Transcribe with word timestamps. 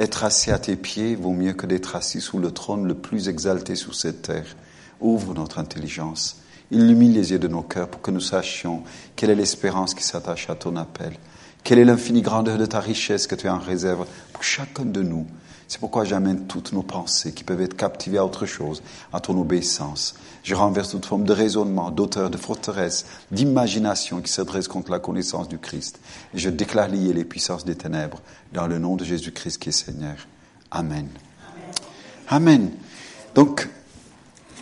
Être 0.00 0.22
assis 0.22 0.52
à 0.52 0.60
tes 0.60 0.76
pieds 0.76 1.16
vaut 1.16 1.32
mieux 1.32 1.54
que 1.54 1.66
d'être 1.66 1.96
assis 1.96 2.20
sous 2.20 2.38
le 2.38 2.52
trône 2.52 2.86
le 2.86 2.94
plus 2.94 3.28
exalté 3.28 3.74
sur 3.74 3.96
cette 3.96 4.22
terre. 4.22 4.54
Ouvre 5.00 5.34
notre 5.34 5.58
intelligence. 5.58 6.40
Illumine 6.70 7.12
les 7.12 7.32
yeux 7.32 7.40
de 7.40 7.48
nos 7.48 7.62
cœurs 7.62 7.88
pour 7.88 8.00
que 8.00 8.12
nous 8.12 8.20
sachions 8.20 8.84
quelle 9.16 9.30
est 9.30 9.34
l'espérance 9.34 9.94
qui 9.94 10.04
s'attache 10.04 10.50
à 10.50 10.54
ton 10.54 10.76
appel. 10.76 11.14
Quelle 11.64 11.80
est 11.80 11.84
l'infinie 11.84 12.22
grandeur 12.22 12.58
de 12.58 12.66
ta 12.66 12.78
richesse 12.78 13.26
que 13.26 13.34
tu 13.34 13.48
as 13.48 13.54
en 13.56 13.58
réserve 13.58 14.06
pour 14.32 14.44
chacun 14.44 14.84
de 14.84 15.02
nous. 15.02 15.26
C'est 15.68 15.80
pourquoi 15.80 16.04
j'amène 16.04 16.46
toutes 16.46 16.72
nos 16.72 16.82
pensées 16.82 17.32
qui 17.32 17.44
peuvent 17.44 17.60
être 17.60 17.76
captivées 17.76 18.16
à 18.16 18.24
autre 18.24 18.46
chose, 18.46 18.82
à 19.12 19.20
ton 19.20 19.38
obéissance. 19.38 20.14
Je 20.42 20.54
renverse 20.54 20.90
toute 20.90 21.04
forme 21.04 21.24
de 21.24 21.32
raisonnement, 21.34 21.90
d'auteur, 21.90 22.30
de 22.30 22.38
forteresse, 22.38 23.04
d'imagination 23.30 24.22
qui 24.22 24.32
s'adresse 24.32 24.66
contre 24.66 24.90
la 24.90 24.98
connaissance 24.98 25.46
du 25.46 25.58
Christ. 25.58 26.00
Et 26.32 26.38
je 26.38 26.48
déclare 26.48 26.88
lier 26.88 27.12
les 27.12 27.26
puissances 27.26 27.66
des 27.66 27.74
ténèbres 27.74 28.22
dans 28.54 28.66
le 28.66 28.78
nom 28.78 28.96
de 28.96 29.04
Jésus-Christ 29.04 29.58
qui 29.58 29.68
est 29.68 29.72
Seigneur. 29.72 30.16
Amen. 30.70 31.06
Amen. 32.28 32.70
Donc, 33.34 33.68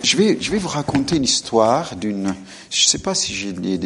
je 0.03 0.17
vais, 0.17 0.39
je 0.41 0.51
vais 0.51 0.59
vous 0.59 0.69
raconter 0.69 1.17
une 1.17 1.25
histoire 1.25 1.95
d'une, 1.95 2.35
je 2.69 2.85
ne 2.85 2.89
sais 2.89 2.99
pas 2.99 3.15
si 3.15 3.33
je 3.33 3.51
l'ai 3.51 3.79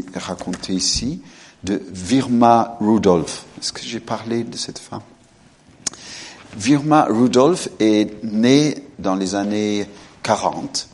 ici, 0.70 1.22
de 1.64 1.82
Virma 1.90 2.78
Rudolph. 2.80 3.44
Est-ce 3.60 3.74
que 3.74 3.82
j'ai 3.82 4.00
parlé 4.00 4.42
de 4.42 4.56
cette 4.56 4.78
femme? 4.78 5.02
Virma 6.56 7.06
Rudolph 7.08 7.68
est 7.78 8.22
née 8.24 8.84
dans 8.98 9.14
les 9.14 9.34
années 9.34 9.86
40 10.22 10.90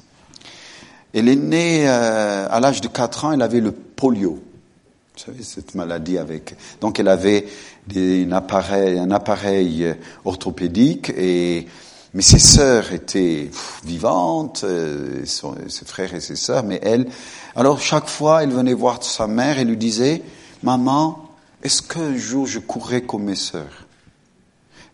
elle 1.16 1.30
est 1.30 1.37
née 1.37 1.88
euh, 1.88 2.46
à 2.51 2.60
l'âge 2.60 2.82
de 2.82 2.88
4 2.88 3.24
ans, 3.24 3.32
elle 3.32 3.41
avait 3.41 3.60
le 3.60 3.73
polio. 3.73 4.32
Vous 4.32 5.24
savez, 5.24 5.42
cette 5.42 5.74
maladie 5.74 6.19
avec. 6.19 6.55
Donc 6.82 7.01
elle 7.01 7.09
avait 7.09 7.46
des, 7.87 8.27
un, 8.27 8.32
appareil, 8.32 8.98
un 8.98 9.10
appareil 9.10 9.84
euh, 9.84 9.95
orthopédique 10.27 11.10
et 11.16 11.66
mais 12.12 12.23
ses 12.23 12.38
sœurs 12.38 12.93
étaient 12.93 13.51
vivantes, 13.84 14.62
euh, 14.65 15.24
ses 15.24 15.84
frères 15.84 16.15
et 16.15 16.21
ses 16.21 16.37
sœurs, 16.37 16.65
mais 16.65 16.80
elle, 16.82 17.07
alors 17.54 17.80
chaque 17.80 18.09
fois, 18.09 18.43
elle 18.43 18.51
venait 18.51 18.73
voir 18.73 19.02
sa 19.02 19.27
mère 19.27 19.59
et 19.59 19.65
lui 19.65 19.77
disait, 19.77 20.23
maman, 20.62 21.29
est-ce 21.62 21.82
qu'un 21.82 22.16
jour 22.16 22.46
je 22.46 22.59
courrai 22.59 23.02
comme 23.02 23.24
mes 23.24 23.34
sœurs? 23.34 23.85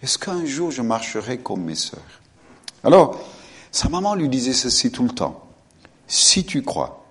Est-ce 0.03 0.19
qu'un 0.19 0.45
jour 0.45 0.71
je 0.71 0.83
marcherai 0.83 1.39
comme 1.39 1.63
mes 1.63 1.75
sœurs 1.75 2.21
Alors, 2.83 3.21
sa 3.71 3.89
maman 3.89 4.15
lui 4.15 4.29
disait 4.29 4.53
ceci 4.53 4.91
tout 4.91 5.05
le 5.05 5.11
temps 5.11 5.49
si 6.13 6.45
tu 6.45 6.63
crois 6.63 7.07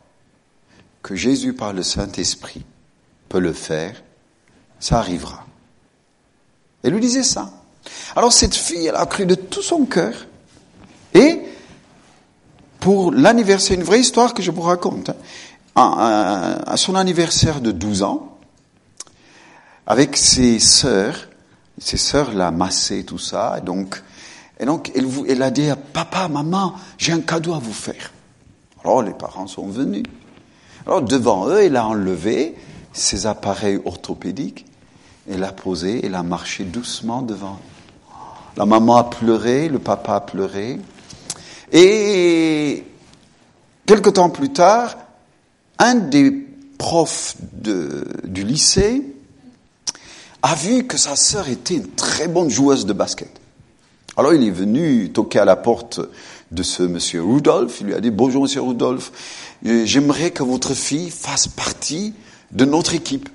que 1.01 1.15
Jésus 1.15 1.53
par 1.53 1.73
le 1.73 1.81
Saint-Esprit 1.81 2.63
peut 3.29 3.39
le 3.39 3.53
faire, 3.53 4.03
ça 4.79 4.99
arrivera. 4.99 5.45
Elle 6.83 6.93
lui 6.93 6.99
disait 6.99 7.23
ça. 7.23 7.51
Alors 8.15 8.31
cette 8.31 8.53
fille, 8.53 8.85
elle 8.85 8.95
a 8.95 9.05
cru 9.07 9.25
de 9.25 9.33
tout 9.33 9.63
son 9.63 9.85
cœur. 9.85 10.13
Et 11.15 11.41
pour 12.79 13.11
l'anniversaire, 13.11 13.77
une 13.77 13.83
vraie 13.83 14.01
histoire 14.01 14.35
que 14.35 14.43
je 14.43 14.51
vous 14.51 14.61
raconte, 14.61 15.09
hein, 15.75 16.61
à, 16.65 16.77
son 16.77 16.93
anniversaire 16.93 17.61
de 17.61 17.71
12 17.71 18.03
ans, 18.03 18.37
avec 19.87 20.15
ses 20.15 20.59
sœurs, 20.59 21.27
ses 21.81 21.97
sœurs 21.97 22.33
l'a 22.33 22.51
massé, 22.51 23.03
tout 23.03 23.17
ça, 23.17 23.57
et 23.57 23.65
donc, 23.65 24.01
et 24.59 24.65
donc 24.65 24.91
elle, 24.95 25.07
elle 25.27 25.41
a 25.41 25.49
dit 25.49 25.69
à 25.69 25.75
papa, 25.75 26.27
maman, 26.27 26.75
j'ai 26.97 27.11
un 27.11 27.21
cadeau 27.21 27.55
à 27.55 27.59
vous 27.59 27.73
faire. 27.73 28.11
Alors 28.83 29.01
les 29.01 29.13
parents 29.13 29.47
sont 29.47 29.67
venus. 29.67 30.03
Alors 30.85 31.01
devant 31.01 31.49
eux, 31.49 31.65
il 31.65 31.75
a 31.75 31.87
enlevé 31.87 32.55
ses 32.93 33.25
appareils 33.25 33.81
orthopédiques, 33.83 34.65
et 35.27 35.37
l'a 35.37 35.51
posé, 35.51 36.05
et 36.05 36.13
a 36.13 36.23
marché 36.23 36.63
doucement 36.63 37.23
devant. 37.23 37.59
La 38.57 38.65
maman 38.65 38.97
a 38.97 39.03
pleuré, 39.05 39.67
le 39.67 39.79
papa 39.79 40.15
a 40.15 40.21
pleuré. 40.21 40.79
Et 41.71 42.83
quelque 43.87 44.09
temps 44.09 44.29
plus 44.29 44.51
tard, 44.51 44.97
un 45.79 45.95
des 45.95 46.31
profs 46.77 47.37
de, 47.53 48.05
du 48.25 48.43
lycée 48.43 49.15
a 50.41 50.55
vu 50.55 50.85
que 50.85 50.97
sa 50.97 51.15
sœur 51.15 51.49
était 51.49 51.75
une 51.75 51.89
très 51.89 52.27
bonne 52.27 52.49
joueuse 52.49 52.85
de 52.85 52.93
basket. 52.93 53.29
Alors 54.17 54.33
il 54.33 54.43
est 54.45 54.51
venu 54.51 55.11
toquer 55.11 55.39
à 55.39 55.45
la 55.45 55.55
porte 55.55 56.01
de 56.51 56.63
ce 56.63 56.83
monsieur 56.83 57.23
Rudolph. 57.23 57.79
Il 57.81 57.87
lui 57.87 57.93
a 57.93 58.01
dit, 58.01 58.11
bonjour 58.11 58.43
monsieur 58.43 58.61
Rudolph, 58.61 59.11
euh, 59.65 59.85
j'aimerais 59.85 60.31
que 60.31 60.43
votre 60.43 60.73
fille 60.73 61.09
fasse 61.09 61.47
partie 61.47 62.13
de 62.51 62.65
notre 62.65 62.93
équipe. 62.93 63.29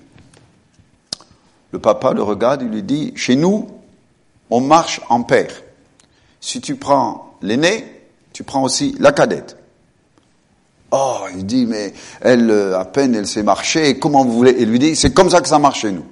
Le 1.72 1.78
papa 1.78 2.12
le 2.12 2.22
regarde, 2.22 2.62
il 2.62 2.69
lui 2.69 2.83
dit, 2.83 3.12
chez 3.16 3.37
nous, 3.37 3.69
on 4.50 4.61
marche 4.61 5.00
en 5.09 5.22
paire. 5.22 5.62
Si 6.41 6.61
tu 6.61 6.77
prends 6.77 7.37
l'aîné, 7.43 7.84
tu 8.33 8.45
prends 8.45 8.62
aussi 8.62 8.95
la 9.00 9.12
cadette. 9.12 9.56
Oh, 10.91 11.21
il 11.37 11.47
dit, 11.47 11.66
mais 11.66 11.95
elle, 12.21 12.50
euh, 12.50 12.78
à 12.78 12.84
peine 12.84 13.15
elle 13.15 13.27
sait 13.27 13.43
marcher, 13.43 13.99
comment 13.99 14.25
vous 14.25 14.33
voulez? 14.33 14.56
Il 14.59 14.71
lui 14.71 14.78
dit, 14.78 14.95
c'est 14.95 15.12
comme 15.12 15.31
ça 15.31 15.41
que 15.41 15.49
ça 15.49 15.59
marche 15.59 15.81
chez 15.81 15.91
nous. 15.91 16.05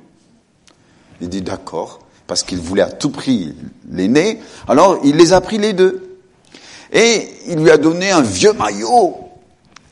Il 1.20 1.28
dit, 1.28 1.42
d'accord, 1.42 2.00
parce 2.26 2.42
qu'il 2.42 2.58
voulait 2.58 2.82
à 2.82 2.90
tout 2.90 3.10
prix 3.10 3.54
l'aîné, 3.90 4.40
alors 4.68 4.98
il 5.04 5.16
les 5.16 5.32
a 5.32 5.40
pris 5.40 5.58
les 5.58 5.72
deux. 5.72 6.18
Et 6.92 7.28
il 7.48 7.58
lui 7.58 7.70
a 7.70 7.76
donné 7.76 8.10
un 8.10 8.22
vieux 8.22 8.52
maillot. 8.52 9.16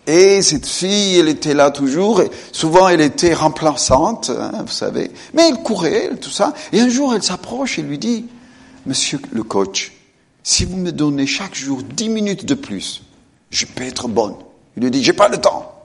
Et 0.07 0.43
cette 0.43 0.67
fille, 0.67 1.19
elle 1.19 1.29
était 1.29 1.55
là 1.55 1.71
toujours. 1.71 2.21
Et 2.21 2.31
souvent, 2.53 2.89
elle 2.89 3.01
était 3.01 3.35
remplaçante, 3.35 4.31
hein, 4.31 4.65
vous 4.65 4.73
savez. 4.73 5.11
Mais 5.35 5.49
elle 5.49 5.63
courait, 5.63 6.11
tout 6.21 6.31
ça. 6.31 6.55
Et 6.73 6.81
un 6.81 6.89
jour, 6.89 7.15
elle 7.15 7.23
s'approche 7.23 7.79
et 7.79 7.83
lui 7.83 7.99
dit, 7.99 8.27
Monsieur 8.85 9.21
le 9.31 9.45
coach, 9.45 9.93
si 10.43 10.65
vous 10.65 10.77
me 10.77 10.91
donnez 10.91 11.27
chaque 11.27 11.55
jour 11.55 11.83
dix 11.83 12.09
minutes 12.09 12.45
de 12.45 12.55
plus, 12.55 13.03
je 13.51 13.65
peux 13.67 13.85
être 13.85 14.09
bonne. 14.09 14.35
Il 14.77 14.83
lui 14.83 14.91
dit, 14.91 15.05
j'ai 15.05 15.13
pas 15.13 15.29
le 15.29 15.41
temps. 15.41 15.85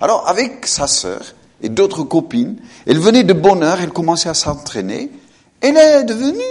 Alors, 0.00 0.28
avec 0.28 0.66
sa 0.66 0.86
sœur 0.86 1.22
et 1.62 1.68
d'autres 1.68 2.02
copines, 2.02 2.56
elle 2.86 2.98
venait 2.98 3.24
de 3.24 3.32
bonne 3.32 3.62
heure, 3.62 3.80
elle 3.80 3.92
commençait 3.92 4.28
à 4.28 4.34
s'entraîner. 4.34 5.10
Elle 5.60 5.76
est 5.76 6.04
devenue 6.04 6.42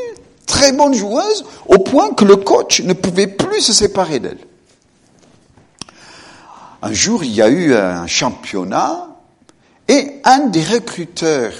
très 0.45 0.71
bonne 0.71 0.93
joueuse 0.93 1.45
au 1.67 1.79
point 1.79 2.13
que 2.13 2.25
le 2.25 2.37
coach 2.37 2.81
ne 2.81 2.93
pouvait 2.93 3.27
plus 3.27 3.61
se 3.61 3.73
séparer 3.73 4.19
d'elle. 4.19 4.39
Un 6.81 6.93
jour, 6.93 7.23
il 7.23 7.33
y 7.33 7.41
a 7.41 7.49
eu 7.49 7.73
un 7.73 8.07
championnat 8.07 9.07
et 9.87 10.21
un 10.23 10.47
des 10.47 10.63
recruteurs 10.63 11.53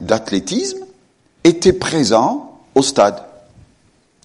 d'athlétisme 0.00 0.86
était 1.44 1.72
présent 1.72 2.60
au 2.74 2.82
stade. 2.82 3.22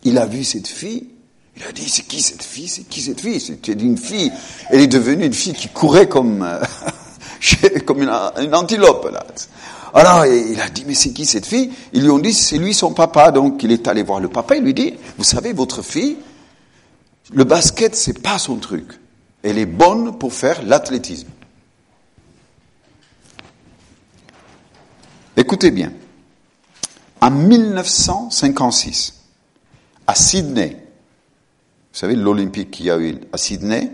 Il 0.03 0.17
a 0.17 0.25
vu 0.25 0.44
cette 0.44 0.67
fille. 0.67 1.09
Il 1.57 1.63
a 1.63 1.72
dit, 1.72 1.90
c'est 1.90 2.03
qui 2.03 2.22
cette 2.22 2.44
fille? 2.44 2.67
C'est 2.67 2.84
qui 2.84 3.02
cette 3.02 3.22
fille? 3.22 3.40
C'était 3.40 3.73
une 3.73 3.97
fille. 3.97 4.31
Elle 4.69 4.81
est 4.81 4.88
devenue 4.88 5.25
une 5.25 5.34
fille 5.34 5.53
qui 5.53 5.69
courait 5.69 6.07
comme, 6.07 6.44
euh, 6.44 6.62
comme 7.85 8.01
une, 8.01 8.56
antilope. 8.56 9.09
Là. 9.11 9.25
Alors, 9.94 10.25
il 10.25 10.59
a 10.59 10.69
dit, 10.69 10.83
mais 10.85 10.94
c'est 10.94 11.11
qui 11.11 11.25
cette 11.25 11.45
fille? 11.45 11.72
Ils 11.94 12.03
lui 12.03 12.09
ont 12.09 12.19
dit, 12.19 12.33
c'est 12.33 12.57
lui 12.57 12.73
son 12.73 12.94
papa. 12.94 13.31
Donc, 13.31 13.63
il 13.63 13.72
est 13.72 13.88
allé 13.88 14.03
voir 14.03 14.19
le 14.19 14.29
papa. 14.29 14.56
Il 14.56 14.63
lui 14.63 14.73
dit, 14.73 14.94
vous 15.17 15.23
savez, 15.23 15.53
votre 15.53 15.81
fille, 15.81 16.17
le 17.34 17.44
basket, 17.44 17.95
c'est 17.95 18.22
pas 18.22 18.38
son 18.38 18.57
truc. 18.57 19.00
Elle 19.44 19.57
est 19.57 19.66
bonne 19.66 20.17
pour 20.17 20.34
faire 20.34 20.63
l'athlétisme. 20.63 21.28
Écoutez 25.38 25.72
bien. 25.72 25.91
En 27.22 27.31
1956, 27.31 29.13
à 30.07 30.16
Sydney, 30.16 30.78
vous 31.95 32.00
savez, 32.00 32.16
l'Olympique 32.16 32.72
qu'il 32.72 32.88
y 32.88 32.91
a 32.91 33.00
eu 33.00 33.16
à 33.31 33.38
Sydney, 33.38 33.91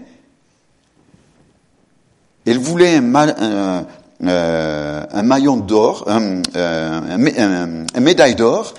elle 2.51 2.59
voulait 2.59 2.97
un, 2.97 3.85
euh, 4.23 5.23
maillon 5.23 5.55
d'or, 5.55 6.03
un, 6.07 6.41
euh, 6.57 7.85
médaille 7.97 8.35
d'or, 8.35 8.73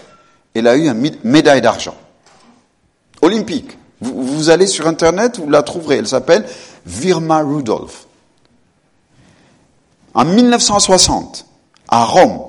elle 0.55 0.69
a 0.69 0.77
eu 0.77 0.89
une 0.91 1.11
médaille 1.25 1.63
d'argent. 1.63 1.95
Olympique. 3.23 3.79
Vous, 4.03 4.27
vous, 4.27 4.51
allez 4.51 4.67
sur 4.67 4.87
Internet, 4.87 5.39
vous 5.39 5.49
la 5.49 5.63
trouverez. 5.63 5.97
Elle 5.97 6.07
s'appelle 6.07 6.45
Virma 6.85 7.41
Rudolph. 7.41 8.07
En 10.13 10.27
1960, 10.27 11.47
à 11.89 12.05
Rome, 12.05 12.41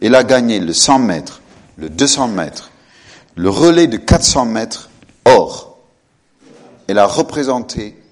elle 0.00 0.14
a 0.14 0.24
gagné 0.24 0.58
le 0.58 0.72
100 0.72 1.00
mètres, 1.00 1.42
le 1.76 1.90
200 1.90 2.28
mètres, 2.28 2.70
le 3.34 3.50
relais 3.50 3.88
de 3.88 3.98
400 3.98 4.46
mètres 4.46 4.88
or. 5.26 5.76
Elle 6.88 6.98
a 6.98 7.06
représenté 7.06 8.02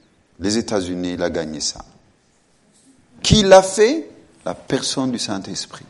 les 0.40 0.58
États-Unis, 0.58 1.12
elle 1.14 1.23
a 1.23 1.31
gagné 1.31 1.61
ça. 1.61 1.81
Qui 3.22 3.43
l'a 3.43 3.62
fait 3.62 4.08
la 4.44 4.55
personne 4.55 5.11
du 5.11 5.19
Saint-Esprit 5.19 5.84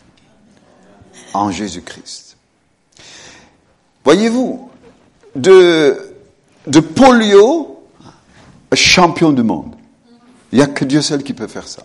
en 1.32 1.50
Jésus-Christ. 1.50 2.37
Voyez-vous, 4.05 4.71
de, 5.35 6.15
polio, 6.94 7.82
champion 8.75 9.31
du 9.31 9.43
monde. 9.43 9.75
Il 10.53 10.59
n'y 10.59 10.65
a 10.65 10.67
que 10.67 10.85
Dieu 10.85 11.03
seul 11.03 11.23
qui 11.23 11.32
peut 11.32 11.47
faire 11.47 11.69
ça. 11.69 11.82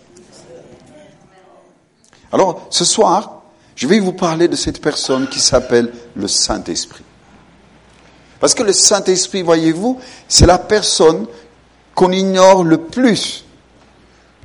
Alors, 2.32 2.66
ce 2.70 2.84
soir, 2.84 3.32
Je 3.76 3.86
vais 3.86 4.00
vous 4.00 4.14
parler 4.14 4.48
de 4.48 4.56
cette 4.56 4.80
personne 4.80 5.28
qui 5.28 5.38
s'appelle 5.38 5.92
le 6.14 6.26
Saint-Esprit. 6.28 7.04
Parce 8.40 8.54
que 8.54 8.62
le 8.62 8.72
Saint-Esprit, 8.72 9.42
voyez-vous, 9.42 10.00
c'est 10.28 10.46
la 10.46 10.56
personne 10.56 11.26
qu'on 11.94 12.10
ignore 12.10 12.64
le 12.64 12.78
plus 12.78 13.45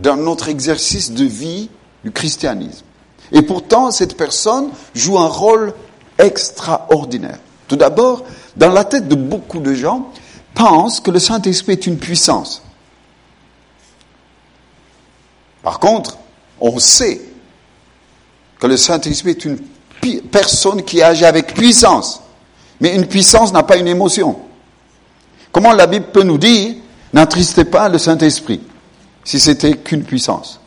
dans 0.02 0.18
notre 0.18 0.50
exercice 0.50 1.12
de 1.12 1.24
vie 1.24 1.70
du 2.04 2.12
christianisme. 2.12 2.86
Et 3.32 3.42
pourtant, 3.42 3.92
cette 3.92 4.18
personne 4.18 4.70
joue 4.94 5.18
un 5.18 5.28
rôle 5.28 5.74
extraordinaire. 6.18 7.40
Tout 7.68 7.76
d'abord, 7.76 8.24
dans 8.58 8.72
la 8.72 8.84
tête 8.84 9.08
de 9.08 9.16
beaucoup 9.16 9.60
de 9.60 9.74
gens, 9.74 10.12
pensent 10.54 11.00
que 11.00 11.12
le 11.12 11.20
Saint-Esprit 11.20 11.74
est 11.74 11.88
une 11.88 11.98
puissance. 11.98 12.62
Par 15.64 15.80
contre, 15.80 16.18
on 16.60 16.80
sait 16.80 17.22
que 18.60 18.68
le 18.68 18.78
Saint-Esprit 18.78 19.32
est 19.32 19.46
une 19.46 19.60
personne 20.32 20.84
qui 20.84 21.02
agit 21.02 21.26
avec 21.26 21.54
puissance. 21.54 22.22
Mais 22.80 22.96
une 22.96 23.06
puissance 23.06 23.54
n'a 23.54 23.64
pas 23.64 23.78
une 23.78 23.88
émotion. 23.88 24.40
Comment 25.52 25.74
la 25.74 25.88
Bible 25.88 26.08
peut 26.12 26.24
nous 26.24 26.38
dire, 26.38 26.76
n'attristez 27.14 27.66
pas 27.66 27.90
le 27.90 27.98
Saint-Esprit, 27.98 28.62
si 29.24 29.40
c'était 29.40 29.78
qu'une 29.78 30.04
puissance 30.04 30.60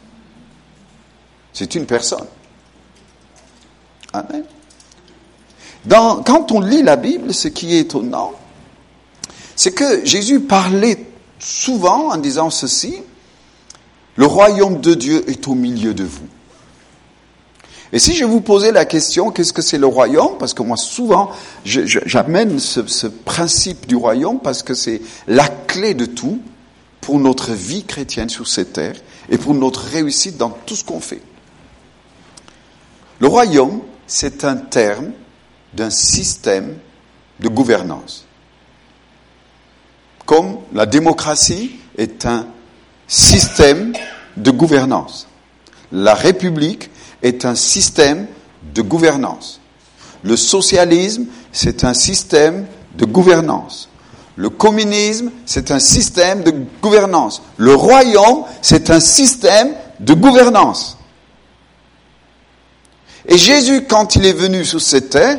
C'est 1.52 1.74
une 1.74 1.86
personne. 1.86 2.26
Amen. 4.12 4.44
quand 5.88 6.52
on 6.52 6.60
lit 6.60 6.82
la 6.82 6.96
Bible, 6.96 7.34
ce 7.34 7.48
qui 7.48 7.74
est 7.74 7.80
étonnant, 7.80 8.32
c'est 9.56 9.72
que 9.72 10.04
Jésus 10.04 10.40
parlait 10.40 11.06
souvent 11.38 12.12
en 12.12 12.16
disant 12.16 12.50
ceci, 12.50 12.96
le 14.16 14.26
royaume 14.26 14.80
de 14.80 14.94
Dieu 14.94 15.28
est 15.28 15.48
au 15.48 15.54
milieu 15.54 15.94
de 15.94 16.04
vous. 16.04 16.28
Et 17.92 17.98
si 18.00 18.14
je 18.14 18.24
vous 18.24 18.40
posais 18.40 18.72
la 18.72 18.84
question, 18.84 19.30
qu'est-ce 19.30 19.52
que 19.52 19.62
c'est 19.62 19.78
le 19.78 19.86
royaume? 19.86 20.36
Parce 20.38 20.52
que 20.52 20.62
moi, 20.62 20.76
souvent, 20.76 21.30
j'amène 21.64 22.58
ce, 22.58 23.06
principe 23.06 23.86
du 23.86 23.94
royaume 23.94 24.40
parce 24.40 24.64
que 24.64 24.74
c'est 24.74 25.00
la 25.28 25.46
clé 25.46 25.94
de 25.94 26.04
tout 26.04 26.40
pour 27.04 27.20
notre 27.20 27.52
vie 27.52 27.84
chrétienne 27.84 28.30
sur 28.30 28.48
cette 28.48 28.72
terre 28.72 28.96
et 29.28 29.36
pour 29.36 29.52
notre 29.52 29.80
réussite 29.80 30.38
dans 30.38 30.48
tout 30.48 30.74
ce 30.74 30.82
qu'on 30.82 31.00
fait. 31.00 31.20
Le 33.18 33.26
royaume, 33.26 33.82
c'est 34.06 34.42
un 34.42 34.56
terme 34.56 35.12
d'un 35.74 35.90
système 35.90 36.78
de 37.40 37.48
gouvernance. 37.48 38.24
Comme 40.24 40.60
la 40.72 40.86
démocratie 40.86 41.72
est 41.98 42.24
un 42.24 42.46
système 43.06 43.92
de 44.38 44.50
gouvernance. 44.50 45.28
La 45.92 46.14
République 46.14 46.90
est 47.22 47.44
un 47.44 47.54
système 47.54 48.26
de 48.74 48.80
gouvernance. 48.80 49.60
Le 50.22 50.38
socialisme, 50.38 51.26
c'est 51.52 51.84
un 51.84 51.92
système 51.92 52.66
de 52.96 53.04
gouvernance. 53.04 53.90
Le 54.36 54.50
communisme, 54.50 55.30
c'est 55.46 55.70
un 55.70 55.78
système 55.78 56.42
de 56.42 56.52
gouvernance. 56.82 57.42
Le 57.56 57.74
royaume, 57.74 58.44
c'est 58.62 58.90
un 58.90 59.00
système 59.00 59.74
de 60.00 60.14
gouvernance. 60.14 60.98
Et 63.26 63.38
Jésus, 63.38 63.86
quand 63.88 64.16
il 64.16 64.26
est 64.26 64.32
venu 64.32 64.64
sur 64.64 64.80
cette 64.80 65.10
terre, 65.10 65.38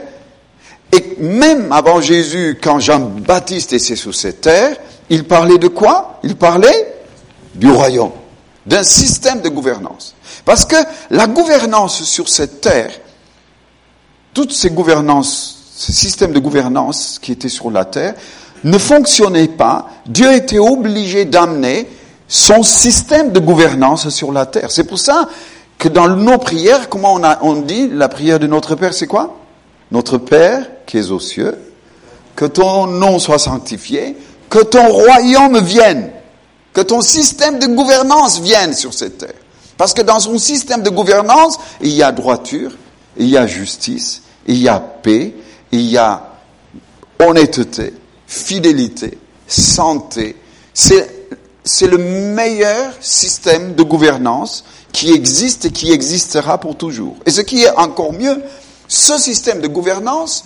et 0.92 1.18
même 1.20 1.72
avant 1.72 2.00
Jésus, 2.00 2.58
quand 2.62 2.80
Jean-Baptiste 2.80 3.74
était 3.74 3.96
sur 3.96 4.16
cette 4.16 4.42
terre, 4.42 4.78
il 5.10 5.26
parlait 5.26 5.58
de 5.58 5.68
quoi? 5.68 6.20
Il 6.24 6.36
parlait 6.36 6.96
du 7.54 7.70
royaume, 7.70 8.12
d'un 8.66 8.84
système 8.84 9.42
de 9.42 9.50
gouvernance. 9.50 10.16
Parce 10.46 10.66
que 10.66 10.76
la 11.10 11.28
gouvernance 11.28 12.04
sur 12.04 12.30
cette 12.30 12.62
terre, 12.62 12.92
toutes 14.34 14.54
ces 14.54 14.70
gouvernances, 14.70 15.74
ces 15.76 15.94
systèmes 15.94 16.32
de 16.32 16.40
gouvernance 16.40 17.20
qui 17.22 17.34
étaient 17.34 17.50
sur 17.50 17.70
la 17.72 17.86
terre, 17.86 18.16
ne 18.66 18.78
fonctionnaient 18.78 19.48
pas. 19.48 19.88
Dieu 20.06 20.34
était 20.34 20.60
obligé 20.60 21.24
d'amener 21.24 21.88
son 22.28 22.64
système 22.64 23.32
de 23.32 23.40
gouvernance 23.40 24.10
sur 24.10 24.32
la 24.32 24.46
terre. 24.46 24.72
C'est 24.72 24.84
pour 24.84 25.00
ça 25.00 25.30
que 25.78 25.88
dans 25.88 26.08
nos 26.08 26.40
prières, 26.40 26.90
comment 26.90 27.14
on, 27.14 27.24
a, 27.24 27.40
on 27.44 27.62
dit 27.62 27.90
la 27.90 28.10
prière 28.10 28.40
de 28.40 28.48
notre 28.48 28.76
Père, 28.76 28.94
c'est 28.94 29.08
quoi? 29.08 29.38
Notre 29.92 30.18
Père 30.18 30.66
qui 30.88 30.98
est 30.98 31.12
aux 31.12 31.20
cieux, 31.20 31.56
que 32.36 32.46
ton 32.46 32.88
nom 32.88 33.20
soit 33.20 33.40
sanctifié, 33.40 34.18
que 34.50 34.60
ton 34.60 34.88
royaume 34.88 35.60
vienne. 35.60 36.10
Que 36.74 36.82
ton 36.82 37.02
système 37.02 37.60
de 37.60 37.68
gouvernance 37.68 38.42
vienne 38.42 38.74
sur 38.74 38.94
cette 38.94 39.20
terre. 39.20 39.34
Parce 39.78 39.94
que 39.94 40.02
dans 40.02 40.20
son 40.20 40.38
système 40.38 40.82
de 40.82 40.90
gouvernance, 40.90 41.58
il 41.82 41.92
y 41.92 42.04
a 42.04 42.12
droiture, 42.12 42.72
il 43.16 43.30
y 43.30 43.38
a 43.38 43.48
justice, 43.48 44.24
il 44.48 44.58
y 44.58 44.68
a 44.68 44.80
paix, 44.80 45.36
il 45.72 45.82
y 45.82 45.98
a 45.98 46.32
honnêteté, 47.20 47.94
fidélité, 48.36 49.18
santé. 49.48 50.36
C'est, 50.74 51.08
le 51.82 51.98
meilleur 51.98 52.94
système 53.02 53.74
de 53.74 53.84
gouvernance 53.84 54.66
qui 54.92 55.12
existe 55.12 55.66
et 55.66 55.72
qui 55.72 55.92
existera 55.92 56.60
pour 56.60 56.78
toujours. 56.78 57.16
Et 57.26 57.32
ce 57.32 57.42
qui 57.42 57.64
est 57.64 57.76
encore 57.78 58.14
mieux, 58.14 58.42
ce 58.88 59.18
système 59.18 59.62
de 59.62 59.68
gouvernance 59.68 60.46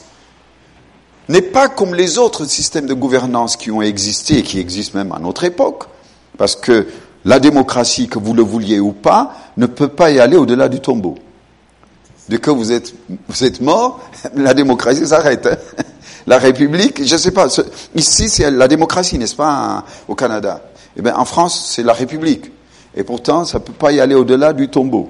n'est 1.27 1.41
pas 1.41 1.67
comme 1.67 1.93
les 1.93 2.17
autres 2.17 2.45
systèmes 2.45 2.85
de 2.85 2.93
gouvernance 2.93 3.57
qui 3.57 3.69
ont 3.69 3.81
existé 3.81 4.39
et 4.39 4.43
qui 4.43 4.59
existent 4.59 4.97
même 4.97 5.11
à 5.11 5.19
notre 5.19 5.43
époque. 5.43 5.85
Parce 6.37 6.55
que 6.55 6.87
la 7.25 7.39
démocratie, 7.39 8.07
que 8.07 8.17
vous 8.17 8.33
le 8.33 8.41
vouliez 8.41 8.79
ou 8.79 8.93
pas, 8.93 9.35
ne 9.57 9.65
peut 9.65 9.89
pas 9.89 10.11
y 10.11 10.19
aller 10.19 10.37
au-delà 10.37 10.69
du 10.69 10.79
tombeau. 10.79 11.15
Dès 12.29 12.37
que 12.37 12.51
vous 12.51 12.71
êtes, 12.71 12.93
vous 13.27 13.43
êtes 13.43 13.59
mort, 13.59 13.99
la 14.35 14.53
démocratie 14.53 15.05
s'arrête. 15.05 15.47
Hein. 15.47 15.57
La 16.27 16.37
République, 16.37 17.05
je 17.05 17.13
ne 17.13 17.19
sais 17.19 17.31
pas, 17.31 17.47
ici 17.95 18.29
c'est 18.29 18.49
la 18.51 18.67
démocratie, 18.67 19.17
n'est-ce 19.17 19.35
pas, 19.35 19.83
au 20.07 20.15
Canada? 20.15 20.61
Eh 20.97 21.01
bien, 21.01 21.15
en 21.15 21.25
France, 21.25 21.71
c'est 21.73 21.83
la 21.83 21.93
République. 21.93 22.51
Et 22.95 23.03
pourtant, 23.03 23.45
ça 23.45 23.59
ne 23.59 23.63
peut 23.63 23.73
pas 23.73 23.91
y 23.91 23.99
aller 23.99 24.15
au-delà 24.15 24.53
du 24.53 24.69
tombeau. 24.69 25.09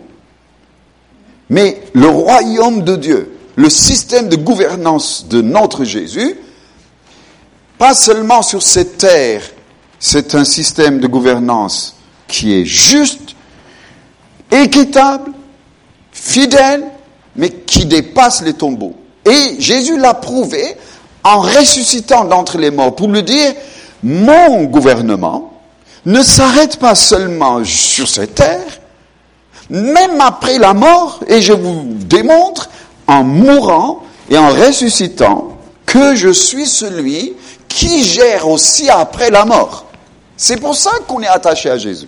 Mais 1.49 1.81
le 1.93 2.07
royaume 2.07 2.83
de 2.83 2.95
Dieu, 2.95 3.31
le 3.55 3.69
système 3.69 4.29
de 4.29 4.35
gouvernance 4.35 5.27
de 5.27 5.41
notre 5.41 5.83
Jésus, 5.83 6.35
pas 7.77 7.95
seulement 7.95 8.41
sur 8.41 8.61
cette 8.61 8.97
terre, 8.97 9.41
c'est 9.99 10.35
un 10.35 10.45
système 10.45 10.99
de 10.99 11.07
gouvernance 11.07 11.95
qui 12.27 12.53
est 12.53 12.65
juste, 12.65 13.35
équitable, 14.51 15.31
fidèle, 16.11 16.83
mais 17.35 17.49
qui 17.49 17.85
dépasse 17.85 18.41
les 18.41 18.53
tombeaux. 18.53 18.95
Et 19.25 19.55
Jésus 19.59 19.97
l'a 19.97 20.13
prouvé 20.13 20.75
en 21.29 21.41
ressuscitant 21.41 22.25
d'entre 22.25 22.57
les 22.57 22.71
morts 22.71 22.95
pour 22.95 23.07
lui 23.07 23.23
dire, 23.23 23.53
mon 24.03 24.63
gouvernement 24.63 25.53
ne 26.05 26.23
s'arrête 26.23 26.77
pas 26.77 26.95
seulement 26.95 27.63
sur 27.63 28.07
cette 28.07 28.35
terre, 28.35 28.79
même 29.69 30.19
après 30.21 30.57
la 30.57 30.73
mort, 30.73 31.19
et 31.27 31.41
je 31.41 31.53
vous 31.53 31.85
démontre 31.85 32.69
en 33.05 33.23
mourant 33.23 34.03
et 34.29 34.37
en 34.37 34.49
ressuscitant 34.49 35.57
que 35.85 36.15
je 36.15 36.29
suis 36.29 36.65
celui 36.65 37.33
qui 37.67 38.03
gère 38.03 38.47
aussi 38.47 38.89
après 38.89 39.29
la 39.29 39.45
mort. 39.45 39.85
C'est 40.35 40.57
pour 40.57 40.75
ça 40.75 40.91
qu'on 41.07 41.21
est 41.21 41.27
attaché 41.27 41.69
à 41.69 41.77
Jésus. 41.77 42.07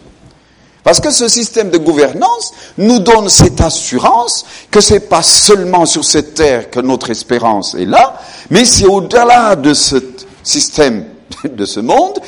Parce 0.84 1.00
que 1.00 1.12
ce 1.12 1.28
système 1.28 1.70
de 1.70 1.78
gouvernance 1.78 2.54
nous 2.78 3.00
donne 3.00 3.30
cette 3.30 3.62
assurance 3.62 4.46
que 4.72 4.82
c'est 4.82 5.10
pas 5.10 5.22
seulement 5.22 5.86
sur 5.86 6.04
cette 6.04 6.34
terre 6.34 6.72
que 6.72 6.80
notre 6.80 7.12
espérance 7.12 7.76
est 7.76 7.86
là, 7.86 8.20
mais 8.50 8.66
c'est 8.66 8.86
au-delà 8.86 9.56
de 9.56 9.74
ce 9.74 9.98
système, 10.44 11.06
de 11.44 11.66
ce 11.66 11.80
monde, 11.80 12.20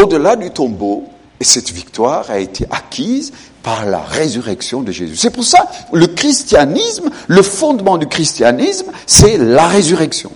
au-delà 0.00 0.36
du 0.36 0.50
tombeau. 0.50 1.04
Et 1.38 1.44
cette 1.44 1.70
victoire 1.70 2.30
a 2.30 2.38
été 2.38 2.64
acquise 2.70 3.32
par 3.62 3.84
la 3.84 3.98
résurrection 3.98 4.82
de 4.82 4.92
Jésus. 4.92 5.16
C'est 5.16 5.30
pour 5.30 5.44
ça, 5.44 5.68
le 5.92 6.06
christianisme, 6.06 7.10
le 7.26 7.42
fondement 7.42 7.98
du 7.98 8.06
christianisme, 8.06 8.86
c'est 9.06 9.38
la 9.38 9.66
résurrection. 9.66 10.32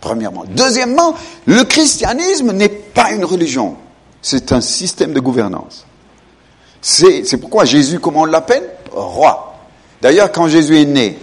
Premièrement. 0.00 0.44
Deuxièmement, 0.48 1.14
le 1.46 1.64
christianisme 1.64 2.52
n'est 2.52 2.68
pas 2.68 3.10
une 3.10 3.24
religion, 3.24 3.76
c'est 4.28 4.50
un 4.50 4.60
système 4.60 5.12
de 5.12 5.20
gouvernance. 5.20 5.86
C'est 6.80 7.36
pourquoi 7.36 7.64
Jésus, 7.64 8.00
comment 8.00 8.22
on 8.22 8.24
l'appelle 8.24 8.68
Roi. 8.90 9.54
D'ailleurs, 10.02 10.32
quand 10.32 10.48
Jésus 10.48 10.80
est 10.80 10.84
né, 10.84 11.16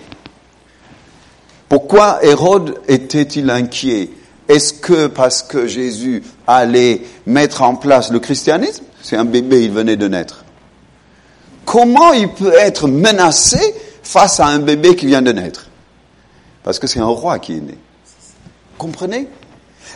pourquoi 1.68 2.24
Hérode 2.24 2.80
était-il 2.88 3.50
inquiet? 3.50 4.10
Est-ce 4.48 4.74
que 4.74 5.08
parce 5.08 5.44
que 5.44 5.68
Jésus 5.68 6.24
allait 6.48 7.02
mettre 7.26 7.62
en 7.64 7.76
place 7.76 8.10
le 8.10 8.20
christianisme 8.20 8.86
C'est 9.02 9.18
un 9.18 9.26
bébé, 9.26 9.66
il 9.66 9.72
venait 9.72 9.98
de 9.98 10.08
naître. 10.08 10.46
Comment 11.66 12.14
il 12.14 12.30
peut 12.30 12.54
être 12.58 12.88
menacé 12.88 13.60
face 14.02 14.40
à 14.40 14.48
un 14.48 14.60
bébé 14.60 14.96
qui 14.96 15.08
vient 15.08 15.22
de 15.22 15.34
naître? 15.34 15.68
Parce 16.64 16.80
que 16.80 16.88
c'est 16.88 17.00
un 17.00 17.06
roi 17.06 17.40
qui 17.40 17.58
est 17.58 17.62
né. 17.62 17.78
Comprenez? 18.78 19.28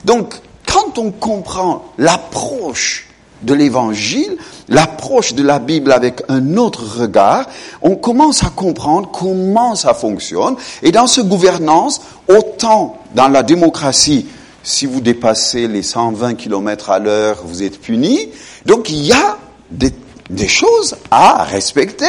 Donc, 0.03 0.41
quand 0.71 0.97
on 0.97 1.11
comprend 1.11 1.85
l'approche 1.97 3.07
de 3.43 3.53
l'évangile, 3.53 4.37
l'approche 4.67 5.33
de 5.33 5.43
la 5.43 5.59
Bible 5.59 5.91
avec 5.91 6.23
un 6.27 6.57
autre 6.57 6.99
regard, 7.01 7.45
on 7.81 7.95
commence 7.95 8.43
à 8.43 8.49
comprendre 8.49 9.09
comment 9.11 9.75
ça 9.75 9.93
fonctionne. 9.93 10.55
Et 10.81 10.91
dans 10.91 11.07
ce 11.07 11.21
gouvernance, 11.21 12.01
autant 12.27 12.97
dans 13.15 13.27
la 13.27 13.43
démocratie, 13.43 14.27
si 14.63 14.85
vous 14.85 15.01
dépassez 15.01 15.67
les 15.67 15.83
120 15.83 16.35
km 16.35 16.89
à 16.89 16.99
l'heure, 16.99 17.43
vous 17.45 17.63
êtes 17.63 17.79
puni. 17.79 18.29
Donc 18.65 18.89
il 18.89 19.05
y 19.05 19.13
a 19.13 19.37
des, 19.71 19.93
des 20.29 20.47
choses 20.47 20.95
à 21.11 21.43
respecter, 21.43 22.05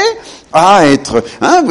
à 0.53 0.87
être. 0.87 1.23
Hein, 1.41 1.65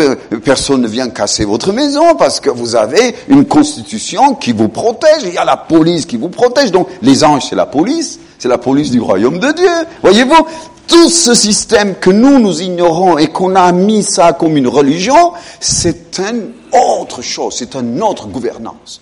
personne 0.44 0.82
ne 0.82 0.88
vient 0.88 1.10
casser 1.10 1.46
votre 1.46 1.74
maison 1.74 2.16
parce 2.16 2.40
que 2.40 2.50
vous 2.50 2.76
avez 2.76 3.16
une 3.28 3.46
constitution 3.46 4.36
qui 4.36 4.54
vous 4.54 4.70
protège. 4.70 5.24
Il 5.24 5.34
y 5.34 5.38
a 5.38 5.46
la 5.46 5.58
police 5.58 6.06
qui 6.06 6.18
vous 6.18 6.30
protège. 6.30 6.72
Donc 6.72 6.88
les 7.02 7.24
anges, 7.24 7.48
c'est 7.50 7.56
la 7.56 7.66
police. 7.66 8.20
C'est 8.40 8.48
la 8.48 8.60
police 8.60 8.92
du 8.92 9.00
royaume 9.00 9.40
de 9.40 9.52
Dieu. 9.52 9.88
Voyez-vous, 10.04 10.46
tout 10.88 11.10
ce 11.10 11.34
système 11.34 11.96
que 11.96 12.10
nous, 12.10 12.40
nous 12.40 12.62
ignorons 12.62 13.18
et 13.18 13.28
qu'on 13.28 13.56
a 13.56 13.72
mis 13.72 14.04
ça 14.04 14.34
comme 14.34 14.56
une 14.58 14.68
religion, 14.68 15.34
c'est 15.60 16.20
une 16.20 16.52
autre 16.72 17.22
chose, 17.22 17.56
c'est 17.58 17.76
une 17.76 18.02
autre 18.02 18.28
gouvernance. 18.28 19.02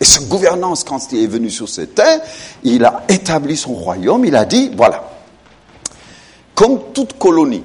Et 0.00 0.04
cette 0.04 0.28
gouvernance, 0.28 0.84
quand 0.84 1.00
il 1.12 1.22
est 1.22 1.26
venu 1.26 1.50
sur 1.50 1.68
cette 1.68 1.94
terre, 1.94 2.20
il 2.62 2.84
a 2.84 3.04
établi 3.08 3.56
son 3.56 3.72
royaume, 3.72 4.24
il 4.24 4.36
a 4.36 4.44
dit, 4.44 4.70
voilà, 4.76 5.13
comme 6.54 6.92
toute 6.92 7.18
colonie, 7.18 7.64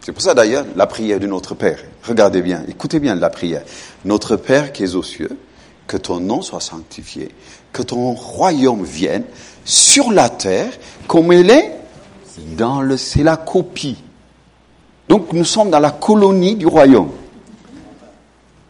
c'est 0.00 0.12
pour 0.12 0.22
ça 0.22 0.34
d'ailleurs 0.34 0.64
la 0.76 0.86
prière 0.86 1.20
de 1.20 1.26
notre 1.26 1.54
Père, 1.54 1.78
regardez 2.02 2.42
bien, 2.42 2.64
écoutez 2.68 2.98
bien 2.98 3.14
la 3.14 3.30
prière, 3.30 3.62
notre 4.04 4.36
Père 4.36 4.72
qui 4.72 4.84
es 4.84 4.94
aux 4.94 5.02
cieux, 5.02 5.36
que 5.86 5.96
ton 5.96 6.20
nom 6.20 6.42
soit 6.42 6.60
sanctifié, 6.60 7.30
que 7.72 7.82
ton 7.82 8.12
royaume 8.12 8.84
vienne, 8.84 9.24
sur 9.64 10.12
la 10.12 10.28
terre 10.28 10.72
comme 11.06 11.32
elle 11.32 11.50
est 11.50 11.72
dans 12.56 12.80
le, 12.80 12.96
c'est 12.96 13.22
la 13.22 13.36
copie. 13.36 13.96
Donc 15.08 15.32
nous 15.32 15.44
sommes 15.44 15.70
dans 15.70 15.80
la 15.80 15.90
colonie 15.90 16.56
du 16.56 16.66
royaume. 16.66 17.10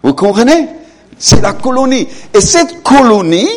Vous 0.03 0.15
comprenez? 0.15 0.69
C'est 1.19 1.41
la 1.41 1.53
colonie. 1.53 2.09
Et 2.33 2.41
cette 2.41 2.83
colonie, 2.83 3.49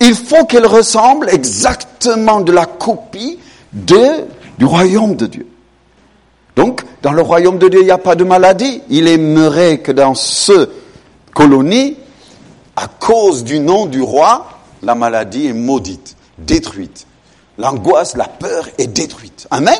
il 0.00 0.14
faut 0.14 0.44
qu'elle 0.44 0.66
ressemble 0.66 1.30
exactement 1.30 2.40
de 2.40 2.52
la 2.52 2.66
copie 2.66 3.38
de, 3.72 4.26
royaume 4.66 5.16
de 5.16 5.26
Dieu. 5.26 5.46
Donc, 6.56 6.82
dans 7.02 7.12
le 7.12 7.22
royaume 7.22 7.58
de 7.58 7.68
Dieu, 7.68 7.80
il 7.80 7.86
n'y 7.86 7.90
a 7.90 7.98
pas 7.98 8.14
de 8.14 8.24
maladie. 8.24 8.82
Il 8.90 9.08
aimerait 9.08 9.78
que 9.78 9.92
dans 9.92 10.14
ce 10.14 10.68
colonie, 11.32 11.96
à 12.76 12.88
cause 12.88 13.44
du 13.44 13.58
nom 13.58 13.86
du 13.86 14.02
roi, 14.02 14.48
la 14.82 14.94
maladie 14.94 15.46
est 15.46 15.52
maudite 15.52 16.16
détruite. 16.38 17.06
L'angoisse, 17.58 18.16
la 18.16 18.26
peur 18.26 18.68
est 18.78 18.86
détruite. 18.86 19.46
Amen. 19.50 19.78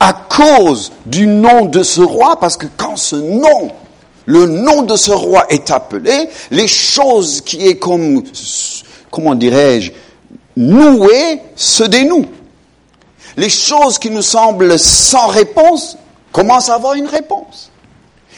À 0.00 0.12
cause 0.12 0.92
du 1.06 1.26
nom 1.26 1.66
de 1.66 1.82
ce 1.82 2.00
roi, 2.00 2.38
parce 2.40 2.56
que 2.56 2.66
quand 2.76 2.96
ce 2.96 3.16
nom, 3.16 3.70
le 4.26 4.46
nom 4.46 4.82
de 4.82 4.96
ce 4.96 5.12
roi 5.12 5.46
est 5.48 5.70
appelé, 5.70 6.28
les 6.50 6.66
choses 6.66 7.40
qui 7.40 7.66
est 7.66 7.76
comme, 7.76 8.22
comment 9.10 9.34
dirais-je, 9.34 9.92
nouées 10.56 11.40
se 11.54 11.84
dénouent. 11.84 12.26
Les 13.36 13.48
choses 13.48 13.98
qui 13.98 14.10
nous 14.10 14.22
semblent 14.22 14.78
sans 14.78 15.26
réponse 15.28 15.96
commencent 16.32 16.68
à 16.68 16.74
avoir 16.74 16.94
une 16.94 17.06
réponse. 17.06 17.70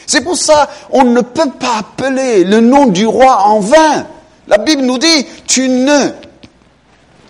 C'est 0.07 0.21
pour 0.21 0.37
ça 0.37 0.69
on 0.91 1.03
ne 1.03 1.21
peut 1.21 1.51
pas 1.59 1.77
appeler 1.79 2.43
le 2.43 2.61
nom 2.61 2.87
du 2.87 3.05
roi 3.05 3.43
en 3.43 3.59
vain. 3.59 4.07
La 4.47 4.57
Bible 4.57 4.83
nous 4.83 4.97
dit, 4.97 5.25
tu 5.47 5.67
ne 5.67 6.11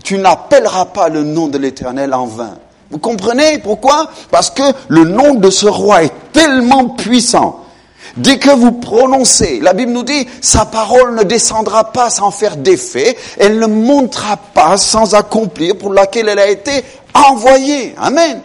tu 0.03 0.19
n'appelleras 0.19 0.85
pas 0.85 1.09
le 1.09 1.23
nom 1.23 1.47
de 1.47 1.57
l'Éternel 1.57 2.13
en 2.13 2.27
vain. 2.27 2.57
Vous 2.91 2.99
comprenez 2.99 3.57
pourquoi? 3.57 4.11
Parce 4.29 4.51
que 4.51 4.61
le 4.87 5.03
nom 5.03 5.33
de 5.33 5.49
ce 5.49 5.65
roi 5.65 6.03
est 6.03 6.13
tellement 6.31 6.89
puissant. 6.89 7.64
Dès 8.17 8.39
que 8.39 8.51
vous 8.51 8.71
prononcez, 8.71 9.59
la 9.59 9.73
Bible 9.73 9.91
nous 9.91 10.03
dit, 10.03 10.25
sa 10.41 10.65
parole 10.65 11.15
ne 11.15 11.23
descendra 11.23 11.91
pas 11.91 12.09
sans 12.09 12.31
faire 12.31 12.55
d'effet, 12.55 13.17
elle 13.37 13.59
ne 13.59 13.67
montera 13.67 14.37
pas 14.37 14.77
sans 14.77 15.15
accomplir 15.15 15.77
pour 15.77 15.91
laquelle 15.91 16.29
elle 16.29 16.39
a 16.39 16.49
été 16.49 16.83
envoyée. 17.13 17.93
Amen. 17.97 18.41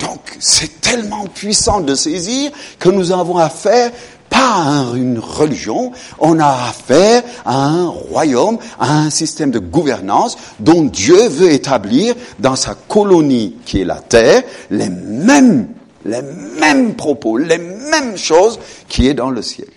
Donc, 0.00 0.36
c'est 0.40 0.80
tellement 0.80 1.26
puissant 1.26 1.80
de 1.80 1.94
saisir 1.94 2.50
que 2.80 2.88
nous 2.88 3.12
avons 3.12 3.38
affaire 3.38 3.92
pas 4.28 4.64
à 4.64 4.96
une 4.96 5.20
religion, 5.20 5.92
on 6.18 6.40
a 6.40 6.68
affaire 6.68 7.22
à 7.44 7.56
un 7.56 7.86
royaume, 7.86 8.58
à 8.80 8.98
un 8.98 9.10
système 9.10 9.52
de 9.52 9.60
gouvernance 9.60 10.36
dont 10.58 10.82
Dieu 10.82 11.28
veut 11.28 11.52
établir 11.52 12.16
dans 12.40 12.56
sa 12.56 12.74
colonie 12.74 13.56
qui 13.64 13.82
est 13.82 13.84
la 13.84 14.00
terre 14.00 14.42
les 14.70 14.88
mêmes, 14.88 15.68
les 16.04 16.22
mêmes 16.22 16.94
propos, 16.94 17.38
les 17.38 17.58
mêmes 17.58 18.16
choses 18.16 18.58
qui 18.88 19.08
est 19.08 19.14
dans 19.14 19.30
le 19.30 19.42
ciel. 19.42 19.68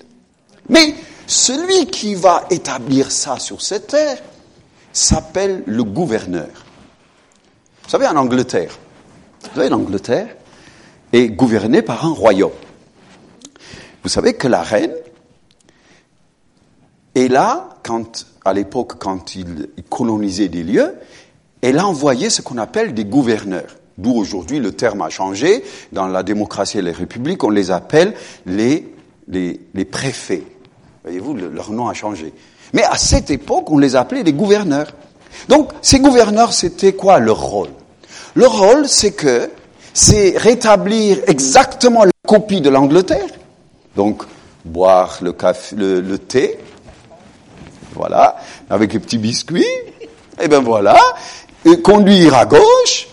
Mais 0.69 0.93
celui 1.25 1.87
qui 1.87 2.15
va 2.15 2.45
établir 2.49 3.11
ça 3.11 3.39
sur 3.39 3.61
cette 3.61 3.87
terre 3.87 4.17
s'appelle 4.91 5.63
le 5.65 5.83
gouverneur. 5.83 6.47
Vous 7.83 7.89
savez, 7.89 8.07
en 8.07 8.15
Angleterre, 8.17 8.77
vous 9.43 9.55
savez, 9.55 9.69
l'Angleterre 9.69 10.35
est 11.13 11.29
gouvernée 11.29 11.81
par 11.81 12.05
un 12.05 12.11
royaume. 12.11 12.51
Vous 14.03 14.09
savez 14.09 14.33
que 14.33 14.47
la 14.47 14.61
reine 14.61 14.93
est 17.15 17.27
là, 17.27 17.69
quand, 17.83 18.25
à 18.45 18.53
l'époque, 18.53 18.97
quand 18.99 19.35
il, 19.35 19.69
colonisait 19.89 20.49
des 20.49 20.63
lieux, 20.63 20.95
elle 21.61 21.79
a 21.79 21.87
envoyé 21.87 22.29
ce 22.29 22.41
qu'on 22.41 22.57
appelle 22.57 22.93
des 22.93 23.05
gouverneurs. 23.05 23.76
D'où 23.97 24.13
aujourd'hui 24.13 24.59
le 24.59 24.71
terme 24.71 25.01
a 25.01 25.09
changé. 25.09 25.63
Dans 25.91 26.07
la 26.07 26.23
démocratie 26.23 26.79
et 26.79 26.81
les 26.81 26.91
républiques, 26.91 27.43
on 27.43 27.49
les 27.49 27.71
appelle 27.71 28.13
les, 28.45 28.93
les, 29.27 29.59
les 29.73 29.85
préfets. 29.85 30.43
Voyez-vous, 31.03 31.35
leur 31.35 31.71
nom 31.71 31.87
a 31.87 31.93
changé. 31.93 32.33
Mais 32.73 32.83
à 32.83 32.95
cette 32.95 33.31
époque, 33.31 33.71
on 33.71 33.77
les 33.77 33.95
appelait 33.95 34.23
des 34.23 34.33
gouverneurs. 34.33 34.93
Donc, 35.47 35.71
ces 35.81 35.99
gouverneurs, 35.99 36.53
c'était 36.53 36.93
quoi 36.93 37.19
leur 37.19 37.39
rôle? 37.39 37.69
Leur 38.35 38.57
rôle, 38.57 38.87
c'est 38.87 39.13
que, 39.13 39.49
c'est 39.93 40.37
rétablir 40.37 41.19
exactement 41.27 42.03
la 42.03 42.11
copie 42.27 42.61
de 42.61 42.69
l'Angleterre, 42.69 43.29
donc, 43.95 44.23
boire 44.63 45.17
le, 45.21 45.33
café, 45.33 45.75
le, 45.75 46.17
thé, 46.19 46.59
voilà, 47.93 48.37
avec 48.69 48.93
les 48.93 48.99
petits 48.99 49.17
biscuits, 49.17 49.65
et 50.39 50.47
ben 50.47 50.59
voilà, 50.59 50.95
conduire 51.83 52.35
à 52.35 52.45
gauche, 52.45 53.07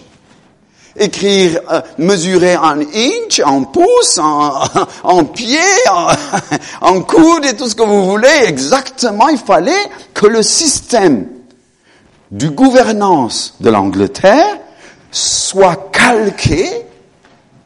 écrire, 0.97 1.61
euh, 1.71 1.81
mesurer 1.99 2.57
en 2.57 2.81
inch, 2.81 3.41
en 3.45 3.65
pouce, 3.65 4.19
en, 4.19 4.63
en 5.03 5.25
pied, 5.25 5.59
en, 5.91 6.09
en 6.81 7.01
coude 7.03 7.45
et 7.45 7.57
tout 7.57 7.69
ce 7.69 7.75
que 7.75 7.83
vous 7.83 8.05
voulez. 8.05 8.45
Exactement, 8.47 9.29
il 9.29 9.39
fallait 9.39 9.73
que 10.13 10.27
le 10.27 10.43
système 10.43 11.29
du 12.31 12.51
gouvernance 12.51 13.55
de 13.61 13.71
l'Angleterre 13.71 14.59
soit 15.11 15.91
calqué 15.93 16.69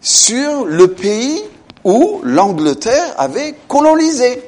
sur 0.00 0.64
le 0.66 0.88
pays 0.88 1.42
où 1.84 2.20
l'Angleterre 2.22 3.14
avait 3.16 3.54
colonisé. 3.66 4.42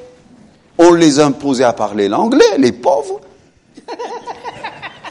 On 0.77 0.93
les 0.93 1.19
imposait 1.19 1.63
à 1.63 1.73
parler 1.73 2.07
l'anglais, 2.07 2.57
les 2.57 2.71
pauvres. 2.71 3.19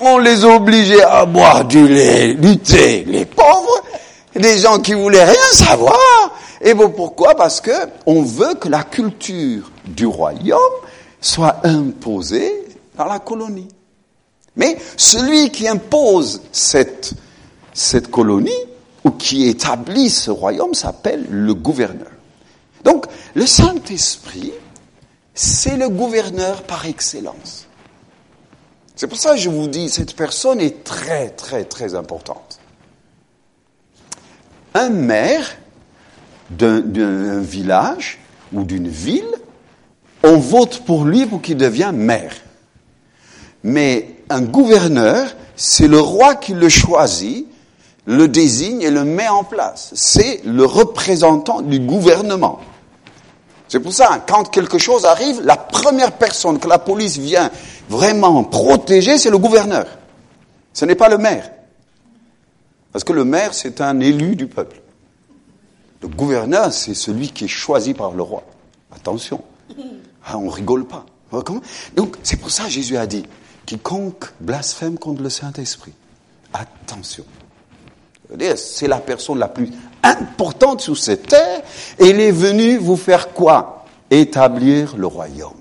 On 0.00 0.18
les 0.18 0.44
obligeait 0.44 1.02
à 1.02 1.26
boire 1.26 1.64
du 1.64 1.86
lait, 1.86 2.34
les 2.34 3.24
pauvres. 3.26 3.82
Des 4.34 4.58
gens 4.58 4.78
qui 4.78 4.94
voulaient 4.94 5.24
rien 5.24 5.50
savoir. 5.52 5.98
Et 6.60 6.72
bon, 6.72 6.90
pourquoi? 6.90 7.34
Parce 7.34 7.60
que 7.60 7.72
on 8.06 8.22
veut 8.22 8.54
que 8.54 8.68
la 8.68 8.82
culture 8.82 9.70
du 9.84 10.06
royaume 10.06 10.58
soit 11.20 11.56
imposée 11.64 12.64
dans 12.96 13.06
la 13.06 13.18
colonie. 13.18 13.68
Mais 14.56 14.78
celui 14.96 15.50
qui 15.50 15.68
impose 15.68 16.42
cette, 16.52 17.12
cette 17.72 18.10
colonie, 18.10 18.50
ou 19.04 19.10
qui 19.10 19.48
établit 19.48 20.10
ce 20.10 20.30
royaume, 20.30 20.74
s'appelle 20.74 21.26
le 21.28 21.54
gouverneur. 21.54 22.10
Donc, 22.84 23.06
le 23.34 23.46
Saint-Esprit, 23.46 24.52
c'est 25.34 25.76
le 25.76 25.88
gouverneur 25.88 26.62
par 26.62 26.86
excellence. 26.86 27.66
C'est 28.96 29.06
pour 29.06 29.18
ça 29.18 29.34
que 29.34 29.40
je 29.40 29.48
vous 29.48 29.68
dis, 29.68 29.88
cette 29.88 30.14
personne 30.14 30.60
est 30.60 30.84
très, 30.84 31.30
très, 31.30 31.64
très 31.64 31.94
importante. 31.94 32.60
Un 34.74 34.90
maire 34.90 35.56
d'un 36.50 37.40
village 37.40 38.18
ou 38.52 38.64
d'une 38.64 38.88
ville, 38.88 39.30
on 40.22 40.38
vote 40.38 40.84
pour 40.84 41.04
lui 41.04 41.26
pour 41.26 41.40
qu'il 41.40 41.56
devienne 41.56 41.96
maire. 41.96 42.34
Mais 43.62 44.16
un 44.28 44.42
gouverneur, 44.42 45.34
c'est 45.56 45.88
le 45.88 46.00
roi 46.00 46.34
qui 46.34 46.54
le 46.54 46.68
choisit, 46.68 47.46
le 48.06 48.28
désigne 48.28 48.82
et 48.82 48.90
le 48.90 49.04
met 49.04 49.28
en 49.28 49.44
place. 49.44 49.90
C'est 49.94 50.40
le 50.44 50.64
représentant 50.64 51.62
du 51.62 51.78
gouvernement. 51.80 52.60
C'est 53.70 53.78
pour 53.78 53.92
ça, 53.92 54.24
quand 54.26 54.50
quelque 54.50 54.78
chose 54.78 55.04
arrive, 55.04 55.42
la 55.44 55.56
première 55.56 56.10
personne 56.10 56.58
que 56.58 56.66
la 56.66 56.80
police 56.80 57.18
vient 57.18 57.52
vraiment 57.88 58.42
protéger, 58.42 59.16
c'est 59.16 59.30
le 59.30 59.38
gouverneur. 59.38 59.86
Ce 60.72 60.84
n'est 60.84 60.96
pas 60.96 61.08
le 61.08 61.18
maire. 61.18 61.52
Parce 62.90 63.04
que 63.04 63.12
le 63.12 63.24
maire, 63.24 63.54
c'est 63.54 63.80
un 63.80 64.00
élu 64.00 64.34
du 64.34 64.48
peuple. 64.48 64.82
Le 66.02 66.08
gouverneur, 66.08 66.72
c'est 66.72 66.94
celui 66.94 67.28
qui 67.28 67.44
est 67.44 67.48
choisi 67.48 67.94
par 67.94 68.10
le 68.10 68.22
roi. 68.22 68.42
Attention, 68.90 69.40
ah, 70.26 70.36
on 70.36 70.48
rigole 70.48 70.84
pas. 70.84 71.06
Donc, 71.94 72.16
c'est 72.24 72.38
pour 72.38 72.50
ça 72.50 72.64
que 72.64 72.70
Jésus 72.70 72.96
a 72.96 73.06
dit, 73.06 73.24
quiconque 73.66 74.32
blasphème 74.40 74.98
contre 74.98 75.22
le 75.22 75.30
Saint-Esprit, 75.30 75.92
attention. 76.52 77.24
C'est 78.56 78.88
la 78.88 78.98
personne 78.98 79.38
la 79.38 79.46
plus 79.46 79.70
importante 80.02 80.80
sur 80.80 80.96
cette 80.96 81.28
terre, 81.28 81.62
et 81.98 82.08
il 82.08 82.20
est 82.20 82.30
venu 82.30 82.78
vous 82.78 82.96
faire 82.96 83.32
quoi? 83.32 83.84
Établir 84.10 84.96
le 84.96 85.06
royaume. 85.06 85.52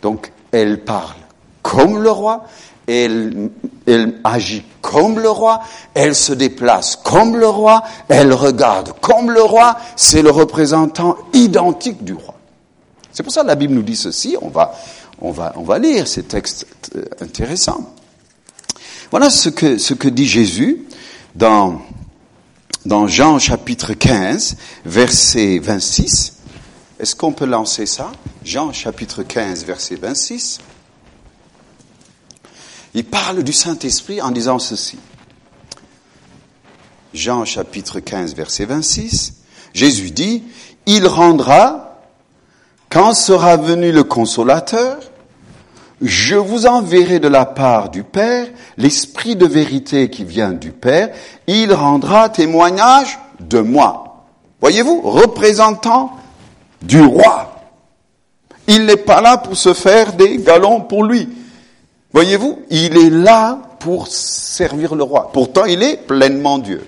Donc, 0.00 0.32
elle 0.50 0.82
parle 0.82 1.16
comme 1.62 2.02
le 2.02 2.10
roi, 2.10 2.44
elle, 2.86 3.50
elle, 3.86 4.18
agit 4.24 4.64
comme 4.80 5.20
le 5.20 5.30
roi, 5.30 5.60
elle 5.94 6.14
se 6.14 6.32
déplace 6.32 6.96
comme 6.96 7.36
le 7.36 7.46
roi, 7.46 7.82
elle 8.08 8.32
regarde 8.32 8.92
comme 9.00 9.30
le 9.30 9.42
roi, 9.42 9.76
c'est 9.96 10.22
le 10.22 10.30
représentant 10.30 11.16
identique 11.32 12.02
du 12.02 12.14
roi. 12.14 12.34
C'est 13.12 13.22
pour 13.22 13.32
ça 13.32 13.42
que 13.42 13.46
la 13.46 13.54
Bible 13.54 13.74
nous 13.74 13.82
dit 13.82 13.96
ceci, 13.96 14.36
on 14.40 14.48
va, 14.48 14.74
on 15.20 15.30
va, 15.30 15.52
on 15.56 15.62
va 15.62 15.78
lire 15.78 16.08
ces 16.08 16.24
textes 16.24 16.66
euh, 16.96 17.04
intéressants. 17.20 17.94
Voilà 19.10 19.30
ce 19.30 19.50
que, 19.50 19.78
ce 19.78 19.94
que 19.94 20.08
dit 20.08 20.26
Jésus 20.26 20.86
dans, 21.34 21.80
dans 22.84 23.06
Jean 23.06 23.38
chapitre 23.38 23.92
15, 23.94 24.56
verset 24.84 25.58
26. 25.58 26.38
Est-ce 26.98 27.14
qu'on 27.14 27.32
peut 27.32 27.46
lancer 27.46 27.86
ça? 27.86 28.10
Jean 28.44 28.72
chapitre 28.72 29.22
15, 29.22 29.64
verset 29.64 29.96
26. 29.96 30.58
Il 32.94 33.04
parle 33.04 33.42
du 33.42 33.52
Saint-Esprit 33.52 34.20
en 34.20 34.30
disant 34.30 34.58
ceci. 34.58 34.98
Jean 37.14 37.44
chapitre 37.44 38.00
15, 38.00 38.34
verset 38.34 38.64
26. 38.64 39.34
Jésus 39.74 40.10
dit, 40.10 40.42
il 40.86 41.06
rendra, 41.06 42.00
quand 42.88 43.14
sera 43.14 43.56
venu 43.56 43.92
le 43.92 44.04
consolateur, 44.04 44.98
je 46.02 46.34
vous 46.34 46.66
enverrai 46.66 47.18
de 47.18 47.28
la 47.28 47.46
part 47.46 47.90
du 47.90 48.02
Père 48.02 48.48
l'Esprit 48.76 49.36
de 49.36 49.46
vérité 49.46 50.10
qui 50.10 50.24
vient 50.24 50.52
du 50.52 50.72
Père, 50.72 51.10
il 51.46 51.72
rendra 51.72 52.28
témoignage 52.28 53.18
de 53.40 53.60
moi. 53.60 54.24
Voyez-vous, 54.60 55.00
représentant 55.02 56.12
du 56.82 57.00
roi. 57.00 57.64
Il 58.68 58.86
n'est 58.86 58.96
pas 58.96 59.20
là 59.20 59.38
pour 59.38 59.56
se 59.56 59.74
faire 59.74 60.12
des 60.12 60.38
galons 60.38 60.80
pour 60.80 61.04
lui. 61.04 61.28
Voyez-vous, 62.12 62.60
il 62.70 62.96
est 62.96 63.10
là 63.10 63.58
pour 63.80 64.06
servir 64.08 64.94
le 64.94 65.02
roi. 65.02 65.30
Pourtant, 65.32 65.64
il 65.64 65.82
est 65.82 65.96
pleinement 65.96 66.58
Dieu. 66.58 66.86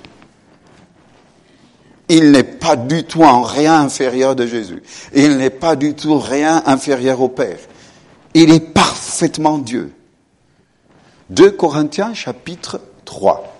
Il 2.08 2.30
n'est 2.30 2.42
pas 2.44 2.76
du 2.76 3.04
tout 3.04 3.22
en 3.22 3.42
rien 3.42 3.80
inférieur 3.80 4.36
de 4.36 4.46
Jésus. 4.46 4.82
Il 5.14 5.38
n'est 5.38 5.50
pas 5.50 5.74
du 5.74 5.94
tout 5.94 6.18
rien 6.18 6.62
inférieur 6.66 7.20
au 7.20 7.28
Père. 7.28 7.58
Il 8.34 8.52
est 8.52 8.60
parfaitement 8.60 9.58
Dieu. 9.58 9.92
2 11.30 11.52
Corinthiens 11.52 12.14
chapitre 12.14 12.80
3. 13.04 13.56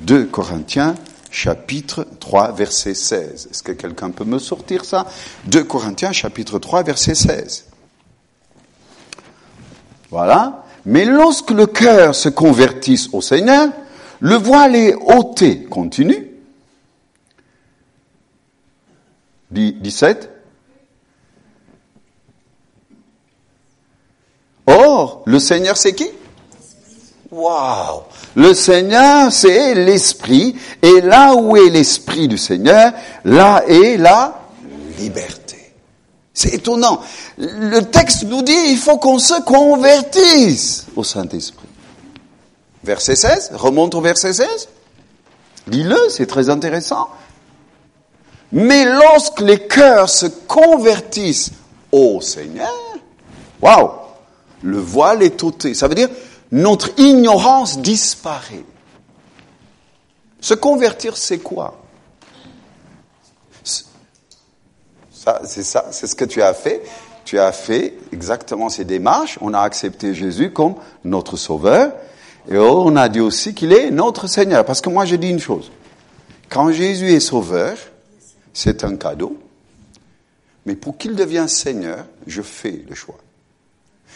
2 0.00 0.26
Corinthiens 0.26 0.94
chapitre 1.30 2.06
3 2.20 2.52
verset 2.52 2.94
16. 2.94 3.48
Est-ce 3.50 3.62
que 3.62 3.72
quelqu'un 3.72 4.10
peut 4.10 4.24
me 4.24 4.38
sortir 4.38 4.84
ça? 4.84 5.06
2 5.46 5.64
Corinthiens 5.64 6.12
chapitre 6.12 6.58
3 6.58 6.82
verset 6.82 7.14
16. 7.14 7.64
Voilà. 10.10 10.64
Mais 10.84 11.04
lorsque 11.04 11.50
le 11.50 11.66
cœur 11.66 12.14
se 12.14 12.28
convertisse 12.28 13.08
au 13.12 13.20
Seigneur, 13.20 13.68
le 14.20 14.36
voile 14.36 14.76
est 14.76 14.94
ôté. 14.94 15.64
Continue. 15.64 16.28
17. 19.50 20.37
Or, 24.68 25.22
le 25.24 25.38
Seigneur 25.38 25.78
c'est 25.78 25.94
qui? 25.94 26.10
Waouh 27.30 28.02
Le 28.34 28.52
Seigneur 28.52 29.32
c'est 29.32 29.74
l'Esprit, 29.74 30.56
et 30.82 31.00
là 31.00 31.34
où 31.34 31.56
est 31.56 31.70
l'Esprit 31.70 32.28
du 32.28 32.36
Seigneur, 32.36 32.92
là 33.24 33.64
est 33.66 33.96
la 33.96 34.42
liberté. 34.98 35.72
C'est 36.34 36.52
étonnant. 36.52 37.00
Le 37.38 37.80
texte 37.80 38.24
nous 38.24 38.42
dit 38.42 38.52
il 38.68 38.76
faut 38.76 38.98
qu'on 38.98 39.18
se 39.18 39.40
convertisse 39.40 40.86
au 40.94 41.02
Saint-Esprit. 41.02 41.66
Verset 42.84 43.16
16, 43.16 43.52
remonte 43.54 43.94
au 43.94 44.02
verset 44.02 44.34
16. 44.34 44.68
Lis-le, 45.68 45.98
c'est 46.10 46.26
très 46.26 46.50
intéressant. 46.50 47.08
Mais 48.52 48.84
lorsque 48.84 49.40
les 49.40 49.66
cœurs 49.66 50.10
se 50.10 50.26
convertissent 50.26 51.52
au 51.90 52.20
Seigneur, 52.20 52.72
waouh, 53.60 53.90
le 54.62 54.78
voile 54.78 55.22
est 55.22 55.42
ôté. 55.42 55.74
Ça 55.74 55.88
veut 55.88 55.94
dire 55.94 56.08
notre 56.50 56.98
ignorance 56.98 57.78
disparaît. 57.78 58.64
Se 60.40 60.54
convertir, 60.54 61.16
c'est 61.16 61.38
quoi? 61.38 61.82
C'est 65.44 65.62
ça, 65.62 65.86
c'est 65.90 66.06
ce 66.06 66.14
que 66.14 66.24
tu 66.24 66.40
as 66.40 66.54
fait. 66.54 66.82
Tu 67.24 67.38
as 67.38 67.52
fait 67.52 67.94
exactement 68.12 68.70
ces 68.70 68.84
démarches. 68.84 69.38
On 69.42 69.52
a 69.52 69.60
accepté 69.60 70.14
Jésus 70.14 70.52
comme 70.52 70.76
notre 71.04 71.36
sauveur. 71.36 71.92
Et 72.50 72.56
on 72.56 72.96
a 72.96 73.10
dit 73.10 73.20
aussi 73.20 73.52
qu'il 73.52 73.74
est 73.74 73.90
notre 73.90 74.26
Seigneur. 74.26 74.64
Parce 74.64 74.80
que 74.80 74.88
moi, 74.88 75.04
je 75.04 75.16
dis 75.16 75.28
une 75.28 75.40
chose. 75.40 75.70
Quand 76.48 76.72
Jésus 76.72 77.12
est 77.12 77.20
sauveur, 77.20 77.76
c'est 78.54 78.84
un 78.84 78.96
cadeau. 78.96 79.36
Mais 80.64 80.74
pour 80.74 80.96
qu'il 80.96 81.14
devienne 81.14 81.48
Seigneur, 81.48 82.06
je 82.26 82.40
fais 82.40 82.82
le 82.88 82.94
choix. 82.94 83.18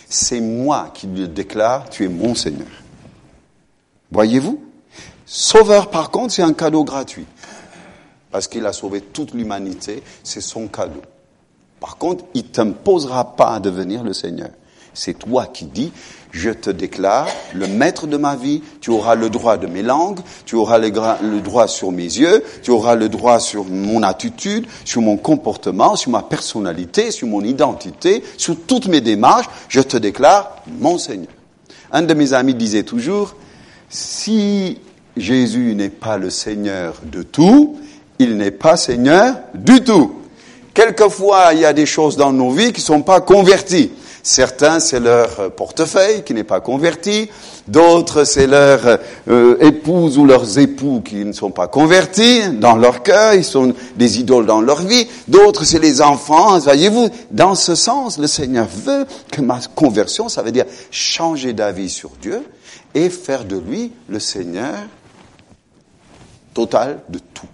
C'est 0.08 0.40
moi 0.40 0.90
qui 0.92 1.06
lui 1.06 1.28
déclare, 1.28 1.88
tu 1.88 2.04
es 2.04 2.08
mon 2.08 2.34
Seigneur. 2.34 2.68
Voyez-vous? 4.10 4.62
Sauveur, 5.24 5.90
par 5.90 6.10
contre, 6.10 6.34
c'est 6.34 6.42
un 6.42 6.52
cadeau 6.52 6.84
gratuit 6.84 7.26
parce 8.32 8.48
qu'il 8.48 8.66
a 8.66 8.72
sauvé 8.72 9.02
toute 9.02 9.34
l'humanité, 9.34 10.02
c'est 10.24 10.40
son 10.40 10.66
cadeau. 10.66 11.02
Par 11.78 11.98
contre, 11.98 12.24
il 12.34 12.42
ne 12.42 12.48
t'imposera 12.48 13.36
pas 13.36 13.54
à 13.54 13.60
devenir 13.60 14.02
le 14.02 14.14
Seigneur. 14.14 14.50
C'est 14.94 15.18
toi 15.18 15.46
qui 15.46 15.64
dis, 15.64 15.92
je 16.32 16.50
te 16.50 16.70
déclare 16.70 17.28
le 17.54 17.66
maître 17.66 18.06
de 18.06 18.16
ma 18.16 18.36
vie, 18.36 18.62
tu 18.80 18.90
auras 18.90 19.14
le 19.14 19.30
droit 19.30 19.56
de 19.56 19.66
mes 19.66 19.82
langues, 19.82 20.20
tu 20.44 20.54
auras 20.56 20.78
le, 20.78 20.90
droit 21.40 21.68
sur 21.68 21.92
mes 21.92 22.02
yeux, 22.02 22.42
tu 22.62 22.70
auras 22.70 22.94
le 22.94 23.08
droit 23.08 23.40
sur 23.40 23.64
mon 23.64 24.02
attitude, 24.02 24.66
sur 24.84 25.02
mon 25.02 25.16
comportement, 25.16 25.96
sur 25.96 26.10
ma 26.10 26.22
personnalité, 26.22 27.10
sur 27.10 27.28
mon 27.28 27.42
identité, 27.42 28.22
sur 28.36 28.56
toutes 28.66 28.86
mes 28.86 29.00
démarches, 29.00 29.46
je 29.68 29.80
te 29.80 29.96
déclare 29.96 30.56
mon 30.66 30.98
Seigneur. 30.98 31.32
Un 31.90 32.02
de 32.02 32.14
mes 32.14 32.32
amis 32.32 32.54
disait 32.54 32.84
toujours, 32.84 33.34
si 33.88 34.78
Jésus 35.16 35.74
n'est 35.74 35.90
pas 35.90 36.16
le 36.16 36.30
Seigneur 36.30 36.94
de 37.04 37.22
tout, 37.22 37.78
il 38.18 38.36
n'est 38.36 38.50
pas 38.50 38.76
Seigneur 38.76 39.36
du 39.54 39.82
tout. 39.82 40.16
Quelquefois, 40.74 41.50
il 41.52 41.60
y 41.60 41.64
a 41.66 41.74
des 41.74 41.84
choses 41.84 42.16
dans 42.16 42.32
nos 42.32 42.50
vies 42.50 42.72
qui 42.72 42.80
ne 42.80 42.86
sont 42.86 43.02
pas 43.02 43.20
converties. 43.20 43.90
Certains, 44.22 44.78
c'est 44.78 45.00
leur 45.00 45.52
portefeuille 45.52 46.22
qui 46.22 46.32
n'est 46.32 46.44
pas 46.44 46.60
converti. 46.60 47.28
D'autres, 47.66 48.22
c'est 48.22 48.46
leur 48.46 48.98
euh, 49.28 49.56
épouse 49.60 50.16
ou 50.16 50.24
leurs 50.24 50.58
époux 50.58 51.02
qui 51.04 51.24
ne 51.24 51.32
sont 51.32 51.50
pas 51.50 51.66
convertis 51.66 52.48
dans 52.50 52.76
leur 52.76 53.02
cœur. 53.02 53.34
Ils 53.34 53.44
sont 53.44 53.74
des 53.96 54.20
idoles 54.20 54.46
dans 54.46 54.60
leur 54.60 54.82
vie. 54.82 55.08
D'autres, 55.26 55.64
c'est 55.64 55.80
les 55.80 56.00
enfants. 56.00 56.58
Voyez-vous, 56.60 57.08
dans 57.32 57.56
ce 57.56 57.74
sens, 57.74 58.18
le 58.18 58.28
Seigneur 58.28 58.68
veut 58.68 59.06
que 59.30 59.40
ma 59.40 59.58
conversion, 59.74 60.28
ça 60.28 60.42
veut 60.42 60.52
dire 60.52 60.66
changer 60.92 61.52
d'avis 61.52 61.90
sur 61.90 62.10
Dieu 62.20 62.42
et 62.94 63.10
faire 63.10 63.44
de 63.44 63.58
lui 63.58 63.90
le 64.08 64.20
Seigneur 64.20 64.74
total 66.54 67.00
de 67.08 67.18
tout. 67.18 67.46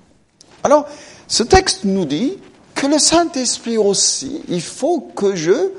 Alors, 0.65 0.87
ce 1.29 1.43
texte 1.45 1.85
nous 1.85 2.05
dit 2.05 2.37
que 2.75 2.87
le 2.87 2.99
Saint-Esprit 2.99 3.79
aussi, 3.79 4.43
il 4.49 4.61
faut 4.61 5.01
que 5.01 5.35
je 5.35 5.71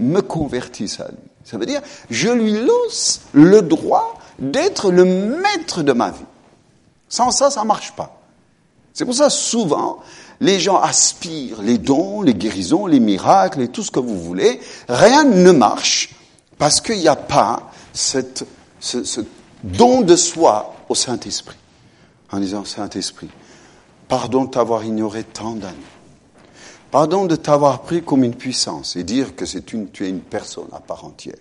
me 0.00 0.20
convertisse 0.20 1.00
à 1.00 1.08
lui. 1.08 1.18
Ça 1.44 1.58
veut 1.58 1.66
dire, 1.66 1.82
je 2.10 2.28
lui 2.28 2.52
laisse 2.52 3.22
le 3.32 3.62
droit 3.62 4.18
d'être 4.38 4.90
le 4.90 5.04
maître 5.04 5.82
de 5.82 5.92
ma 5.92 6.10
vie. 6.10 6.24
Sans 7.08 7.30
ça, 7.30 7.50
ça 7.50 7.64
marche 7.64 7.92
pas. 7.92 8.20
C'est 8.92 9.04
pour 9.04 9.14
ça, 9.14 9.30
souvent, 9.30 9.98
les 10.40 10.58
gens 10.60 10.80
aspirent 10.80 11.62
les 11.62 11.78
dons, 11.78 12.22
les 12.22 12.34
guérisons, 12.34 12.86
les 12.86 13.00
miracles 13.00 13.62
et 13.62 13.68
tout 13.68 13.82
ce 13.82 13.90
que 13.90 14.00
vous 14.00 14.18
voulez. 14.18 14.60
Rien 14.88 15.24
ne 15.24 15.52
marche 15.52 16.14
parce 16.58 16.80
qu'il 16.80 16.98
n'y 16.98 17.08
a 17.08 17.16
pas 17.16 17.70
cette, 17.92 18.46
ce, 18.80 19.04
ce 19.04 19.20
don 19.62 20.02
de 20.02 20.16
soi 20.16 20.74
au 20.88 20.94
Saint-Esprit. 20.94 21.56
En 22.32 22.38
disant, 22.38 22.64
Saint-Esprit, 22.64 23.28
Pardon 24.10 24.46
de 24.46 24.50
t'avoir 24.50 24.84
ignoré 24.84 25.22
tant 25.22 25.52
d'années. 25.52 25.76
Pardon 26.90 27.26
de 27.26 27.36
t'avoir 27.36 27.82
pris 27.82 28.02
comme 28.02 28.24
une 28.24 28.34
puissance 28.34 28.96
et 28.96 29.04
dire 29.04 29.36
que 29.36 29.46
c'est 29.46 29.72
une, 29.72 29.90
tu 29.90 30.04
es 30.04 30.08
une 30.08 30.20
personne 30.20 30.68
à 30.72 30.80
part 30.80 31.04
entière. 31.04 31.36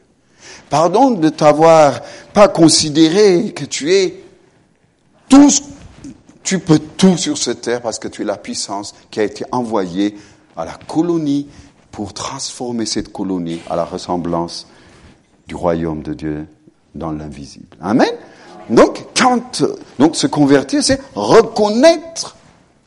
Pardon 0.70 1.12
de 1.12 1.30
t'avoir 1.30 2.02
pas 2.34 2.48
considéré 2.48 3.52
que 3.54 3.66
tu 3.66 3.92
es 3.92 4.24
tout, 5.28 5.50
tu 6.44 6.60
peux 6.60 6.80
tout 6.80 7.18
sur 7.18 7.38
cette 7.38 7.62
terre 7.62 7.82
parce 7.82 8.00
que 8.00 8.08
tu 8.08 8.22
es 8.22 8.26
la 8.26 8.38
puissance 8.38 8.94
qui 9.10 9.20
a 9.20 9.24
été 9.24 9.44
envoyée 9.52 10.16
à 10.56 10.66
la 10.66 10.78
colonie 10.88 11.48
pour 11.92 12.14
transformer 12.14 12.86
cette 12.86 13.12
colonie 13.12 13.62
à 13.70 13.76
la 13.76 13.86
ressemblance 13.86 14.68
du 15.48 15.56
royaume 15.56 16.04
de 16.04 16.14
Dieu 16.14 16.48
dans 16.94 17.12
l'invisible. 17.12 17.76
Amen. 17.82 18.12
Donc, 18.70 19.06
quand, 19.18 19.64
donc 19.98 20.16
se 20.16 20.28
convertir, 20.28 20.84
c'est 20.84 21.02
reconnaître 21.16 22.36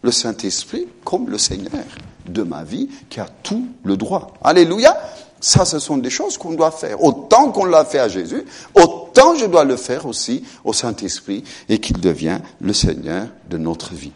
le 0.03 0.12
Saint-Esprit 0.12 0.87
comme 1.05 1.29
le 1.29 1.38
Seigneur 1.38 1.85
de 2.26 2.42
ma 2.42 2.64
vie 2.64 2.88
qui 3.08 3.20
a 3.20 3.26
tout 3.42 3.66
le 3.85 3.96
droit. 3.96 4.35
Alléluia. 4.42 4.96
Ça, 5.40 5.64
ce 5.64 5.80
sont 5.80 5.96
des 5.96 6.11
choses 6.11 6.38
qu'on 6.38 6.52
doit 6.52 6.70
faire. 6.70 7.02
Autant 7.02 7.50
qu'on 7.50 7.64
l'a 7.64 7.85
fait 7.85 7.98
à 7.98 8.08
Jésus, 8.08 8.44
autant 8.74 9.35
je 9.35 9.46
dois 9.46 9.64
le 9.64 9.76
faire 9.76 10.06
aussi 10.06 10.44
au 10.64 10.72
Saint-Esprit 10.72 11.42
et 11.68 11.80
qu'il 11.80 12.00
devient 12.00 12.38
le 12.61 12.72
Seigneur 12.72 13.26
de 13.50 13.58
notre 13.58 13.92
vie. 13.92 14.12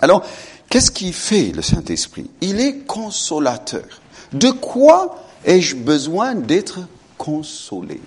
Alors, 0.00 0.24
qu'est-ce 0.68 0.90
qui 0.90 1.12
fait 1.12 1.52
le 1.52 1.62
Saint-Esprit? 1.62 2.28
Il 2.40 2.60
est 2.60 2.78
consolateur. 2.78 3.84
De 4.32 4.50
quoi 4.50 5.22
ai-je 5.44 5.76
besoin 5.76 6.34
d'être 6.34 6.80
consolé? 7.18 8.00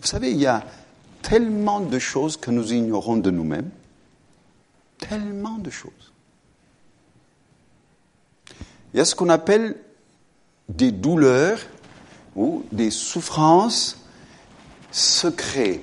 Vous 0.00 0.06
savez, 0.06 0.30
il 0.30 0.38
y 0.38 0.46
a 0.46 0.62
tellement 1.20 1.80
de 1.80 1.98
choses 1.98 2.36
que 2.36 2.52
nous 2.52 2.72
ignorons 2.72 3.16
de 3.16 3.32
nous-mêmes. 3.32 3.70
Tellement 4.98 5.58
de 5.58 5.70
choses. 5.70 6.05
Il 8.96 9.00
y 9.00 9.02
a 9.02 9.04
ce 9.04 9.14
qu'on 9.14 9.28
appelle 9.28 9.76
des 10.70 10.90
douleurs 10.90 11.58
ou 12.34 12.64
des 12.72 12.90
souffrances 12.90 14.02
secrètes. 14.90 15.82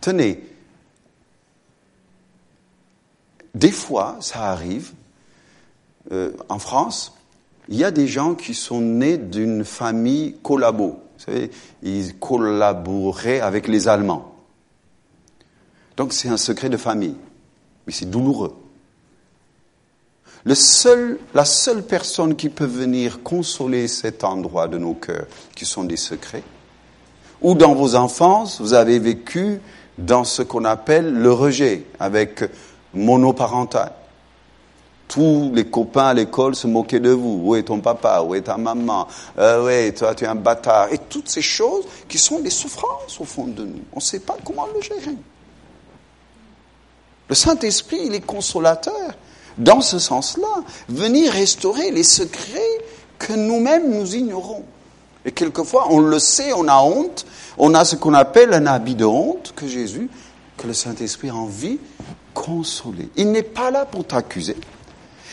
Tenez, 0.00 0.42
des 3.54 3.70
fois, 3.70 4.16
ça 4.20 4.44
arrive, 4.44 4.92
euh, 6.12 6.32
en 6.48 6.58
France, 6.58 7.14
il 7.68 7.76
y 7.76 7.84
a 7.84 7.90
des 7.90 8.08
gens 8.08 8.36
qui 8.36 8.54
sont 8.54 8.80
nés 8.80 9.18
d'une 9.18 9.62
famille 9.62 10.36
collabo. 10.42 10.92
Vous 11.18 11.24
savez, 11.26 11.50
ils 11.82 12.18
collaboraient 12.18 13.40
avec 13.40 13.68
les 13.68 13.86
Allemands. 13.86 14.34
Donc 15.98 16.14
c'est 16.14 16.30
un 16.30 16.38
secret 16.38 16.70
de 16.70 16.78
famille, 16.78 17.16
mais 17.86 17.92
c'est 17.92 18.08
douloureux. 18.08 18.61
Le 20.44 20.54
seul, 20.54 21.18
la 21.34 21.44
seule 21.44 21.84
personne 21.84 22.34
qui 22.34 22.48
peut 22.48 22.66
venir 22.66 23.22
consoler 23.22 23.86
cet 23.86 24.24
endroit 24.24 24.66
de 24.66 24.78
nos 24.78 24.94
cœurs, 24.94 25.26
qui 25.54 25.64
sont 25.64 25.84
des 25.84 25.96
secrets, 25.96 26.42
ou 27.40 27.54
dans 27.54 27.74
vos 27.74 27.94
enfances, 27.94 28.60
vous 28.60 28.74
avez 28.74 28.98
vécu 28.98 29.60
dans 29.98 30.24
ce 30.24 30.42
qu'on 30.42 30.64
appelle 30.64 31.12
le 31.12 31.32
rejet, 31.32 31.86
avec 32.00 32.44
monoparental. 32.94 33.92
Tous 35.08 35.50
les 35.54 35.66
copains 35.66 36.06
à 36.06 36.14
l'école 36.14 36.54
se 36.54 36.66
moquaient 36.66 37.00
de 37.00 37.10
vous. 37.10 37.42
Où 37.44 37.54
est 37.54 37.64
ton 37.64 37.80
papa? 37.80 38.22
Où 38.22 38.34
est 38.34 38.42
ta 38.42 38.56
maman? 38.56 39.06
Euh, 39.38 39.62
Oui, 39.64 39.92
toi, 39.92 40.14
tu 40.14 40.24
es 40.24 40.26
un 40.26 40.34
bâtard. 40.34 40.90
Et 40.90 40.96
toutes 40.96 41.28
ces 41.28 41.42
choses 41.42 41.84
qui 42.08 42.16
sont 42.16 42.40
des 42.40 42.48
souffrances 42.48 43.20
au 43.20 43.24
fond 43.24 43.46
de 43.46 43.62
nous. 43.62 43.82
On 43.92 43.96
ne 43.96 44.00
sait 44.00 44.20
pas 44.20 44.36
comment 44.42 44.66
le 44.74 44.80
gérer. 44.80 45.16
Le 47.28 47.34
Saint-Esprit, 47.34 48.00
il 48.06 48.14
est 48.14 48.24
consolateur 48.24 49.14
dans 49.58 49.80
ce 49.80 49.98
sens-là, 49.98 50.62
venir 50.88 51.32
restaurer 51.32 51.90
les 51.90 52.02
secrets 52.02 52.60
que 53.18 53.32
nous-mêmes 53.32 53.90
nous 53.90 54.14
ignorons. 54.14 54.64
Et 55.24 55.32
quelquefois, 55.32 55.86
on 55.90 56.00
le 56.00 56.18
sait, 56.18 56.52
on 56.52 56.66
a 56.68 56.78
honte, 56.78 57.26
on 57.58 57.74
a 57.74 57.84
ce 57.84 57.96
qu'on 57.96 58.14
appelle 58.14 58.52
un 58.54 58.66
habit 58.66 58.94
de 58.94 59.04
honte 59.04 59.52
que 59.54 59.68
Jésus, 59.68 60.10
que 60.56 60.66
le 60.66 60.72
Saint-Esprit 60.72 61.30
a 61.30 61.34
envie 61.34 61.78
consoler. 62.34 63.08
Il 63.16 63.30
n'est 63.30 63.42
pas 63.42 63.70
là 63.70 63.84
pour 63.84 64.06
t'accuser, 64.06 64.56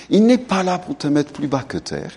il 0.09 0.25
n'est 0.25 0.37
pas 0.37 0.63
là 0.63 0.77
pour 0.77 0.97
te 0.97 1.07
mettre 1.07 1.31
plus 1.31 1.47
bas 1.47 1.63
que 1.67 1.77
terre, 1.77 2.11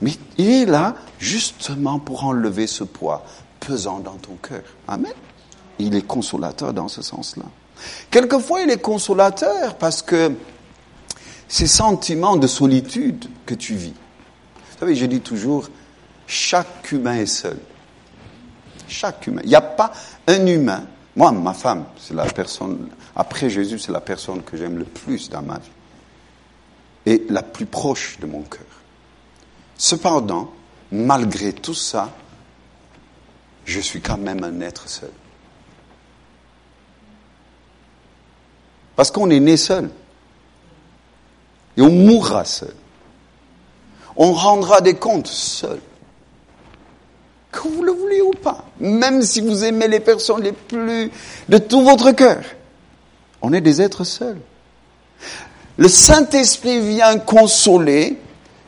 mais 0.00 0.12
il 0.36 0.50
est 0.50 0.66
là 0.66 0.96
justement 1.18 1.98
pour 1.98 2.24
enlever 2.24 2.66
ce 2.66 2.84
poids 2.84 3.24
pesant 3.60 4.00
dans 4.00 4.16
ton 4.16 4.36
cœur. 4.42 4.62
Amen. 4.88 5.12
Il 5.78 5.94
est 5.94 6.06
consolateur 6.06 6.72
dans 6.72 6.88
ce 6.88 7.02
sens-là. 7.02 7.44
Quelquefois, 8.10 8.62
il 8.62 8.70
est 8.70 8.80
consolateur 8.80 9.76
parce 9.76 10.02
que 10.02 10.32
ces 11.48 11.66
sentiments 11.66 12.36
de 12.36 12.46
solitude 12.46 13.26
que 13.46 13.54
tu 13.54 13.74
vis. 13.74 13.94
Vous 14.56 14.78
savez, 14.78 14.96
je 14.96 15.06
dis 15.06 15.20
toujours, 15.20 15.68
chaque 16.26 16.90
humain 16.92 17.16
est 17.16 17.26
seul. 17.26 17.58
Chaque 18.88 19.26
humain. 19.26 19.42
Il 19.44 19.50
n'y 19.50 19.54
a 19.54 19.60
pas 19.60 19.92
un 20.26 20.46
humain. 20.46 20.84
Moi, 21.16 21.30
ma 21.32 21.54
femme, 21.54 21.84
c'est 21.98 22.14
la 22.14 22.24
personne, 22.24 22.88
après 23.14 23.48
Jésus, 23.48 23.78
c'est 23.78 23.92
la 23.92 24.00
personne 24.00 24.42
que 24.42 24.56
j'aime 24.56 24.78
le 24.78 24.84
plus 24.84 25.30
dans 25.30 25.42
ma 25.42 25.58
vie. 25.58 25.70
Et 27.06 27.24
la 27.28 27.42
plus 27.42 27.66
proche 27.66 28.18
de 28.18 28.26
mon 28.26 28.42
cœur. 28.42 28.62
Cependant, 29.76 30.52
malgré 30.90 31.52
tout 31.52 31.74
ça, 31.74 32.10
je 33.64 33.80
suis 33.80 34.00
quand 34.00 34.18
même 34.18 34.42
un 34.42 34.60
être 34.60 34.88
seul. 34.88 35.10
Parce 38.96 39.10
qu'on 39.10 39.30
est 39.30 39.40
né 39.40 39.56
seul. 39.56 39.90
Et 41.76 41.82
on 41.82 41.90
mourra 41.90 42.44
seul. 42.44 42.74
On 44.16 44.32
rendra 44.32 44.80
des 44.80 44.94
comptes 44.94 45.26
seul. 45.26 45.80
Que 47.50 47.68
vous 47.68 47.82
le 47.82 47.92
voulez 47.92 48.20
ou 48.20 48.30
pas. 48.30 48.64
Même 48.80 49.22
si 49.22 49.40
vous 49.40 49.64
aimez 49.64 49.88
les 49.88 50.00
personnes 50.00 50.42
les 50.42 50.52
plus 50.52 51.10
de 51.48 51.58
tout 51.58 51.82
votre 51.82 52.12
cœur. 52.12 52.42
On 53.42 53.52
est 53.52 53.60
des 53.60 53.82
êtres 53.82 54.04
seuls. 54.04 54.40
Le 55.76 55.88
Saint-Esprit 55.88 56.80
vient 56.80 57.18
consoler 57.18 58.18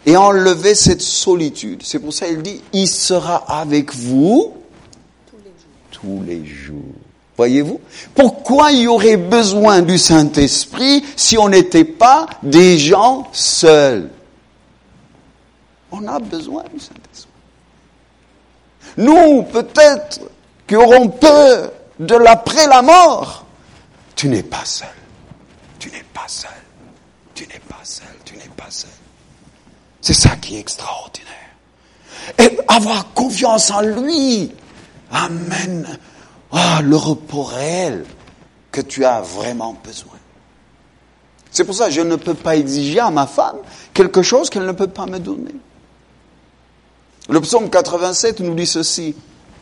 et 0.04 0.16
enlever 0.16 0.74
cette 0.74 1.02
solitude. 1.02 1.82
C'est 1.84 1.98
pour 1.98 2.12
ça 2.12 2.26
qu'il 2.26 2.42
dit, 2.42 2.62
il 2.72 2.88
sera 2.88 3.36
avec 3.60 3.94
vous 3.94 4.54
tous 5.90 6.22
les 6.26 6.44
jours. 6.44 7.05
Voyez-vous? 7.36 7.80
Pourquoi 8.14 8.72
il 8.72 8.82
y 8.82 8.86
aurait 8.86 9.18
besoin 9.18 9.82
du 9.82 9.98
Saint-Esprit 9.98 11.04
si 11.16 11.36
on 11.36 11.48
n'était 11.48 11.84
pas 11.84 12.26
des 12.42 12.78
gens 12.78 13.28
seuls? 13.32 14.10
On 15.92 16.06
a 16.08 16.18
besoin 16.18 16.64
du 16.72 16.80
Saint-Esprit. 16.80 17.30
Nous, 18.96 19.42
peut-être, 19.42 20.20
qui 20.66 20.76
aurons 20.76 21.08
peur 21.08 21.72
de 21.98 22.14
l'après 22.14 22.66
la 22.68 22.80
mort, 22.80 23.44
tu 24.14 24.28
n'es 24.28 24.42
pas 24.42 24.64
seul. 24.64 24.88
Tu 25.78 25.90
n'es 25.90 26.04
pas 26.14 26.26
seul. 26.26 26.50
Tu 27.34 27.44
n'es 27.44 27.60
pas 27.68 27.80
seul. 27.84 28.06
Tu 28.24 28.34
n'es 28.34 28.50
pas 28.56 28.70
seul. 28.70 28.90
C'est 30.00 30.14
ça 30.14 30.36
qui 30.36 30.56
est 30.56 30.60
extraordinaire. 30.60 31.26
Et 32.38 32.58
avoir 32.66 33.12
confiance 33.12 33.70
en 33.70 33.82
lui. 33.82 34.52
Amen 35.12 35.86
ah, 36.58 36.80
le 36.82 36.96
repos 36.96 37.42
réel 37.42 38.04
que 38.72 38.80
tu 38.80 39.04
as 39.04 39.20
vraiment 39.20 39.76
besoin. 39.84 40.14
C'est 41.50 41.64
pour 41.64 41.74
ça 41.74 41.86
que 41.86 41.92
je 41.92 42.00
ne 42.00 42.16
peux 42.16 42.34
pas 42.34 42.56
exiger 42.56 42.98
à 42.98 43.10
ma 43.10 43.26
femme 43.26 43.56
quelque 43.92 44.22
chose 44.22 44.48
qu'elle 44.48 44.64
ne 44.64 44.72
peut 44.72 44.86
pas 44.86 45.04
me 45.04 45.18
donner. 45.18 45.54
Le 47.28 47.40
psaume 47.40 47.68
87 47.68 48.40
nous 48.40 48.54
dit 48.54 48.66
ceci, 48.66 49.14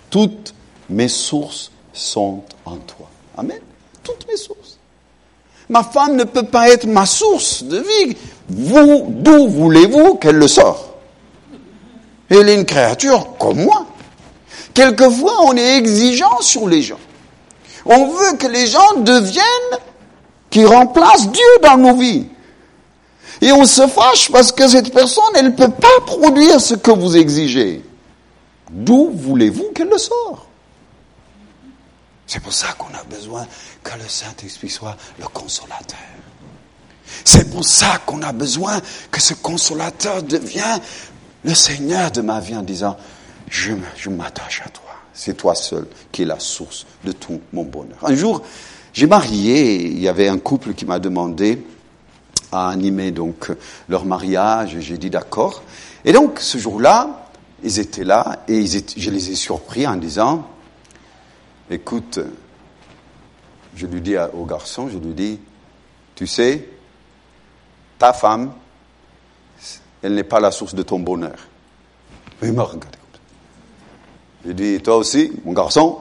toutes 0.08 0.54
mes 0.88 1.08
sources 1.08 1.72
sont 1.92 2.42
en 2.64 2.76
toi. 2.76 3.08
Amen. 3.36 3.60
Toutes 4.04 4.28
mes 4.28 4.36
sources. 4.36 4.78
Ma 5.68 5.82
femme 5.82 6.14
ne 6.14 6.24
peut 6.24 6.46
pas 6.46 6.68
être 6.68 6.86
ma 6.86 7.06
source 7.06 7.64
de 7.64 7.78
vie. 7.78 8.16
Vous, 8.48 9.06
d'où 9.08 9.48
voulez-vous 9.48 10.16
qu'elle 10.16 10.36
le 10.36 10.46
sorte? 10.46 10.94
Elle 12.28 12.48
est 12.48 12.54
une 12.54 12.66
créature 12.66 13.36
comme 13.38 13.64
moi. 13.64 13.86
Quelquefois, 14.74 15.42
on 15.44 15.56
est 15.56 15.76
exigeant 15.78 16.40
sur 16.40 16.68
les 16.68 16.82
gens. 16.82 16.98
On 17.86 18.08
veut 18.08 18.36
que 18.36 18.46
les 18.46 18.66
gens 18.66 18.94
deviennent, 18.98 19.78
qui 20.50 20.64
remplacent 20.64 21.30
Dieu 21.30 21.42
dans 21.62 21.76
nos 21.76 21.96
vies. 21.96 22.26
Et 23.40 23.52
on 23.52 23.64
se 23.64 23.86
fâche 23.86 24.30
parce 24.30 24.52
que 24.52 24.68
cette 24.68 24.92
personne, 24.92 25.24
elle 25.34 25.46
ne 25.46 25.50
peut 25.50 25.70
pas 25.70 26.00
produire 26.06 26.60
ce 26.60 26.74
que 26.74 26.90
vous 26.90 27.16
exigez. 27.16 27.82
D'où 28.70 29.10
voulez-vous 29.12 29.70
qu'elle 29.74 29.88
le 29.88 29.98
sorte 29.98 30.46
C'est 32.26 32.40
pour 32.40 32.52
ça 32.52 32.68
qu'on 32.78 32.92
a 32.94 33.04
besoin 33.04 33.46
que 33.82 33.92
le 33.98 34.08
Saint-Esprit 34.08 34.70
soit 34.70 34.96
le 35.18 35.26
consolateur. 35.26 35.98
C'est 37.24 37.50
pour 37.50 37.64
ça 37.64 37.98
qu'on 38.06 38.22
a 38.22 38.32
besoin 38.32 38.80
que 39.10 39.20
ce 39.20 39.34
consolateur 39.34 40.22
devienne 40.22 40.80
le 41.44 41.54
Seigneur 41.54 42.10
de 42.10 42.22
ma 42.22 42.40
vie 42.40 42.56
en 42.56 42.62
disant, 42.62 42.96
je, 43.54 44.10
m'attache 44.10 44.62
à 44.64 44.68
toi. 44.68 44.90
C'est 45.12 45.36
toi 45.36 45.54
seul 45.54 45.86
qui 46.10 46.22
es 46.22 46.24
la 46.24 46.40
source 46.40 46.86
de 47.04 47.12
tout 47.12 47.40
mon 47.52 47.62
bonheur. 47.62 47.98
Un 48.02 48.14
jour, 48.14 48.42
j'ai 48.92 49.06
marié, 49.06 49.86
il 49.86 50.00
y 50.00 50.08
avait 50.08 50.28
un 50.28 50.38
couple 50.38 50.74
qui 50.74 50.84
m'a 50.84 50.98
demandé 50.98 51.64
à 52.50 52.68
animer 52.68 53.12
donc 53.12 53.52
leur 53.88 54.04
mariage, 54.06 54.76
j'ai 54.80 54.98
dit 54.98 55.10
d'accord. 55.10 55.62
Et 56.04 56.12
donc 56.12 56.40
ce 56.40 56.58
jour-là, 56.58 57.28
ils 57.62 57.78
étaient 57.78 58.04
là 58.04 58.42
et 58.48 58.66
je 58.66 59.10
les 59.10 59.30
ai 59.30 59.34
surpris 59.36 59.86
en 59.86 59.96
disant, 59.96 60.48
écoute, 61.70 62.18
je 63.76 63.86
lui 63.86 64.00
dis 64.00 64.16
au 64.32 64.44
garçon, 64.44 64.88
je 64.88 64.98
lui 64.98 65.14
dis, 65.14 65.38
tu 66.16 66.26
sais, 66.26 66.68
ta 67.98 68.12
femme, 68.12 68.52
elle 70.02 70.14
n'est 70.14 70.24
pas 70.24 70.40
la 70.40 70.50
source 70.50 70.74
de 70.74 70.82
ton 70.82 70.98
bonheur. 70.98 71.38
Il 72.42 72.52
m'a 72.52 72.64
regardé. 72.64 73.03
Je 74.46 74.52
dis, 74.52 74.80
toi 74.80 74.96
aussi, 74.96 75.32
mon 75.44 75.52
garçon, 75.52 75.98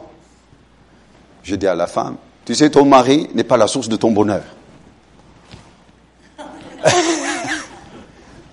je 1.44 1.56
dis 1.56 1.68
à 1.68 1.76
la 1.76 1.88
femme, 1.88 2.18
tu 2.46 2.56
sais, 2.56 2.70
ton 2.70 2.86
mari 2.86 3.30
n'est 3.34 3.44
pas 3.44 3.58
la 3.58 3.68
source 3.68 3.88
de 3.88 3.96
ton 3.96 4.12
bonheur. 4.12 4.44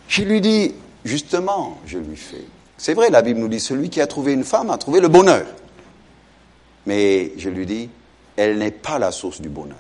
je 0.08 0.22
lui 0.22 0.40
dis, 0.40 0.74
justement, 1.04 1.78
je 1.86 1.98
lui 1.98 2.16
fais. 2.16 2.44
C'est 2.78 2.94
vrai, 2.94 3.10
la 3.10 3.22
Bible 3.22 3.40
nous 3.40 3.48
dit, 3.48 3.60
celui 3.60 3.90
qui 3.90 4.00
a 4.00 4.06
trouvé 4.06 4.32
une 4.32 4.44
femme 4.44 4.70
a 4.70 4.78
trouvé 4.78 5.00
le 5.00 5.08
bonheur. 5.08 5.46
Mais 6.86 7.32
je 7.36 7.50
lui 7.50 7.66
dis, 7.66 7.90
elle 8.36 8.58
n'est 8.58 8.70
pas 8.70 8.98
la 8.98 9.12
source 9.12 9.40
du 9.40 9.48
bonheur. 9.48 9.76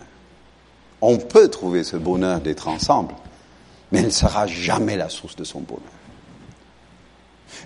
On 1.00 1.16
peut 1.16 1.48
trouver 1.48 1.84
ce 1.84 1.96
bonheur 1.96 2.40
d'être 2.40 2.68
ensemble, 2.68 3.14
mais 3.90 4.00
elle 4.00 4.06
ne 4.06 4.10
sera 4.10 4.46
jamais 4.46 4.96
la 4.96 5.08
source 5.08 5.36
de 5.36 5.44
son 5.44 5.60
bonheur. 5.60 5.82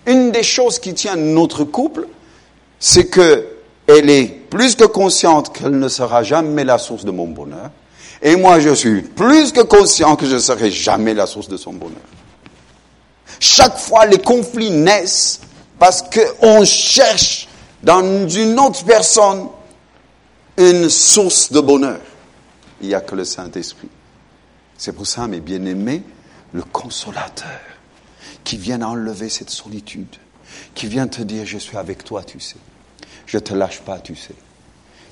Une 0.07 0.31
des 0.31 0.43
choses 0.43 0.79
qui 0.79 0.95
tient 0.95 1.17
notre 1.17 1.65
couple, 1.65 2.07
c'est 2.79 3.07
que 3.07 3.47
elle 3.87 4.09
est 4.09 4.27
plus 4.27 4.77
que 4.77 4.85
consciente 4.85 5.55
qu'elle 5.55 5.79
ne 5.79 5.89
sera 5.89 6.23
jamais 6.23 6.65
la 6.65 6.79
source 6.79 7.05
de 7.05 7.11
mon 7.11 7.27
bonheur, 7.27 7.71
et 8.23 8.37
moi 8.37 8.61
je 8.61 8.75
suis 8.75 9.03
plus 9.03 9.53
que 9.53 9.61
conscient 9.61 10.17
que 10.17 10.27
je 10.27 10.35
ne 10.35 10.39
serai 10.39 10.71
jamais 10.71 11.15
la 11.15 11.27
source 11.27 11.49
de 11.49 11.57
son 11.57 11.73
bonheur. 11.73 11.97
Chaque 13.41 13.79
fois 13.79 14.07
les 14.07 14.19
conflits 14.19 14.71
naissent 14.71 15.41
parce 15.79 16.03
qu'on 16.03 16.65
cherche 16.65 17.49
dans 17.83 18.29
une 18.29 18.59
autre 18.59 18.85
personne 18.85 19.49
une 20.57 20.89
source 20.89 21.53
de 21.53 21.61
bonheur. 21.61 22.01
Il 22.81 22.89
n'y 22.89 22.95
a 22.95 23.01
que 23.01 23.15
le 23.15 23.25
Saint-Esprit. 23.25 23.89
C'est 24.77 24.93
pour 24.93 25.07
ça, 25.07 25.27
mes 25.27 25.41
bien-aimés, 25.41 26.03
le 26.53 26.63
consolateur 26.63 27.61
qui 28.45 28.57
vient 28.57 28.83
enlever 28.83 29.29
cette 29.29 29.51
solitude, 29.51 30.17
qui 30.75 30.87
vient 30.87 31.07
te 31.07 31.23
dire, 31.23 31.47
je 31.47 31.59
suis 31.59 31.77
avec 31.77 32.05
toi, 32.05 32.23
tu 32.23 32.41
sais. 32.41 32.57
Je 33.27 33.39
te 33.39 33.55
lâche 33.55 33.81
pas, 33.81 33.99
tu 33.99 34.17
sais. 34.17 34.35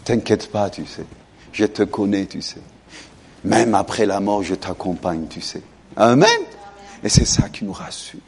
T'inquiète 0.05 0.51
pas, 0.51 0.71
tu 0.71 0.85
sais. 0.87 1.05
Je 1.53 1.65
te 1.65 1.83
connais, 1.83 2.27
tu 2.27 2.43
sais. 2.43 2.61
Même 3.45 3.75
après 3.75 4.07
la 4.07 4.21
mort, 4.21 4.43
je 4.43 4.55
t'accompagne, 4.55 5.27
tu 5.29 5.41
sais. 5.41 5.63
Amen. 5.97 6.29
Et 7.03 7.09
c'est 7.09 7.25
ça 7.25 7.49
qui 7.49 7.65
nous 7.65 7.73
rassure. 7.73 8.21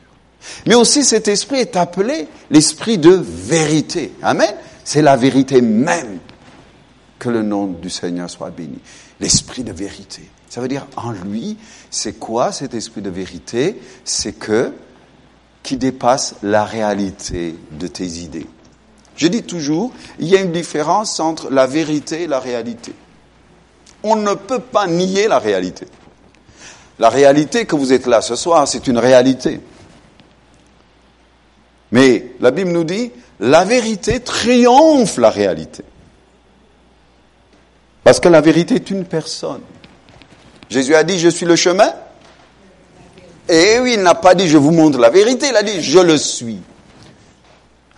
Mais 0.66 0.75
aussi 0.75 1.05
cet 1.05 1.29
esprit 1.29 1.59
est 1.61 1.77
appelé 1.77 2.29
l'esprit 2.51 2.99
de 2.99 3.11
vérité. 3.11 4.12
Amen. 4.23 4.55
C'est 4.85 5.03
la 5.03 5.16
vérité 5.16 5.62
même. 5.62 6.18
Que 7.18 7.31
le 7.31 7.42
nom 7.42 7.66
du 7.66 7.88
Seigneur 7.88 8.29
soit 8.29 8.51
béni. 8.51 8.79
L'esprit 9.20 9.64
de 9.64 9.73
vérité. 9.73 10.29
Ça 10.51 10.61
veut 10.61 10.68
dire 10.68 10.87
en 10.97 11.12
lui, 11.12 11.57
c'est 11.90 12.18
quoi 12.18 12.53
cet 12.53 12.75
esprit 12.75 13.01
de 13.01 13.11
vérité? 13.11 13.81
C'est 14.05 14.33
que 14.33 14.73
qui 15.64 15.77
dépasse 15.77 16.37
la 16.42 16.64
réalité 16.64 17.57
de 17.72 17.88
tes 17.88 18.07
idées. 18.07 18.46
Je 19.16 19.27
dis 19.27 19.42
toujours, 19.42 19.92
il 20.20 20.29
y 20.29 20.37
a 20.37 20.40
une 20.40 20.53
différence 20.53 21.18
entre 21.18 21.50
la 21.50 21.66
vérité 21.66 22.22
et 22.22 22.27
la 22.27 22.38
réalité. 22.38 22.92
On 24.05 24.16
ne 24.16 24.35
peut 24.35 24.61
pas 24.61 24.87
nier 24.87 25.27
la 25.27 25.38
réalité. 25.38 25.87
La 26.98 27.09
réalité 27.09 27.64
que 27.64 27.74
vous 27.74 27.92
êtes 27.92 28.07
là 28.07 28.20
ce 28.20 28.37
soir, 28.37 28.68
c'est 28.68 28.87
une 28.87 28.98
réalité. 28.98 29.61
Mais 31.90 32.33
la 32.40 32.50
Bible 32.50 32.70
nous 32.70 32.85
dit, 32.85 33.11
la 33.40 33.64
vérité 33.64 34.20
triomphe 34.20 35.16
la 35.16 35.31
réalité. 35.31 35.83
Parce 38.05 38.20
que 38.20 38.29
la 38.29 38.42
vérité 38.42 38.74
est 38.74 38.90
une 38.90 39.07
personne. 39.07 39.62
Jésus 40.68 40.94
a 40.94 41.05
dit, 41.05 41.18
je 41.18 41.29
suis 41.29 41.46
le 41.46 41.57
chemin. 41.57 41.92
Et 43.48 43.78
oui, 43.80 43.94
il 43.94 44.02
n'a 44.02 44.14
pas 44.14 44.35
dit, 44.35 44.48
je 44.48 44.57
vous 44.57 44.70
montre 44.70 44.98
la 44.98 45.11
vérité, 45.11 45.48
il 45.50 45.57
a 45.57 45.62
dit, 45.62 45.83
je 45.83 45.98
le 45.98 46.16
suis. 46.16 46.61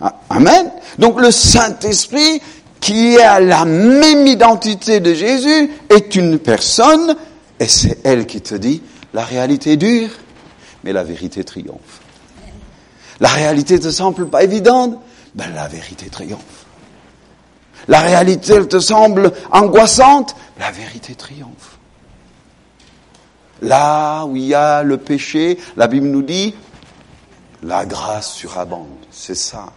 Ah, 0.01 0.19
amen. 0.29 0.71
Donc 0.99 1.19
le 1.19 1.31
Saint-Esprit, 1.31 2.41
qui 2.79 3.17
a 3.17 3.39
la 3.39 3.65
même 3.65 4.27
identité 4.27 4.99
de 4.99 5.13
Jésus, 5.13 5.71
est 5.89 6.15
une 6.15 6.39
personne, 6.39 7.15
et 7.59 7.67
c'est 7.67 7.99
elle 8.03 8.25
qui 8.25 8.41
te 8.41 8.55
dit, 8.55 8.81
la 9.13 9.23
réalité 9.23 9.73
est 9.73 9.77
dure, 9.77 10.09
mais 10.83 10.93
la 10.93 11.03
vérité 11.03 11.43
triomphe. 11.43 12.01
La 13.19 13.29
réalité 13.29 13.79
te 13.79 13.89
semble 13.89 14.29
pas 14.29 14.43
évidente, 14.43 14.99
ben 15.33 15.51
la 15.55 15.67
vérité 15.67 16.07
triomphe. 16.09 16.67
La 17.87 18.01
réalité, 18.01 18.67
te 18.67 18.79
semble 18.79 19.31
angoissante, 19.51 20.35
la 20.59 20.71
vérité 20.71 21.15
triomphe. 21.15 21.76
Là 23.61 24.25
où 24.25 24.35
il 24.35 24.45
y 24.45 24.53
a 24.53 24.83
le 24.83 24.97
péché, 24.97 25.57
la 25.75 25.87
Bible 25.87 26.07
nous 26.07 26.21
dit, 26.21 26.53
la 27.63 27.85
grâce 27.85 28.33
surabonde. 28.33 28.87
C'est 29.11 29.35
ça. 29.35 29.67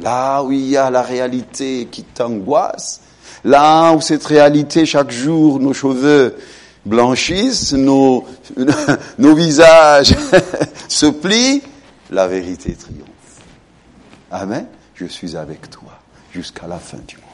Là 0.00 0.42
où 0.42 0.52
il 0.52 0.66
y 0.66 0.76
a 0.76 0.90
la 0.90 1.02
réalité 1.02 1.88
qui 1.90 2.02
t'angoisse, 2.02 3.00
là 3.44 3.92
où 3.92 4.00
cette 4.00 4.24
réalité, 4.24 4.86
chaque 4.86 5.10
jour, 5.10 5.60
nos 5.60 5.74
cheveux 5.74 6.36
blanchissent, 6.84 7.72
nos, 7.72 8.26
nos 9.18 9.34
visages 9.34 10.14
se 10.88 11.06
plient, 11.06 11.62
la 12.10 12.26
vérité 12.26 12.74
triomphe. 12.74 13.08
Amen. 14.30 14.66
Je 14.94 15.06
suis 15.06 15.36
avec 15.36 15.70
toi 15.70 15.98
jusqu'à 16.32 16.66
la 16.66 16.78
fin 16.78 16.98
du 16.98 17.16
monde. 17.16 17.24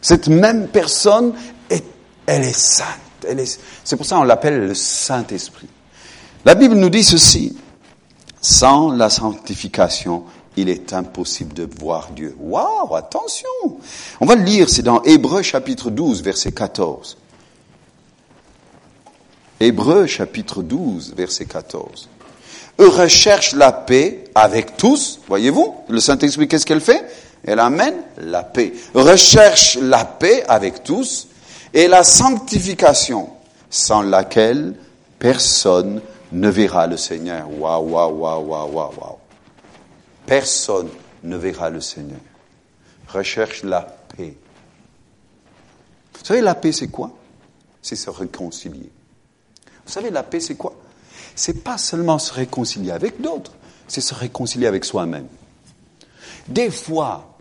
Cette 0.00 0.28
même 0.28 0.68
personne, 0.68 1.32
est, 1.70 1.84
elle 2.26 2.42
est 2.42 2.56
sainte. 2.56 2.86
C'est 3.84 3.96
pour 3.96 4.06
ça 4.06 4.16
qu'on 4.16 4.24
l'appelle 4.24 4.66
le 4.66 4.74
Saint-Esprit. 4.74 5.68
La 6.44 6.54
Bible 6.54 6.74
nous 6.74 6.90
dit 6.90 7.04
ceci. 7.04 7.56
Sans 8.40 8.90
la 8.90 9.08
sanctification, 9.08 10.24
il 10.56 10.68
est 10.68 10.92
impossible 10.92 11.54
de 11.54 11.68
voir 11.78 12.10
Dieu. 12.10 12.34
Waouh, 12.40 12.94
attention. 12.96 13.48
On 14.20 14.26
va 14.26 14.34
le 14.34 14.42
lire, 14.42 14.68
c'est 14.68 14.82
dans 14.82 15.00
Hébreu 15.02 15.42
chapitre 15.42 15.90
12, 15.90 16.22
verset 16.22 16.50
14. 16.50 17.16
Hébreu 19.60 20.06
chapitre 20.06 20.62
12, 20.62 21.14
verset 21.16 21.44
14. 21.44 22.08
Eux 22.80 22.88
recherchent 22.88 23.54
la 23.54 23.70
paix 23.70 24.24
avec 24.34 24.76
tous. 24.76 25.20
Voyez-vous, 25.28 25.76
le 25.88 26.00
Saint-Esprit, 26.00 26.48
qu'est-ce 26.48 26.66
qu'elle 26.66 26.80
fait? 26.80 27.04
Elle 27.44 27.60
amène 27.60 27.94
la 28.18 28.42
paix. 28.42 28.72
Recherche 28.94 29.78
la 29.80 30.04
paix 30.04 30.42
avec 30.48 30.82
tous 30.82 31.28
et 31.74 31.88
la 31.88 32.02
sanctification, 32.02 33.30
sans 33.70 34.02
laquelle 34.02 34.74
personne 35.18 36.00
ne 36.32 36.48
verra 36.48 36.86
le 36.86 36.96
Seigneur. 36.96 37.48
Waouh, 37.50 37.90
waouh, 37.90 38.18
waouh, 38.18 38.44
waouh, 38.46 38.72
waouh, 38.72 38.94
waouh. 39.00 39.18
Personne 40.26 40.88
ne 41.22 41.36
verra 41.36 41.70
le 41.70 41.80
Seigneur. 41.80 42.20
Recherche 43.08 43.62
la 43.62 43.82
paix. 43.82 44.36
Vous 46.18 46.24
savez, 46.24 46.40
la 46.40 46.54
paix, 46.54 46.72
c'est 46.72 46.88
quoi? 46.88 47.10
C'est 47.80 47.96
se 47.96 48.10
réconcilier. 48.10 48.90
Vous 49.84 49.92
savez, 49.92 50.10
la 50.10 50.22
paix, 50.22 50.40
c'est 50.40 50.54
quoi? 50.54 50.74
C'est 51.34 51.64
pas 51.64 51.78
seulement 51.78 52.18
se 52.18 52.32
réconcilier 52.32 52.90
avec 52.90 53.20
d'autres, 53.20 53.52
c'est 53.88 54.00
se 54.00 54.14
réconcilier 54.14 54.66
avec 54.66 54.84
soi-même. 54.84 55.26
Des 56.46 56.70
fois, 56.70 57.36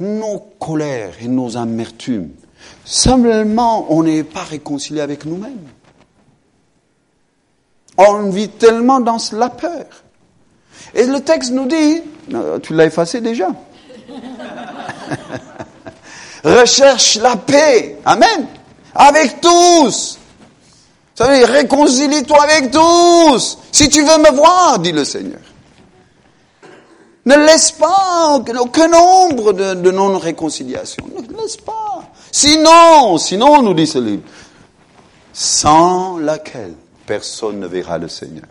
nos 0.00 0.38
colères 0.58 1.14
et 1.20 1.28
nos 1.28 1.56
amertumes, 1.56 2.30
simplement, 2.84 3.86
on 3.88 4.02
n'est 4.02 4.24
pas 4.24 4.42
réconcilié 4.42 5.00
avec 5.00 5.24
nous-mêmes. 5.24 5.68
On 7.96 8.30
vit 8.30 8.48
tellement 8.48 9.00
dans 9.00 9.18
la 9.32 9.50
peur. 9.50 9.86
Et 10.94 11.06
le 11.06 11.20
texte 11.20 11.52
nous 11.52 11.66
dit, 11.66 12.02
tu 12.62 12.74
l'as 12.74 12.86
effacé 12.86 13.20
déjà. 13.20 13.48
Recherche 16.44 17.16
la 17.16 17.36
paix. 17.36 17.98
Amen. 18.04 18.46
Avec 18.94 19.40
tous. 19.40 20.18
Ça 21.14 21.28
veut 21.28 21.38
dire, 21.38 21.48
réconcilie-toi 21.48 22.42
avec 22.42 22.70
tous. 22.70 23.58
Si 23.72 23.88
tu 23.88 24.02
veux 24.02 24.18
me 24.18 24.30
voir, 24.32 24.78
dit 24.78 24.92
le 24.92 25.04
Seigneur. 25.04 25.40
Ne 27.24 27.36
laisse 27.36 27.72
pas 27.72 28.40
aucun 28.60 28.88
nombre 28.88 29.52
de, 29.52 29.74
de 29.74 29.90
non-réconciliation. 29.90 31.04
Ne 31.06 31.40
laisse 31.40 31.56
pas. 31.56 32.02
Sinon, 32.34 33.16
sinon, 33.16 33.62
nous 33.62 33.74
dit 33.74 33.86
ce 33.86 33.98
livre, 33.98 34.24
sans 35.32 36.18
laquelle 36.18 36.74
personne 37.06 37.60
ne 37.60 37.68
verra 37.68 37.96
le 37.96 38.08
Seigneur. 38.08 38.48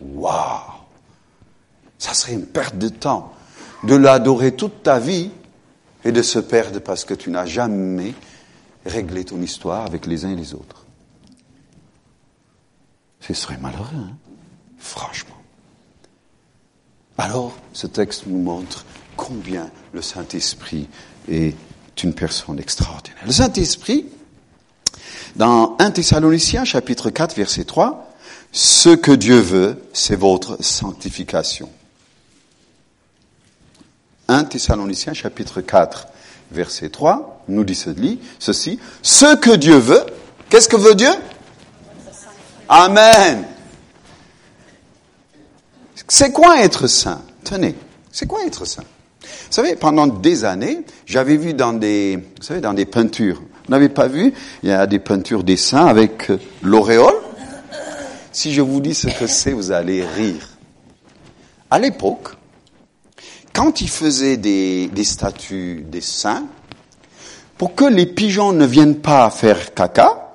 Waouh! 0.00 0.72
Ça 1.98 2.14
serait 2.14 2.32
une 2.32 2.46
perte 2.46 2.78
de 2.78 2.88
temps 2.88 3.34
de 3.84 3.94
l'adorer 3.94 4.56
toute 4.56 4.82
ta 4.82 4.98
vie 4.98 5.30
et 6.04 6.10
de 6.10 6.22
se 6.22 6.38
perdre 6.38 6.78
parce 6.78 7.04
que 7.04 7.12
tu 7.12 7.28
n'as 7.28 7.44
jamais 7.44 8.14
réglé 8.86 9.26
ton 9.26 9.42
histoire 9.42 9.84
avec 9.84 10.06
les 10.06 10.24
uns 10.24 10.30
et 10.30 10.34
les 10.34 10.54
autres. 10.54 10.86
Ce 13.20 13.34
serait 13.34 13.58
malheureux, 13.58 13.84
hein? 13.94 14.16
Franchement. 14.78 15.36
Alors, 17.18 17.52
ce 17.74 17.86
texte 17.86 18.26
nous 18.26 18.40
montre 18.40 18.86
combien 19.18 19.70
le 19.92 20.00
Saint-Esprit 20.00 20.88
est 21.30 21.54
une 22.02 22.14
personne 22.14 22.58
extraordinaire. 22.58 23.22
Le 23.26 23.32
Saint-Esprit, 23.32 24.06
dans 25.36 25.76
1 25.78 25.90
Thessaloniciens 25.92 26.64
chapitre 26.64 27.10
4 27.10 27.36
verset 27.36 27.64
3, 27.64 28.12
ce 28.52 28.90
que 28.90 29.12
Dieu 29.12 29.38
veut, 29.38 29.82
c'est 29.92 30.16
votre 30.16 30.62
sanctification. 30.62 31.70
1 34.28 34.44
Thessaloniciens 34.44 35.14
chapitre 35.14 35.60
4 35.60 36.08
verset 36.50 36.90
3 36.90 37.44
nous 37.48 37.64
dit 37.64 37.74
ceci, 38.38 38.78
ce 39.02 39.36
que 39.36 39.54
Dieu 39.56 39.76
veut, 39.76 40.04
qu'est-ce 40.50 40.68
que 40.68 40.76
veut 40.76 40.94
Dieu? 40.94 41.12
Amen. 42.68 43.46
C'est 46.06 46.32
quoi 46.32 46.62
être 46.62 46.86
saint? 46.86 47.22
Tenez, 47.44 47.74
c'est 48.12 48.26
quoi 48.26 48.44
être 48.44 48.64
saint? 48.64 48.84
Vous 49.48 49.54
savez, 49.54 49.76
pendant 49.76 50.06
des 50.06 50.44
années, 50.44 50.82
j'avais 51.06 51.38
vu 51.38 51.54
dans 51.54 51.72
des, 51.72 52.16
vous 52.16 52.42
savez, 52.42 52.60
dans 52.60 52.74
des 52.74 52.84
peintures, 52.84 53.40
vous 53.40 53.72
n'avez 53.72 53.88
pas 53.88 54.06
vu, 54.06 54.34
il 54.62 54.68
y 54.68 54.72
a 54.72 54.86
des 54.86 54.98
peintures 54.98 55.42
des 55.42 55.56
saints 55.56 55.86
avec 55.86 56.30
euh, 56.30 56.38
l'auréole. 56.62 57.14
Si 58.30 58.52
je 58.52 58.60
vous 58.60 58.80
dis 58.80 58.94
ce 58.94 59.08
que 59.08 59.26
c'est, 59.26 59.52
vous 59.52 59.72
allez 59.72 60.04
rire. 60.04 60.50
À 61.70 61.78
l'époque, 61.78 62.36
quand 63.54 63.80
ils 63.80 63.88
faisaient 63.88 64.36
des, 64.36 64.88
des 64.88 65.04
statues 65.04 65.82
des 65.90 66.02
saints, 66.02 66.44
pour 67.56 67.74
que 67.74 67.86
les 67.86 68.04
pigeons 68.06 68.52
ne 68.52 68.66
viennent 68.66 68.98
pas 68.98 69.30
faire 69.30 69.72
caca, 69.72 70.34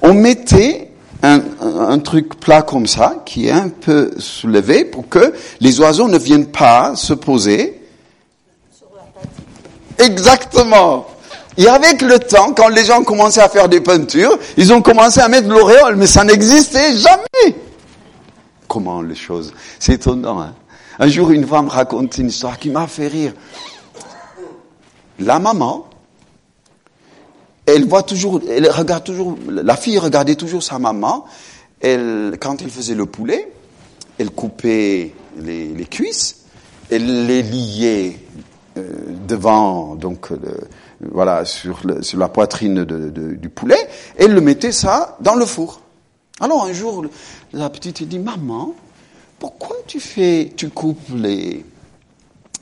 on 0.00 0.14
mettait 0.14 0.89
un, 1.22 1.40
un, 1.60 1.98
truc 1.98 2.38
plat 2.40 2.62
comme 2.62 2.86
ça, 2.86 3.22
qui 3.26 3.48
est 3.48 3.52
un 3.52 3.68
peu 3.68 4.10
soulevé, 4.18 4.84
pour 4.84 5.08
que 5.08 5.34
les 5.60 5.80
oiseaux 5.80 6.08
ne 6.08 6.18
viennent 6.18 6.46
pas 6.46 6.96
se 6.96 7.12
poser. 7.12 7.82
Exactement. 9.98 11.06
Et 11.58 11.66
avec 11.66 12.00
le 12.00 12.18
temps, 12.18 12.52
quand 12.54 12.68
les 12.68 12.84
gens 12.84 13.02
commençaient 13.02 13.42
à 13.42 13.48
faire 13.48 13.68
des 13.68 13.80
peintures, 13.80 14.38
ils 14.56 14.72
ont 14.72 14.80
commencé 14.80 15.20
à 15.20 15.28
mettre 15.28 15.48
l'auréole, 15.48 15.96
mais 15.96 16.06
ça 16.06 16.24
n'existait 16.24 16.96
jamais. 16.96 17.56
Comment 18.66 19.02
les 19.02 19.14
choses 19.14 19.52
C'est 19.78 19.94
étonnant. 19.94 20.40
Hein 20.40 20.54
un 21.02 21.08
jour, 21.08 21.30
une 21.30 21.46
femme 21.46 21.68
raconte 21.68 22.18
une 22.18 22.28
histoire 22.28 22.58
qui 22.58 22.68
m'a 22.70 22.86
fait 22.86 23.08
rire. 23.08 23.32
La 25.18 25.38
maman, 25.38 25.86
elle 27.74 27.86
voit 27.86 28.02
toujours, 28.02 28.40
elle 28.48 28.68
regarde 28.70 29.04
toujours, 29.04 29.36
la 29.48 29.76
fille 29.76 29.98
regardait 29.98 30.34
toujours 30.34 30.62
sa 30.62 30.78
maman. 30.78 31.24
Elle, 31.80 32.36
quand 32.40 32.60
elle 32.62 32.70
faisait 32.70 32.94
le 32.94 33.06
poulet, 33.06 33.50
elle 34.18 34.30
coupait 34.30 35.12
les, 35.38 35.86
cuisses, 35.86 36.44
elle 36.90 37.26
les 37.26 37.42
liait 37.42 38.18
euh, 38.76 38.82
devant, 39.26 39.94
donc 39.94 40.28
voilà, 41.00 41.44
sur, 41.44 41.80
sur, 42.02 42.18
la 42.18 42.28
poitrine 42.28 42.84
du 42.84 43.48
poulet, 43.48 43.78
et 44.18 44.24
elle 44.24 44.34
le 44.34 44.40
mettait 44.40 44.72
ça 44.72 45.16
dans 45.20 45.34
le 45.34 45.46
four. 45.46 45.80
Alors 46.40 46.64
un 46.64 46.72
jour, 46.72 47.04
la 47.52 47.70
petite 47.70 48.02
dit, 48.02 48.18
maman, 48.18 48.74
pourquoi 49.38 49.76
tu 49.86 50.00
fais, 50.00 50.52
tu 50.56 50.68
coupes 50.68 50.98
les, 51.14 51.64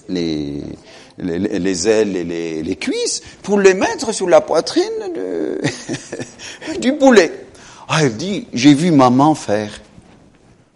les, 0.08 0.62
les, 1.18 1.88
ailes 1.88 2.16
et 2.16 2.24
les, 2.24 2.62
les, 2.62 2.76
cuisses 2.76 3.22
pour 3.42 3.59
les 3.59 3.74
mettre 3.74 4.12
sur 4.12 4.28
la 4.28 4.40
poitrine 4.40 4.85
de, 5.14 5.61
du 6.81 6.94
poulet. 6.94 7.46
Ah, 7.88 8.04
elle 8.04 8.16
dit, 8.16 8.46
j'ai 8.52 8.74
vu 8.74 8.90
maman 8.90 9.35
faire. 9.35 9.81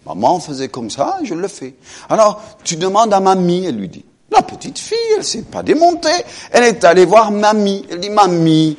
Maman 0.06 0.40
faisait 0.40 0.68
comme 0.68 0.90
ça, 0.90 1.18
je 1.22 1.34
le 1.34 1.46
fais. 1.46 1.74
Alors, 2.08 2.42
tu 2.64 2.76
demandes 2.76 3.12
à 3.14 3.20
mamie, 3.20 3.66
elle 3.66 3.76
lui 3.76 3.88
dit. 3.88 4.04
La 4.30 4.42
petite 4.42 4.78
fille, 4.78 4.96
elle 5.16 5.24
s'est 5.24 5.42
pas 5.42 5.62
démontée. 5.62 6.08
Elle 6.50 6.64
est 6.64 6.84
allée 6.84 7.04
voir 7.04 7.30
mamie. 7.30 7.84
Elle 7.90 8.00
dit, 8.00 8.10
mamie, 8.10 8.78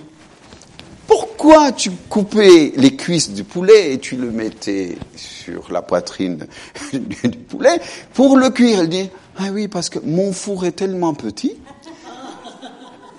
pourquoi 1.07 1.71
tu 1.71 1.91
coupais 2.09 2.73
les 2.75 2.95
cuisses 2.95 3.29
du 3.29 3.43
poulet 3.43 3.93
et 3.93 3.99
tu 3.99 4.15
le 4.15 4.31
mettais 4.31 4.97
sur 5.15 5.71
la 5.71 5.81
poitrine 5.81 6.47
du 6.93 7.37
poulet 7.37 7.79
pour 8.13 8.35
le 8.35 8.49
cuire? 8.49 8.79
Elle 8.79 8.89
dit, 8.89 9.09
ah 9.39 9.45
oui, 9.51 9.67
parce 9.67 9.89
que 9.89 9.99
mon 10.03 10.31
four 10.31 10.65
est 10.65 10.73
tellement 10.73 11.13
petit. 11.13 11.55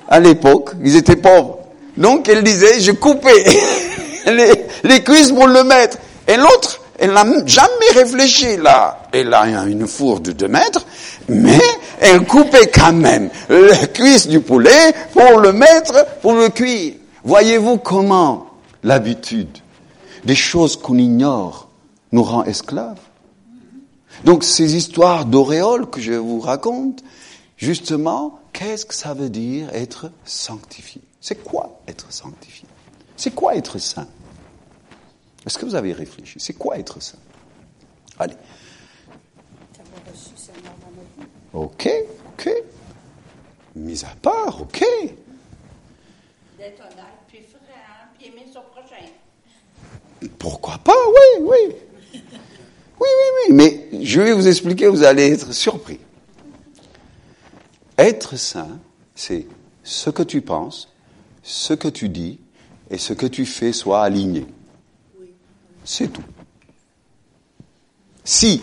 À 0.08 0.20
l'époque, 0.20 0.70
ils 0.84 0.96
étaient 0.96 1.16
pauvres. 1.16 1.58
Donc 1.96 2.28
elle 2.28 2.42
disait, 2.42 2.80
je 2.80 2.92
coupais 2.92 3.44
les, 4.84 5.02
cuisses 5.02 5.32
pour 5.32 5.46
le 5.46 5.64
mettre. 5.64 5.98
Et 6.28 6.36
l'autre, 6.36 6.80
elle 6.98 7.12
n'a 7.12 7.24
jamais 7.46 7.90
réfléchi 7.94 8.56
là. 8.56 9.02
Elle 9.12 9.34
a 9.34 9.44
une 9.66 9.86
four 9.86 10.20
de 10.20 10.32
deux 10.32 10.48
mètres, 10.48 10.86
mais 11.28 11.60
elle 12.00 12.24
coupait 12.24 12.68
quand 12.68 12.92
même 12.92 13.30
les 13.48 13.88
cuisses 13.92 14.28
du 14.28 14.40
poulet 14.40 14.94
pour 15.12 15.40
le 15.40 15.52
mettre, 15.52 16.06
pour 16.22 16.34
le 16.34 16.48
cuire. 16.48 16.94
Voyez-vous 17.24 17.78
comment 17.78 18.46
l'habitude 18.82 19.58
des 20.24 20.34
choses 20.34 20.76
qu'on 20.76 20.98
ignore 20.98 21.68
nous 22.12 22.22
rend 22.22 22.44
esclaves? 22.44 22.98
Donc 24.24 24.42
ces 24.42 24.74
histoires 24.74 25.26
d'auréole 25.26 25.88
que 25.88 26.00
je 26.00 26.14
vous 26.14 26.40
raconte, 26.40 27.04
justement, 27.56 28.40
qu'est-ce 28.52 28.86
que 28.86 28.94
ça 28.94 29.12
veut 29.12 29.28
dire 29.28 29.68
être 29.74 30.10
sanctifié? 30.24 31.02
C'est 31.20 31.42
quoi 31.44 31.80
être 31.86 32.10
sanctifié? 32.12 32.66
C'est 33.16 33.34
quoi 33.34 33.54
être 33.54 33.78
saint? 33.78 34.08
Est-ce 35.46 35.58
que 35.58 35.66
vous 35.66 35.74
avez 35.74 35.92
réfléchi? 35.92 36.40
C'est 36.40 36.54
quoi 36.54 36.78
être 36.78 37.00
saint? 37.00 37.18
Allez. 38.18 38.34
Ok, 41.52 41.88
ok. 42.32 42.50
Mis 43.76 44.04
à 44.04 44.14
part, 44.22 44.62
ok. 44.62 44.84
Pourquoi 50.38 50.78
pas? 50.78 50.92
Oui, 51.08 51.42
oui. 51.42 52.20
Oui, 53.04 53.10
oui, 53.18 53.48
oui. 53.48 53.54
Mais 53.54 54.04
je 54.04 54.20
vais 54.20 54.32
vous 54.32 54.48
expliquer, 54.48 54.88
vous 54.88 55.02
allez 55.02 55.30
être 55.32 55.52
surpris. 55.52 56.00
Être 57.98 58.36
saint, 58.36 58.78
c'est 59.14 59.46
ce 59.82 60.10
que 60.10 60.22
tu 60.22 60.40
penses, 60.40 60.88
ce 61.42 61.74
que 61.74 61.88
tu 61.88 62.08
dis 62.08 62.40
et 62.90 62.98
ce 62.98 63.12
que 63.12 63.26
tu 63.26 63.44
fais 63.46 63.72
soit 63.72 64.02
aligné. 64.02 64.46
C'est 65.84 66.08
tout. 66.08 66.24
Si 68.24 68.62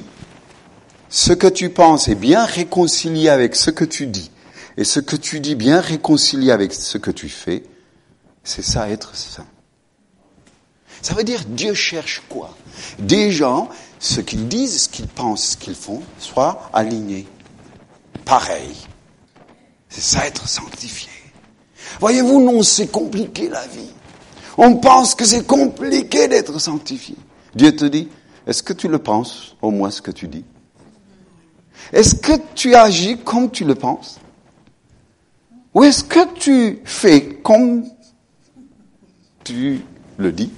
ce 1.09 1.33
que 1.33 1.47
tu 1.47 1.69
penses 1.69 2.07
est 2.07 2.15
bien 2.15 2.43
réconcilié 2.45 3.29
avec 3.29 3.55
ce 3.55 3.69
que 3.69 3.85
tu 3.85 4.07
dis, 4.07 4.31
et 4.77 4.83
ce 4.83 4.99
que 4.99 5.15
tu 5.15 5.39
dis 5.39 5.55
bien 5.55 5.79
réconcilié 5.79 6.51
avec 6.51 6.73
ce 6.73 6.97
que 6.97 7.11
tu 7.11 7.29
fais, 7.29 7.63
c'est 8.43 8.63
ça 8.63 8.89
être 8.89 9.15
saint. 9.15 9.47
Ça 11.01 11.13
veut 11.13 11.23
dire 11.23 11.43
Dieu 11.47 11.73
cherche 11.73 12.23
quoi? 12.29 12.57
Des 12.99 13.31
gens, 13.31 13.69
ce 14.01 14.19
qu'ils 14.19 14.47
disent, 14.47 14.83
ce 14.83 14.89
qu'ils 14.89 15.07
pensent, 15.07 15.51
ce 15.51 15.57
qu'ils 15.57 15.75
font, 15.75 16.01
soient 16.17 16.69
alignés. 16.73 17.27
Pareil. 18.25 18.75
C'est 19.89 20.01
ça 20.01 20.25
être 20.25 20.49
sanctifié. 20.49 21.09
Voyez-vous, 21.99 22.41
non, 22.41 22.63
c'est 22.63 22.87
compliqué 22.87 23.47
la 23.47 23.65
vie. 23.67 23.91
On 24.57 24.77
pense 24.77 25.13
que 25.13 25.23
c'est 25.23 25.45
compliqué 25.45 26.27
d'être 26.27 26.59
sanctifié. 26.59 27.15
Dieu 27.53 27.75
te 27.75 27.85
dit, 27.85 28.09
est-ce 28.47 28.63
que 28.63 28.73
tu 28.73 28.87
le 28.87 28.97
penses 28.97 29.55
au 29.61 29.69
moins 29.69 29.91
ce 29.91 30.01
que 30.01 30.11
tu 30.11 30.27
dis? 30.27 30.45
Est-ce 31.93 32.15
que 32.15 32.33
tu 32.55 32.73
agis 32.73 33.19
comme 33.19 33.51
tu 33.51 33.65
le 33.65 33.75
penses? 33.75 34.19
Ou 35.75 35.83
est-ce 35.83 36.03
que 36.03 36.33
tu 36.33 36.79
fais 36.85 37.35
comme 37.43 37.85
tu 39.43 39.81
le 40.17 40.31
dis? 40.31 40.51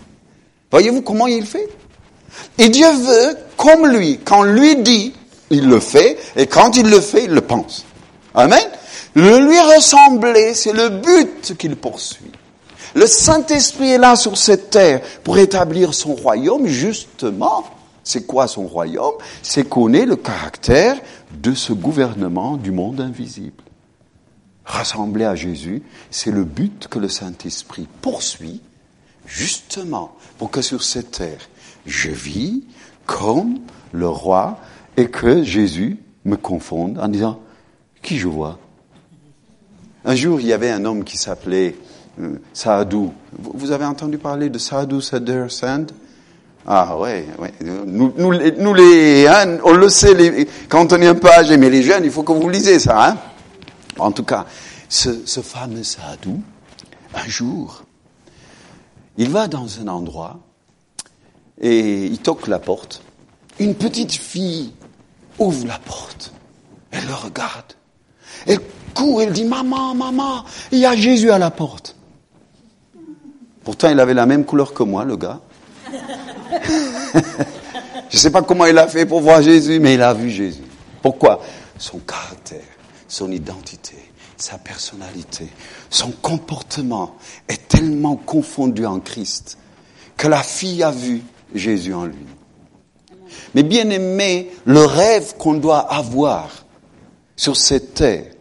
Voyez-vous 0.71 1.01
comment 1.01 1.27
il 1.27 1.45
fait? 1.45 1.67
Et 2.57 2.69
Dieu 2.69 2.91
veut 2.91 3.37
comme 3.57 3.87
lui. 3.87 4.19
Quand 4.23 4.43
lui 4.43 4.77
dit, 4.77 5.13
il 5.49 5.67
le 5.67 5.79
fait, 5.79 6.17
et 6.35 6.47
quand 6.47 6.77
il 6.77 6.89
le 6.89 7.01
fait, 7.01 7.25
il 7.25 7.31
le 7.31 7.41
pense. 7.41 7.85
Amen. 8.33 8.63
Le 9.15 9.39
lui 9.39 9.59
ressembler, 9.59 10.53
c'est 10.53 10.73
le 10.73 10.89
but 10.89 11.55
qu'il 11.57 11.75
poursuit. 11.75 12.31
Le 12.95 13.07
Saint-Esprit 13.07 13.91
est 13.91 13.97
là 13.97 14.15
sur 14.15 14.37
cette 14.37 14.69
terre 14.69 15.01
pour 15.23 15.37
établir 15.37 15.93
son 15.93 16.15
royaume, 16.15 16.67
justement. 16.67 17.63
C'est 18.03 18.25
quoi 18.25 18.47
son 18.47 18.67
royaume? 18.67 19.15
C'est 19.41 19.67
qu'on 19.67 19.93
ait 19.93 20.05
le 20.05 20.15
caractère 20.15 20.97
de 21.31 21.53
ce 21.53 21.73
gouvernement 21.73 22.57
du 22.57 22.71
monde 22.71 23.01
invisible. 23.01 23.63
Rassembler 24.65 25.25
à 25.25 25.35
Jésus, 25.35 25.83
c'est 26.11 26.31
le 26.31 26.43
but 26.43 26.87
que 26.87 26.99
le 26.99 27.09
Saint-Esprit 27.09 27.87
poursuit, 28.01 28.61
justement 29.25 30.15
pour 30.37 30.51
que 30.51 30.61
sur 30.61 30.83
cette 30.83 31.11
terre, 31.11 31.49
je 31.85 32.09
vis 32.09 32.63
comme 33.05 33.59
le 33.91 34.07
roi 34.07 34.59
et 34.97 35.07
que 35.07 35.43
Jésus 35.43 35.97
me 36.25 36.35
confonde 36.35 36.99
en 36.99 37.07
disant, 37.07 37.39
qui 38.01 38.17
je 38.17 38.27
vois? 38.27 38.59
Un 40.05 40.15
jour, 40.15 40.39
il 40.41 40.47
y 40.47 40.53
avait 40.53 40.71
un 40.71 40.83
homme 40.85 41.03
qui 41.03 41.17
s'appelait 41.17 41.75
euh, 42.19 42.37
Saadou. 42.53 43.13
Vous 43.31 43.71
avez 43.71 43.85
entendu 43.85 44.17
parler 44.17 44.49
de 44.49 44.57
Saadou 44.57 45.01
Sadr 45.01 45.49
Sand? 45.49 45.91
Ah 46.65 46.97
ouais, 46.97 47.25
ouais. 47.39 47.53
Nous, 47.85 48.13
nous, 48.17 48.33
nous 48.33 48.73
les, 48.73 49.27
hein, 49.27 49.57
on 49.63 49.73
le 49.73 49.89
sait, 49.89 50.13
les, 50.13 50.47
quand 50.69 50.93
on 50.93 51.01
est 51.01 51.07
un 51.07 51.15
peu 51.15 51.29
âgé, 51.29 51.57
mais 51.57 51.69
les 51.69 51.83
jeunes, 51.83 52.05
il 52.05 52.11
faut 52.11 52.23
que 52.23 52.31
vous 52.31 52.49
lisez 52.49 52.79
ça. 52.79 53.09
Hein 53.09 53.17
en 53.99 54.11
tout 54.11 54.23
cas, 54.23 54.45
ce, 54.89 55.25
ce 55.25 55.41
fameux 55.41 55.83
sadou, 55.83 56.41
un 57.13 57.27
jour, 57.27 57.83
il 59.17 59.29
va 59.29 59.47
dans 59.47 59.79
un 59.79 59.87
endroit 59.87 60.39
et 61.61 62.05
il 62.05 62.19
toque 62.19 62.47
la 62.47 62.59
porte. 62.59 63.01
Une 63.59 63.75
petite 63.75 64.13
fille 64.13 64.73
ouvre 65.39 65.67
la 65.67 65.79
porte. 65.79 66.33
Elle 66.91 67.05
le 67.05 67.13
regarde. 67.13 67.73
Elle 68.45 68.59
court, 68.93 69.21
elle 69.21 69.31
dit, 69.31 69.45
maman, 69.45 69.95
maman, 69.95 70.43
il 70.71 70.79
y 70.79 70.85
a 70.85 70.95
Jésus 70.95 71.31
à 71.31 71.37
la 71.37 71.51
porte. 71.51 71.95
Pourtant, 73.63 73.89
il 73.89 73.99
avait 73.99 74.13
la 74.13 74.25
même 74.25 74.45
couleur 74.45 74.73
que 74.73 74.83
moi, 74.83 75.05
le 75.05 75.15
gars. 75.15 75.39
Je 78.09 78.17
ne 78.17 78.19
sais 78.19 78.31
pas 78.31 78.41
comment 78.41 78.65
il 78.65 78.77
a 78.77 78.87
fait 78.87 79.05
pour 79.05 79.21
voir 79.21 79.41
Jésus, 79.41 79.79
mais 79.79 79.95
il 79.95 80.01
a 80.01 80.13
vu 80.13 80.29
Jésus. 80.29 80.63
Pourquoi? 81.01 81.41
Son 81.77 81.99
caractère, 81.99 82.61
son 83.07 83.31
identité, 83.31 83.97
sa 84.37 84.57
personnalité, 84.57 85.47
son 85.89 86.11
comportement 86.11 87.15
est 87.47 87.67
tellement 87.67 88.15
confondu 88.15 88.85
en 88.85 88.99
Christ 88.99 89.57
que 90.15 90.27
la 90.27 90.43
fille 90.43 90.83
a 90.83 90.91
vu 90.91 91.23
Jésus 91.53 91.93
en 91.93 92.05
lui. 92.05 92.25
Mais 93.55 93.63
bien 93.63 93.89
aimé, 93.89 94.51
le 94.65 94.85
rêve 94.85 95.35
qu'on 95.37 95.55
doit 95.55 95.79
avoir 95.79 96.65
sur 97.35 97.55
cette 97.55 97.93
terre, 97.93 98.31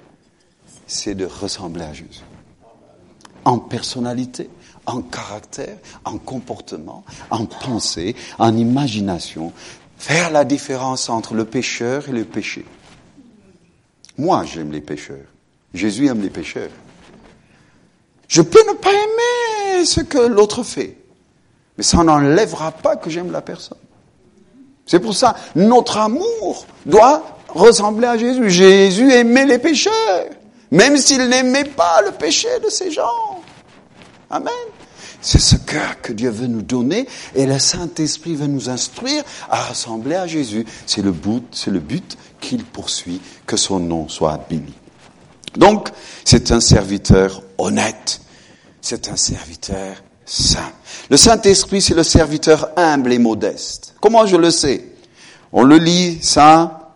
c'est 0.87 1.15
de 1.15 1.25
ressembler 1.25 1.85
à 1.85 1.93
Jésus. 1.93 2.23
En 3.45 3.59
personnalité, 3.59 4.49
en 4.87 5.03
caractère, 5.03 5.77
en 6.05 6.19
comportement, 6.19 7.05
en 7.31 7.47
pensée, 7.47 8.15
en 8.39 8.57
imagination, 8.57 9.53
faire 9.97 10.31
la 10.31 10.45
différence 10.45 11.09
entre 11.09 11.35
le 11.35 11.45
pécheur 11.45 12.09
et 12.09 12.13
le 12.13 12.25
péché. 12.25 12.65
Moi, 14.19 14.45
j'aime 14.45 14.73
les 14.73 14.81
pécheurs. 14.81 15.27
Jésus 15.75 16.07
aime 16.07 16.21
les 16.21 16.31
pécheurs. 16.31 16.71
Je 18.29 18.43
peux 18.43 18.63
ne 18.69 18.75
pas 18.75 18.93
aimer 18.93 19.85
ce 19.85 20.01
que 20.01 20.19
l'autre 20.19 20.63
fait, 20.63 20.97
mais 21.77 21.85
ça 21.85 22.03
n'enlèvera 22.03 22.73
pas 22.73 22.97
que 22.97 23.11
j'aime 23.11 23.31
la 23.31 23.41
personne. 23.41 23.79
C'est 24.87 25.01
pour 25.01 25.15
ça, 25.15 25.37
notre 25.55 25.99
amour 25.99 26.67
doit 26.85 27.23
ressembler 27.49 28.07
à 28.07 28.17
Jésus. 28.19 28.51
Jésus 28.51 29.11
aimait 29.13 29.47
les 29.47 29.59
pécheurs, 29.59 30.27
même 30.71 30.97
s'il 30.97 31.29
n'aimait 31.29 31.65
pas 31.65 32.03
le 32.03 32.13
péché 32.13 32.49
de 32.63 32.69
ces 32.69 32.91
gens. 32.91 33.41
Amen. 34.31 34.53
C'est 35.21 35.39
ce 35.39 35.55
cœur 35.55 36.01
que 36.03 36.13
Dieu 36.13 36.31
veut 36.31 36.49
nous 36.49 36.63
donner 36.63 37.07
et 37.37 37.47
le 37.47 37.59
Saint-Esprit 37.59 38.35
veut 38.35 38.49
nous 38.49 38.69
instruire 38.69 39.23
à 39.49 39.63
ressembler 39.67 40.17
à 40.17 40.27
Jésus. 40.27 40.67
C'est 40.85 41.03
le 41.03 41.13
but, 41.13 41.45
c'est 41.53 41.71
le 41.71 41.79
but 41.79 42.19
qu'il 42.41 42.65
poursuit, 42.65 43.21
que 43.47 43.57
son 43.57 43.79
nom 43.79 44.09
soit 44.09 44.45
béni. 44.51 44.75
Donc, 45.57 45.91
c'est 46.25 46.51
un 46.51 46.61
serviteur 46.61 47.43
honnête. 47.57 48.21
C'est 48.81 49.09
un 49.09 49.17
serviteur 49.17 50.03
saint. 50.33 50.73
Le 51.11 51.17
Saint-Esprit, 51.17 51.83
c'est 51.83 51.95
le 51.95 52.03
serviteur 52.03 52.71
humble 52.77 53.13
et 53.13 53.19
modeste. 53.19 53.95
Comment 54.01 54.25
je 54.25 54.37
le 54.37 54.51
sais? 54.51 54.87
On 55.53 55.63
le 55.63 55.77
lit, 55.77 56.19
ça, 56.23 56.95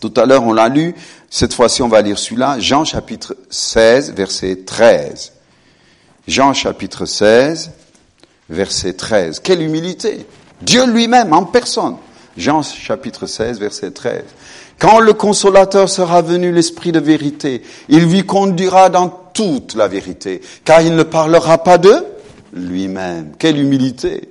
tout 0.00 0.12
à 0.16 0.26
l'heure 0.26 0.42
on 0.42 0.52
l'a 0.52 0.68
lu, 0.68 0.94
cette 1.30 1.54
fois-ci 1.54 1.82
on 1.82 1.88
va 1.88 2.02
lire 2.02 2.18
celui-là, 2.18 2.58
Jean 2.58 2.84
chapitre 2.84 3.36
16, 3.48 4.12
verset 4.14 4.60
13. 4.66 5.32
Jean 6.26 6.52
chapitre 6.52 7.06
16, 7.06 7.70
verset 8.50 8.94
13. 8.94 9.38
Quelle 9.38 9.62
humilité 9.62 10.26
Dieu 10.60 10.86
lui-même 10.86 11.32
en 11.32 11.44
personne. 11.44 11.96
Jean 12.36 12.62
chapitre 12.62 13.26
16, 13.26 13.60
verset 13.60 13.92
13. 13.92 14.22
Quand 14.80 14.98
le 14.98 15.12
consolateur 15.12 15.88
sera 15.88 16.22
venu, 16.22 16.50
l'esprit 16.50 16.90
de 16.90 16.98
vérité, 16.98 17.62
il 17.88 18.06
lui 18.06 18.26
conduira 18.26 18.88
dans 18.88 19.08
toute 19.08 19.76
la 19.76 19.86
vérité, 19.86 20.40
car 20.64 20.82
il 20.82 20.96
ne 20.96 21.04
parlera 21.04 21.58
pas 21.58 21.78
de 21.78 22.04
lui-même. 22.54 23.32
Quelle 23.38 23.58
humilité. 23.58 24.30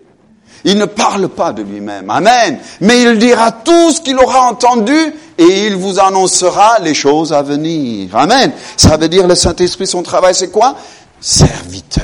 Il 0.66 0.78
ne 0.78 0.86
parle 0.86 1.28
pas 1.30 1.52
de 1.52 1.62
lui-même. 1.62 2.10
Amen. 2.10 2.60
Mais 2.80 3.02
il 3.02 3.20
dira 3.20 3.52
tout 3.52 3.92
ce 3.92 4.02
qu'il 4.02 4.18
aura 4.18 4.50
entendu 4.50 4.98
et 5.38 5.68
il 5.68 5.76
vous 5.76 6.00
annoncera 6.00 6.80
les 6.80 6.94
choses 6.94 7.34
à 7.34 7.42
venir. 7.42 8.16
Amen. 8.16 8.52
Ça 8.78 8.96
veut 8.98 9.10
dire 9.10 9.28
le 9.28 9.36
Saint-Esprit, 9.36 9.88
son 9.88 10.04
travail, 10.04 10.34
c'est 10.34 10.52
quoi? 10.52 10.76
Serviteur. 11.20 12.04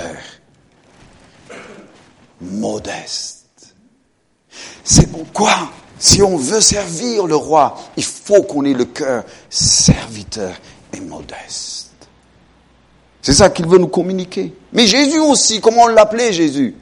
Modeste. 2.41 3.45
C'est 4.83 5.11
pourquoi 5.11 5.69
si 5.99 6.21
on 6.21 6.37
veut 6.37 6.61
servir 6.61 7.27
le 7.27 7.35
roi, 7.35 7.75
il 7.97 8.05
faut 8.05 8.43
qu'on 8.43 8.63
ait 8.63 8.73
le 8.73 8.85
cœur 8.85 9.25
serviteur 9.49 10.55
et 10.93 11.01
modeste. 11.01 11.88
C'est 13.21 13.33
ça 13.33 13.49
qu'il 13.49 13.67
veut 13.67 13.77
nous 13.77 13.87
communiquer. 13.87 14.53
Mais 14.73 14.87
Jésus 14.87 15.19
aussi, 15.19 15.59
comment 15.59 15.83
on 15.83 15.87
l'appelait 15.87 16.31
Jésus? 16.31 16.75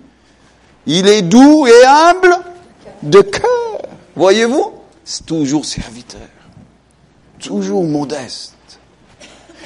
Il 0.85 1.07
est 1.07 1.21
doux 1.21 1.67
et 1.67 1.85
humble 1.85 2.37
de 3.03 3.21
cœur. 3.21 3.81
Voyez-vous? 4.15 4.73
C'est 5.03 5.25
toujours 5.25 5.65
serviteur. 5.65 6.21
Toujours 7.39 7.83
modeste. 7.83 8.56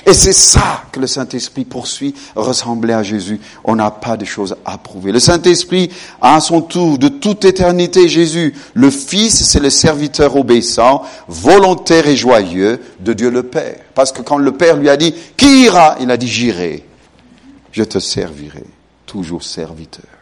Et 0.06 0.14
c'est 0.14 0.34
ça 0.34 0.84
que 0.92 1.00
le 1.00 1.08
Saint-Esprit 1.08 1.64
poursuit, 1.64 2.16
ressembler 2.36 2.94
à 2.94 3.04
Jésus. 3.04 3.40
On 3.64 3.76
n'a 3.76 3.92
pas 3.92 4.18
de 4.18 4.26
choses 4.26 4.56
à 4.66 4.78
prouver. 4.78 5.12
Le 5.12 5.20
Saint-Esprit 5.20 5.92
a 6.22 6.36
à 6.36 6.40
son 6.40 6.62
tour 6.62 6.98
de 6.98 7.08
toute 7.08 7.46
éternité 7.46 8.10
Jésus. 8.10 8.56
Le 8.74 8.90
Fils, 8.90 9.44
c'est 9.44 9.60
le 9.60 9.70
serviteur 9.70 10.36
obéissant, 10.36 11.04
volontaire 11.28 12.08
et 12.08 12.16
joyeux 12.16 12.82
de 13.00 13.14
Dieu 13.14 13.30
le 13.30 13.44
Père. 13.44 13.80
Parce 13.94 14.12
que 14.12 14.22
quand 14.22 14.38
le 14.38 14.52
Père 14.54 14.78
lui 14.78 14.90
a 14.90 14.98
dit, 14.98 15.14
qui 15.38 15.64
ira? 15.66 15.98
Il 16.02 16.10
a 16.10 16.18
dit, 16.18 16.28
j'irai. 16.28 16.84
Je 17.72 17.84
te 17.84 18.00
servirai. 18.00 18.66
Toujours 19.06 19.44
serviteur. 19.44 20.21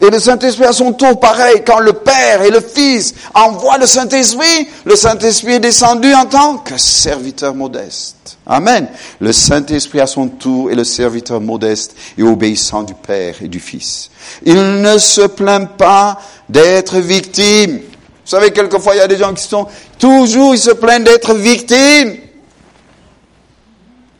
Et 0.00 0.10
le 0.10 0.18
Saint-Esprit 0.18 0.64
à 0.64 0.72
son 0.72 0.92
tour, 0.92 1.20
pareil, 1.20 1.62
quand 1.64 1.78
le 1.78 1.92
Père 1.92 2.42
et 2.42 2.50
le 2.50 2.60
Fils 2.60 3.14
envoient 3.32 3.78
le 3.78 3.86
Saint-Esprit, 3.86 4.68
le 4.84 4.96
Saint-Esprit 4.96 5.52
est 5.52 5.60
descendu 5.60 6.12
en 6.12 6.26
tant 6.26 6.58
que 6.58 6.76
serviteur 6.76 7.54
modeste. 7.54 8.38
Amen. 8.44 8.88
Le 9.20 9.32
Saint-Esprit 9.32 10.00
à 10.00 10.06
son 10.06 10.28
tour 10.28 10.70
est 10.70 10.74
le 10.74 10.84
serviteur 10.84 11.40
modeste 11.40 11.94
et 12.18 12.22
obéissant 12.22 12.82
du 12.82 12.94
Père 12.94 13.36
et 13.40 13.48
du 13.48 13.60
Fils. 13.60 14.10
Il 14.44 14.80
ne 14.82 14.98
se 14.98 15.22
plaint 15.22 15.70
pas 15.76 16.18
d'être 16.48 16.98
victime. 16.98 17.76
Vous 17.76 18.30
savez, 18.30 18.50
quelquefois, 18.50 18.96
il 18.96 18.98
y 18.98 19.02
a 19.02 19.08
des 19.08 19.18
gens 19.18 19.32
qui 19.32 19.44
sont 19.44 19.68
toujours, 19.98 20.54
ils 20.54 20.60
se 20.60 20.72
plaignent 20.72 21.04
d'être 21.04 21.34
victimes. 21.34 22.16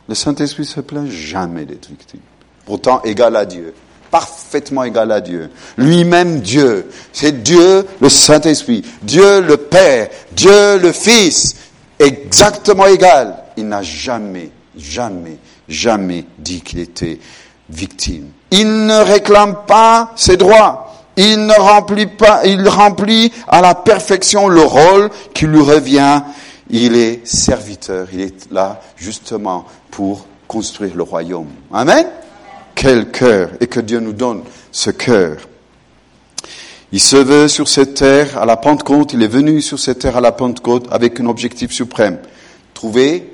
Le 0.07 0.15
Saint-Esprit 0.15 0.65
se 0.65 0.79
plaint 0.79 1.09
jamais 1.09 1.65
d'être 1.65 1.89
victime. 1.89 2.21
Pourtant, 2.65 3.01
égal 3.03 3.35
à 3.35 3.45
Dieu 3.45 3.73
parfaitement 4.15 4.85
égal 4.85 5.11
à 5.11 5.19
Dieu. 5.19 5.49
Lui-même 5.77 6.39
Dieu. 6.39 6.89
C'est 7.11 7.43
Dieu 7.43 7.85
le 7.99 8.07
Saint-Esprit. 8.07 8.81
Dieu 9.01 9.41
le 9.41 9.57
Père. 9.57 10.07
Dieu 10.31 10.77
le 10.77 10.93
Fils. 10.93 11.57
Exactement 11.99 12.85
égal. 12.85 13.35
Il 13.57 13.67
n'a 13.67 13.81
jamais, 13.81 14.51
jamais, 14.77 15.37
jamais 15.67 16.23
dit 16.37 16.61
qu'il 16.61 16.79
était 16.79 17.19
victime. 17.69 18.29
Il 18.51 18.85
ne 18.85 19.03
réclame 19.03 19.65
pas 19.67 20.13
ses 20.15 20.37
droits. 20.37 20.93
Il 21.17 21.45
ne 21.45 21.59
remplit 21.59 22.07
pas, 22.07 22.45
il 22.45 22.65
remplit 22.69 23.33
à 23.49 23.59
la 23.59 23.75
perfection 23.75 24.47
le 24.47 24.61
rôle 24.61 25.09
qui 25.33 25.45
lui 25.45 25.61
revient. 25.61 26.21
Il 26.69 26.95
est 26.95 27.27
serviteur. 27.27 28.07
Il 28.13 28.21
est 28.21 28.49
là 28.49 28.79
justement 28.95 29.65
pour 29.91 30.25
construire 30.47 30.95
le 30.95 31.03
royaume. 31.03 31.49
Amen. 31.73 32.05
Quel 32.75 33.09
cœur 33.09 33.51
et 33.61 33.67
que 33.67 33.79
Dieu 33.79 33.99
nous 33.99 34.13
donne 34.13 34.43
ce 34.71 34.91
cœur. 34.91 35.37
Il 36.91 36.99
se 36.99 37.15
veut 37.15 37.47
sur 37.47 37.67
cette 37.67 37.95
terre 37.95 38.37
à 38.37 38.45
la 38.45 38.57
Pentecôte, 38.57 39.13
il 39.13 39.23
est 39.23 39.27
venu 39.27 39.61
sur 39.61 39.79
cette 39.79 39.99
terre 39.99 40.17
à 40.17 40.21
la 40.21 40.31
Pentecôte 40.31 40.87
avec 40.91 41.19
un 41.19 41.25
objectif 41.25 41.71
suprême. 41.71 42.19
Trouver, 42.73 43.33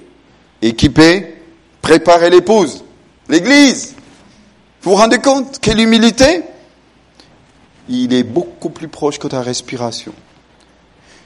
équiper, 0.62 1.36
préparer 1.82 2.30
l'épouse, 2.30 2.84
l'église. 3.28 3.96
Vous 4.84 4.92
vous 4.92 4.98
rendez 4.98 5.18
compte 5.18 5.60
Quelle 5.60 5.80
humilité? 5.80 6.44
Il 7.90 8.14
est 8.14 8.24
beaucoup 8.24 8.70
plus 8.70 8.88
proche 8.88 9.20
que 9.20 9.28
ta 9.28 9.42
respiration. 9.42 10.14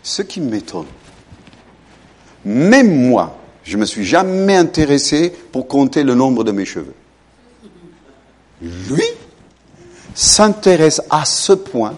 Ce 0.01 0.21
qui 0.21 0.39
m'étonne, 0.41 0.87
même 2.43 3.07
moi, 3.07 3.37
je 3.63 3.77
me 3.77 3.85
suis 3.85 4.05
jamais 4.05 4.55
intéressé 4.55 5.33
pour 5.51 5.67
compter 5.67 6.03
le 6.03 6.15
nombre 6.15 6.43
de 6.43 6.51
mes 6.51 6.65
cheveux 6.65 6.95
lui, 8.65 9.03
s'intéresse 10.13 11.01
à 11.09 11.25
ce 11.25 11.53
point, 11.53 11.97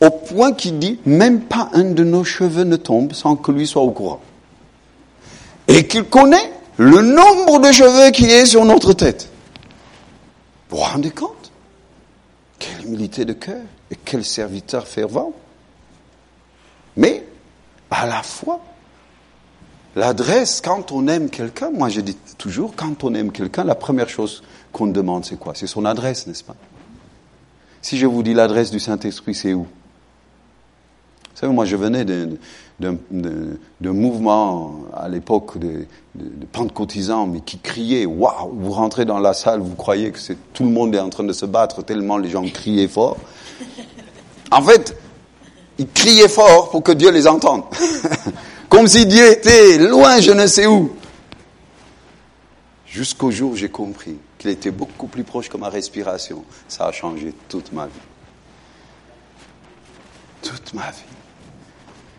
au 0.00 0.10
point 0.10 0.52
qu'il 0.52 0.78
dit, 0.78 0.98
même 1.06 1.40
pas 1.42 1.70
un 1.72 1.84
de 1.84 2.04
nos 2.04 2.24
cheveux 2.24 2.64
ne 2.64 2.76
tombe 2.76 3.12
sans 3.12 3.36
que 3.36 3.50
lui 3.50 3.66
soit 3.66 3.82
au 3.82 3.90
courant. 3.90 4.20
Et 5.68 5.86
qu'il 5.86 6.04
connaît 6.04 6.52
le 6.76 7.00
nombre 7.02 7.58
de 7.60 7.72
cheveux 7.72 8.10
qui 8.10 8.26
est 8.26 8.46
sur 8.46 8.64
notre 8.64 8.92
tête. 8.92 9.30
Vous 10.68 10.76
vous 10.76 10.82
rendez 10.82 11.10
compte? 11.10 11.50
Quelle 12.58 12.84
humilité 12.84 13.24
de 13.24 13.32
cœur 13.32 13.62
et 13.90 13.96
quel 14.04 14.24
serviteur 14.24 14.86
fervent. 14.86 15.32
Mais, 16.96 17.24
à 17.90 18.06
la 18.06 18.22
fois, 18.22 18.60
L'adresse, 19.96 20.60
quand 20.60 20.92
on 20.92 21.08
aime 21.08 21.30
quelqu'un, 21.30 21.70
moi 21.70 21.88
je 21.88 22.02
dis 22.02 22.16
toujours, 22.36 22.74
quand 22.76 23.02
on 23.02 23.14
aime 23.14 23.32
quelqu'un, 23.32 23.64
la 23.64 23.74
première 23.74 24.10
chose 24.10 24.42
qu'on 24.76 24.88
demande, 24.88 25.24
c'est 25.24 25.38
quoi? 25.38 25.54
C'est 25.54 25.66
son 25.66 25.86
adresse, 25.86 26.26
n'est-ce 26.26 26.44
pas? 26.44 26.54
Si 27.80 27.96
je 27.96 28.04
vous 28.04 28.22
dis 28.22 28.34
l'adresse 28.34 28.70
du 28.70 28.78
Saint-Esprit, 28.78 29.34
c'est 29.34 29.54
où? 29.54 29.62
Vous 29.62 31.40
savez, 31.40 31.52
moi 31.52 31.64
je 31.64 31.76
venais 31.76 32.04
d'un 32.78 32.98
mouvement 33.80 34.80
à 34.92 35.08
l'époque 35.08 35.56
de, 35.56 35.86
de, 36.14 36.46
pentecôtisants, 36.52 37.26
mais 37.26 37.40
qui 37.40 37.58
criait, 37.58 38.04
waouh, 38.04 38.52
vous 38.52 38.70
rentrez 38.70 39.06
dans 39.06 39.18
la 39.18 39.32
salle, 39.32 39.60
vous 39.60 39.76
croyez 39.76 40.10
que 40.10 40.18
tout 40.52 40.64
le 40.64 40.70
monde 40.70 40.94
est 40.94 41.00
en 41.00 41.08
train 41.08 41.24
de 41.24 41.32
se 41.32 41.46
battre 41.46 41.82
tellement 41.82 42.18
les 42.18 42.28
gens 42.28 42.42
criaient 42.42 42.88
fort. 42.88 43.16
En 44.50 44.60
fait, 44.60 44.94
ils 45.78 45.88
criaient 45.88 46.28
fort 46.28 46.68
pour 46.68 46.82
que 46.82 46.92
Dieu 46.92 47.10
les 47.10 47.26
entende. 47.26 47.62
Comme 48.68 48.88
si 48.88 49.06
Dieu 49.06 49.26
était 49.32 49.78
loin, 49.78 50.20
je 50.20 50.32
ne 50.32 50.46
sais 50.46 50.66
où. 50.66 50.92
Jusqu'au 52.84 53.30
jour 53.30 53.52
où 53.52 53.56
j'ai 53.56 53.70
compris 53.70 54.16
qu'il 54.46 54.52
était 54.52 54.70
beaucoup 54.70 55.08
plus 55.08 55.24
proche 55.24 55.48
que 55.48 55.56
ma 55.56 55.68
respiration. 55.68 56.44
Ça 56.68 56.86
a 56.86 56.92
changé 56.92 57.34
toute 57.48 57.72
ma 57.72 57.86
vie. 57.86 57.92
Toute 60.42 60.72
ma 60.72 60.88
vie. 60.90 61.02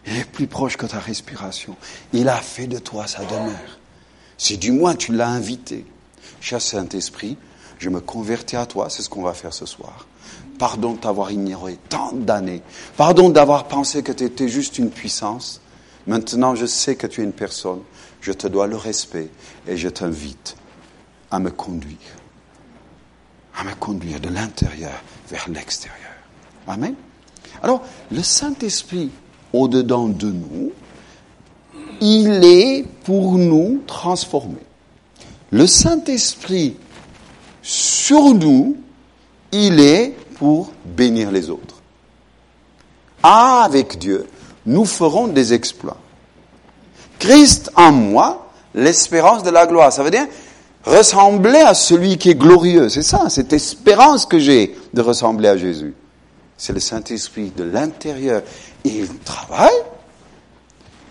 Il 0.05 0.17
est 0.17 0.29
plus 0.29 0.47
proche 0.47 0.75
que 0.75 0.85
ta 0.85 0.99
respiration. 0.99 1.75
Il 2.11 2.27
a 2.27 2.35
fait 2.35 2.67
de 2.67 2.79
toi 2.79 3.07
sa 3.07 3.23
demeure. 3.23 3.79
Si 4.37 4.57
du 4.57 4.71
moins 4.71 4.95
tu 4.95 5.13
l'as 5.13 5.29
invité. 5.29 5.85
Cher 6.41 6.61
Saint-Esprit, 6.61 7.37
je 7.79 7.89
me 7.89 8.01
convertis 8.01 8.57
à 8.57 8.65
toi, 8.65 8.89
c'est 8.89 9.01
ce 9.01 9.09
qu'on 9.09 9.23
va 9.23 9.33
faire 9.33 9.53
ce 9.53 9.65
soir. 9.65 10.05
Pardon 10.59 10.93
de 10.93 10.99
t'avoir 10.99 11.31
ignoré 11.31 11.77
tant 11.89 12.11
d'années. 12.11 12.61
Pardon 12.97 13.29
d'avoir 13.29 13.69
pensé 13.69 14.03
que 14.03 14.11
tu 14.11 14.25
étais 14.25 14.49
juste 14.49 14.77
une 14.77 14.89
puissance. 14.89 15.61
Maintenant, 16.07 16.55
je 16.55 16.65
sais 16.65 16.95
que 16.95 17.07
tu 17.07 17.21
es 17.21 17.23
une 17.23 17.33
personne. 17.33 17.81
Je 18.19 18.33
te 18.33 18.47
dois 18.47 18.67
le 18.67 18.75
respect 18.75 19.29
et 19.67 19.77
je 19.77 19.87
t'invite 19.87 20.56
à 21.31 21.39
me 21.39 21.51
conduire. 21.51 21.97
À 23.55 23.63
me 23.63 23.73
conduire 23.75 24.19
de 24.19 24.29
l'intérieur 24.29 25.01
vers 25.29 25.49
l'extérieur. 25.49 25.97
Amen. 26.67 26.95
Alors, 27.63 27.83
le 28.11 28.21
Saint-Esprit 28.21 29.09
au-dedans 29.53 30.07
de 30.07 30.31
nous, 30.31 30.71
il 32.01 32.43
est 32.43 32.85
pour 33.03 33.37
nous 33.37 33.81
transformer. 33.87 34.61
Le 35.51 35.65
Saint-Esprit 35.65 36.75
sur 37.61 38.33
nous, 38.33 38.77
il 39.51 39.79
est 39.79 40.15
pour 40.35 40.71
bénir 40.85 41.31
les 41.31 41.49
autres. 41.49 41.81
Avec 43.23 43.97
Dieu, 43.97 44.27
nous 44.65 44.85
ferons 44.85 45.27
des 45.27 45.53
exploits. 45.53 45.97
Christ 47.17 47.71
en 47.75 47.91
moi, 47.91 48.51
l'espérance 48.75 49.43
de 49.43 49.49
la 49.49 49.65
gloire. 49.65 49.91
Ça 49.91 50.03
veut 50.03 50.11
dire 50.11 50.27
ressembler 50.87 51.59
à 51.59 51.73
celui 51.73 52.17
qui 52.17 52.29
est 52.29 52.35
glorieux. 52.35 52.89
C'est 52.89 53.03
ça, 53.03 53.29
cette 53.29 53.53
espérance 53.53 54.25
que 54.25 54.39
j'ai 54.39 54.75
de 54.93 55.01
ressembler 55.01 55.49
à 55.49 55.57
Jésus. 55.57 55.93
C'est 56.57 56.73
le 56.73 56.79
Saint-Esprit 56.79 57.51
de 57.55 57.63
l'intérieur. 57.63 58.41
Il 58.83 59.07
travaille, 59.19 59.69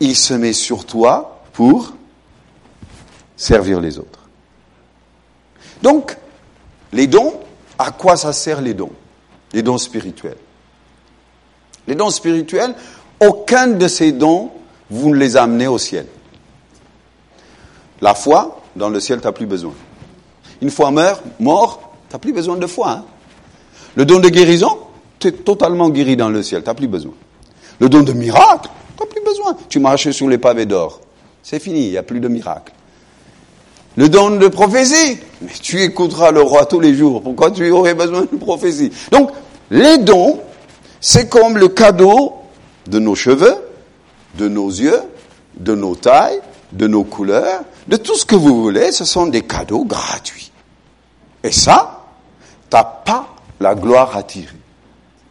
il 0.00 0.16
se 0.16 0.34
met 0.34 0.52
sur 0.52 0.84
toi 0.86 1.42
pour 1.52 1.94
servir 3.36 3.80
les 3.80 3.98
autres. 3.98 4.28
Donc, 5.82 6.16
les 6.92 7.06
dons, 7.06 7.34
à 7.78 7.90
quoi 7.90 8.16
ça 8.16 8.32
sert 8.32 8.60
les 8.60 8.74
dons? 8.74 8.92
Les 9.52 9.62
dons 9.62 9.78
spirituels. 9.78 10.38
Les 11.86 11.94
dons 11.94 12.10
spirituels, 12.10 12.74
aucun 13.20 13.68
de 13.68 13.86
ces 13.86 14.12
dons, 14.12 14.50
vous 14.90 15.10
ne 15.10 15.16
les 15.16 15.36
amenez 15.36 15.66
au 15.66 15.78
ciel. 15.78 16.06
La 18.00 18.14
foi, 18.14 18.62
dans 18.76 18.88
le 18.88 19.00
ciel, 19.00 19.20
tu 19.20 19.26
n'as 19.26 19.32
plus 19.32 19.46
besoin. 19.46 19.72
Une 20.62 20.70
fois 20.70 20.90
mort, 20.90 21.22
mort 21.40 21.92
tu 22.08 22.14
n'as 22.14 22.18
plus 22.18 22.32
besoin 22.32 22.56
de 22.56 22.66
foi. 22.66 22.90
Hein. 22.90 23.04
Le 23.96 24.04
don 24.04 24.20
de 24.20 24.28
guérison, 24.28 24.78
tu 25.18 25.28
es 25.28 25.32
totalement 25.32 25.90
guéri 25.90 26.16
dans 26.16 26.28
le 26.28 26.42
ciel, 26.42 26.62
tu 26.62 26.68
n'as 26.68 26.74
plus 26.74 26.88
besoin. 26.88 27.12
Le 27.80 27.88
don 27.88 28.02
de 28.02 28.12
miracle, 28.12 28.70
tu 28.96 29.02
n'as 29.02 29.10
plus 29.10 29.22
besoin. 29.24 29.56
Tu 29.68 29.80
marches 29.80 30.10
sur 30.10 30.28
les 30.28 30.38
pavés 30.38 30.66
d'or. 30.66 31.00
C'est 31.42 31.60
fini, 31.60 31.86
il 31.86 31.90
n'y 31.90 31.96
a 31.96 32.02
plus 32.02 32.20
de 32.20 32.28
miracle. 32.28 32.72
Le 33.96 34.08
don 34.08 34.36
de 34.36 34.48
prophétie, 34.48 35.18
mais 35.40 35.52
tu 35.62 35.80
écouteras 35.82 36.30
le 36.30 36.42
roi 36.42 36.66
tous 36.66 36.80
les 36.80 36.94
jours. 36.94 37.22
Pourquoi 37.22 37.50
tu 37.50 37.68
aurais 37.70 37.94
besoin 37.94 38.22
de 38.22 38.36
prophétie? 38.36 38.92
Donc, 39.10 39.30
les 39.70 39.98
dons, 39.98 40.40
c'est 41.00 41.28
comme 41.28 41.56
le 41.56 41.68
cadeau 41.68 42.34
de 42.86 42.98
nos 42.98 43.14
cheveux, 43.14 43.54
de 44.36 44.48
nos 44.48 44.68
yeux, 44.68 45.00
de 45.56 45.74
nos 45.74 45.94
tailles, 45.94 46.40
de 46.72 46.86
nos 46.86 47.04
couleurs, 47.04 47.62
de 47.89 47.97
tout 47.97 48.16
ce 48.16 48.24
que 48.24 48.34
vous 48.34 48.62
voulez, 48.62 48.93
ce 48.93 49.05
sont 49.05 49.26
des 49.26 49.43
cadeaux 49.43 49.84
gratuits. 49.84 50.51
Et 51.43 51.53
ça, 51.53 52.05
t'as 52.68 52.84
pas 52.84 53.37
la 53.61 53.74
gloire 53.74 54.16
à 54.16 54.22
tirer. 54.22 54.57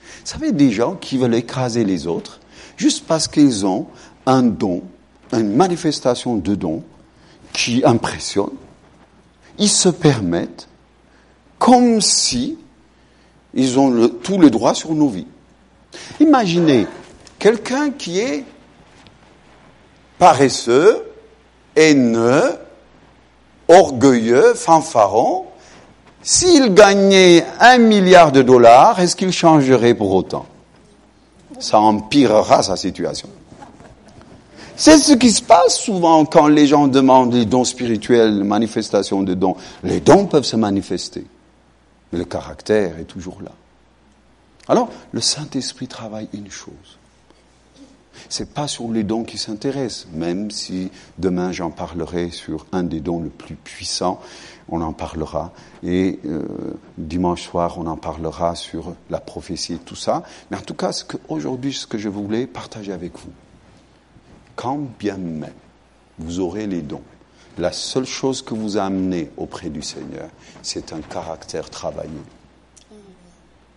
Vous 0.02 0.32
savez, 0.32 0.52
des 0.52 0.72
gens 0.72 0.96
qui 0.96 1.18
veulent 1.18 1.36
écraser 1.36 1.84
les 1.84 2.08
autres, 2.08 2.40
juste 2.78 3.06
parce 3.06 3.28
qu'ils 3.28 3.66
ont 3.66 3.88
un 4.26 4.42
don, 4.42 4.82
une 5.34 5.56
manifestation 5.56 6.36
de 6.36 6.56
don 6.56 6.84
qui 7.54 7.84
impressionne, 7.86 8.54
ils 9.58 9.70
se 9.70 9.90
permettent 9.90 10.68
comme 11.60 12.02
si 12.02 12.58
ils 13.54 13.80
ont 13.80 14.10
tout 14.10 14.38
le 14.38 14.50
droit 14.50 14.74
sur 14.74 14.94
nos 14.94 15.08
vies. 15.08 15.28
Imaginez 16.20 16.88
quelqu'un 17.40 17.92
qui 17.92 18.20
est 18.20 18.44
paresseux, 20.18 21.05
haineux, 21.76 22.58
orgueilleux, 23.68 24.54
fanfaron, 24.54 25.46
s'il 26.22 26.74
gagnait 26.74 27.46
un 27.60 27.78
milliard 27.78 28.32
de 28.32 28.42
dollars, 28.42 29.00
est-ce 29.00 29.16
qu'il 29.16 29.32
changerait 29.32 29.94
pour 29.94 30.14
autant? 30.14 30.48
Ça 31.60 31.80
empirera 31.80 32.64
sa 32.64 32.76
situation. 32.76 33.30
C'est 34.76 34.98
ce 34.98 35.14
qui 35.14 35.32
se 35.32 35.42
passe 35.42 35.78
souvent 35.78 36.26
quand 36.26 36.48
les 36.48 36.68
gens 36.68 36.88
demandent 36.88 37.34
les 37.34 37.46
dons 37.46 37.64
spirituels, 37.64 38.44
manifestations 38.44 39.24
de 39.24 39.34
dons. 39.34 39.56
Les 39.84 40.02
dons 40.02 40.26
peuvent 40.26 40.44
se 40.44 40.58
manifester, 40.58 41.26
mais 42.12 42.20
le 42.20 42.26
caractère 42.26 43.00
est 43.00 43.06
toujours 43.06 43.38
là. 43.42 43.52
Alors, 44.68 44.90
le 45.12 45.22
Saint-Esprit 45.22 45.88
travaille 45.88 46.28
une 46.34 46.50
chose. 46.50 46.98
C'est 48.30 48.54
pas 48.54 48.68
sur 48.68 48.92
les 48.92 49.04
dons 49.04 49.24
qui 49.24 49.38
s'intéresse, 49.38 50.08
même 50.14 50.52
si 50.52 50.92
demain 51.18 51.52
j'en 51.52 51.72
parlerai 51.72 52.32
sur 52.32 52.66
un 52.72 52.84
des 52.84 53.00
dons 53.00 53.20
le 53.20 53.30
plus 53.30 53.56
puissants, 53.56 54.20
on 54.70 54.82
en 54.82 54.94
parlera. 54.94 55.52
Et 55.84 56.20
euh, 56.26 56.44
dimanche 56.98 57.44
soir, 57.44 57.78
on 57.78 57.88
en 57.88 57.98
parlera 57.98 58.56
sur 58.56 58.96
la 59.10 59.20
prophétie 59.20 59.74
et 59.74 59.78
tout 59.78 59.96
ça. 59.96 60.24
Mais 60.50 60.58
en 60.58 60.62
tout 60.62 60.74
cas, 60.74 60.92
ce 60.92 61.04
aujourd'hui, 61.30 61.74
ce 61.74 61.88
que 61.88 61.98
je 61.98 62.10
voulais 62.10 62.48
partager 62.48 62.92
avec 62.92 63.14
vous, 63.18 63.32
quand 64.56 64.80
bien 65.00 65.18
même 65.18 65.52
vous 66.18 66.40
aurez 66.40 66.66
les 66.66 66.82
dons, 66.82 67.04
la 67.58 67.72
seule 67.72 68.06
chose 68.06 68.42
que 68.42 68.54
vous 68.54 68.78
amenez 68.78 69.32
auprès 69.38 69.70
du 69.70 69.82
Seigneur, 69.82 70.30
c'est 70.62 70.94
un 70.94 71.02
caractère 71.02 71.70
travaillé. 71.70 72.20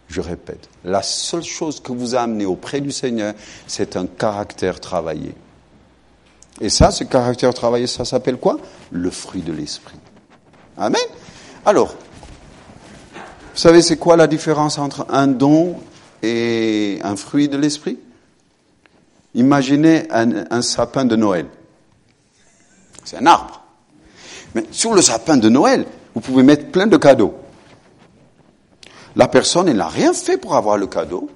Je 0.09 0.23
répète, 0.23 0.69
la 0.85 1.03
seule 1.03 1.45
chose 1.45 1.81
que 1.81 1.93
vous 1.93 2.15
amenez 2.15 2.47
auprès 2.47 2.81
du 2.81 2.91
Seigneur, 2.91 3.35
c'est 3.67 3.97
un 3.97 4.07
caractère 4.07 4.81
travaillé. 4.81 5.35
Et 6.61 6.71
ça, 6.71 6.91
ce 6.91 7.05
caractère 7.05 7.53
travaillé, 7.53 7.87
ça 7.87 8.05
s'appelle 8.05 8.39
quoi? 8.39 8.59
Le 8.91 9.11
fruit 9.11 9.43
de 9.43 9.53
l'esprit. 9.53 9.99
Amen. 10.77 11.01
Alors, 11.67 11.89
vous 11.89 13.63
savez, 13.63 13.83
c'est 13.83 13.97
quoi 13.97 14.17
la 14.17 14.27
différence 14.27 14.79
entre 14.79 15.07
un 15.11 15.27
don 15.27 15.77
et 16.23 16.99
un 17.03 17.17
fruit 17.17 17.49
de 17.49 17.59
l'esprit? 17.59 17.99
Imaginez 19.35 20.09
un, 20.11 20.63
sapin 20.63 21.05
de 21.05 21.17
Noël. 21.17 21.47
C'est 23.05 23.19
un 23.19 23.27
arbre. 23.27 23.63
Mais 24.55 24.65
sur 24.71 24.95
le 24.95 25.03
sapin 25.03 25.37
de 25.37 25.49
Noël, 25.49 25.85
vous 26.15 26.21
pouvez 26.21 26.43
mettre 26.43 26.67
plein 26.71 26.87
de 26.87 26.97
cadeaux. 26.97 27.35
La 29.17 29.29
personne, 29.29 29.73
n'a 29.73 29.89
rien 29.89 30.13
fait 30.13 30.39
pour 30.39 30.55
avoir 30.55 30.77
le 30.77 30.87
cadeau. 30.87 31.29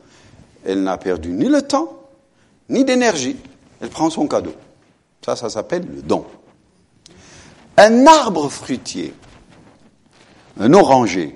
Elle 0.64 0.82
n'a 0.82 0.96
perdu 0.98 1.30
ni 1.30 1.48
le 1.48 1.62
temps, 1.62 2.00
ni 2.68 2.84
d'énergie. 2.84 3.36
Elle 3.80 3.88
prend 3.88 4.10
son 4.10 4.26
cadeau. 4.28 4.54
Ça, 5.24 5.36
ça 5.36 5.50
s'appelle 5.50 5.86
le 5.86 6.02
don. 6.02 6.24
Un 7.76 8.06
arbre 8.06 8.48
fruitier, 8.48 9.14
un 10.60 10.72
oranger, 10.72 11.34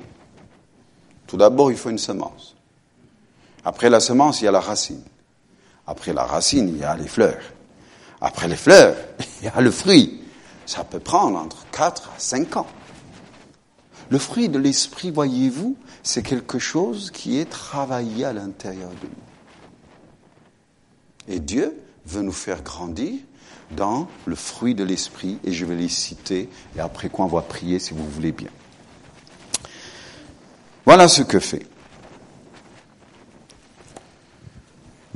tout 1.27 1.37
d'abord, 1.37 1.71
il 1.71 1.77
faut 1.77 1.91
une 1.91 1.99
semence. 1.99 2.55
Après 3.65 3.91
la 3.91 4.01
semence, 4.01 4.41
il 4.41 4.45
y 4.45 4.49
a 4.49 4.53
la 4.53 4.61
racine. 4.61 5.03
Après 5.87 6.13
la 6.13 6.25
racine, 6.25 6.69
il 6.69 6.79
y 6.79 6.85
a 6.85 6.97
les 6.97 7.09
fleurs. 7.09 7.43
Après 8.21 8.49
les 8.49 8.57
fleurs, 8.57 8.95
il 9.41 9.47
y 9.47 9.49
a 9.49 9.61
le 9.61 9.71
fruit. 9.71 10.23
Ça 10.67 10.85
peut 10.85 11.01
prendre 11.01 11.39
entre 11.39 11.67
4 11.73 12.11
à 12.17 12.19
5 12.19 12.57
ans. 12.57 12.67
Le 14.09 14.19
fruit 14.19 14.49
de 14.49 14.59
l'esprit, 14.59 15.11
voyez-vous, 15.11 15.77
c'est 16.03 16.23
quelque 16.23 16.59
chose 16.59 17.11
qui 17.11 17.39
est 17.39 17.51
travaillé 17.51 18.25
à 18.25 18.33
l'intérieur 18.33 18.91
de 18.91 19.07
nous. 19.07 19.27
Et 21.35 21.41
Dieu 21.41 21.77
veut 22.07 22.23
nous 22.23 22.33
faire 22.33 22.63
grandir 22.63 23.15
dans 23.73 24.07
le 24.27 24.37
fruit 24.37 24.77
de 24.77 24.85
l'esprit 24.85 25.39
et 25.43 25.53
je 25.53 25.65
vais 25.65 25.75
les 25.75 25.89
citer 25.89 26.49
et 26.77 26.81
après 26.81 27.09
quoi 27.09 27.25
on 27.25 27.29
va 27.29 27.43
prier 27.43 27.81
si 27.81 27.95
vous 27.95 28.09
voulez 28.09 28.31
bien. 28.31 28.51
Voilà 30.85 31.09
ce 31.09 31.23
que 31.23 31.41
fait. 31.41 31.67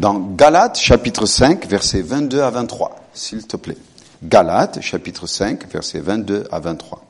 Dans 0.00 0.18
Galates 0.18 0.78
chapitre 0.78 1.26
5 1.26 1.66
versets 1.68 2.02
22 2.02 2.40
à 2.40 2.50
23, 2.50 2.96
s'il 3.12 3.46
te 3.46 3.56
plaît. 3.56 3.76
Galates 4.24 4.80
chapitre 4.80 5.26
5 5.26 5.70
versets 5.70 6.00
22 6.00 6.48
à 6.50 6.58
23. 6.58 7.09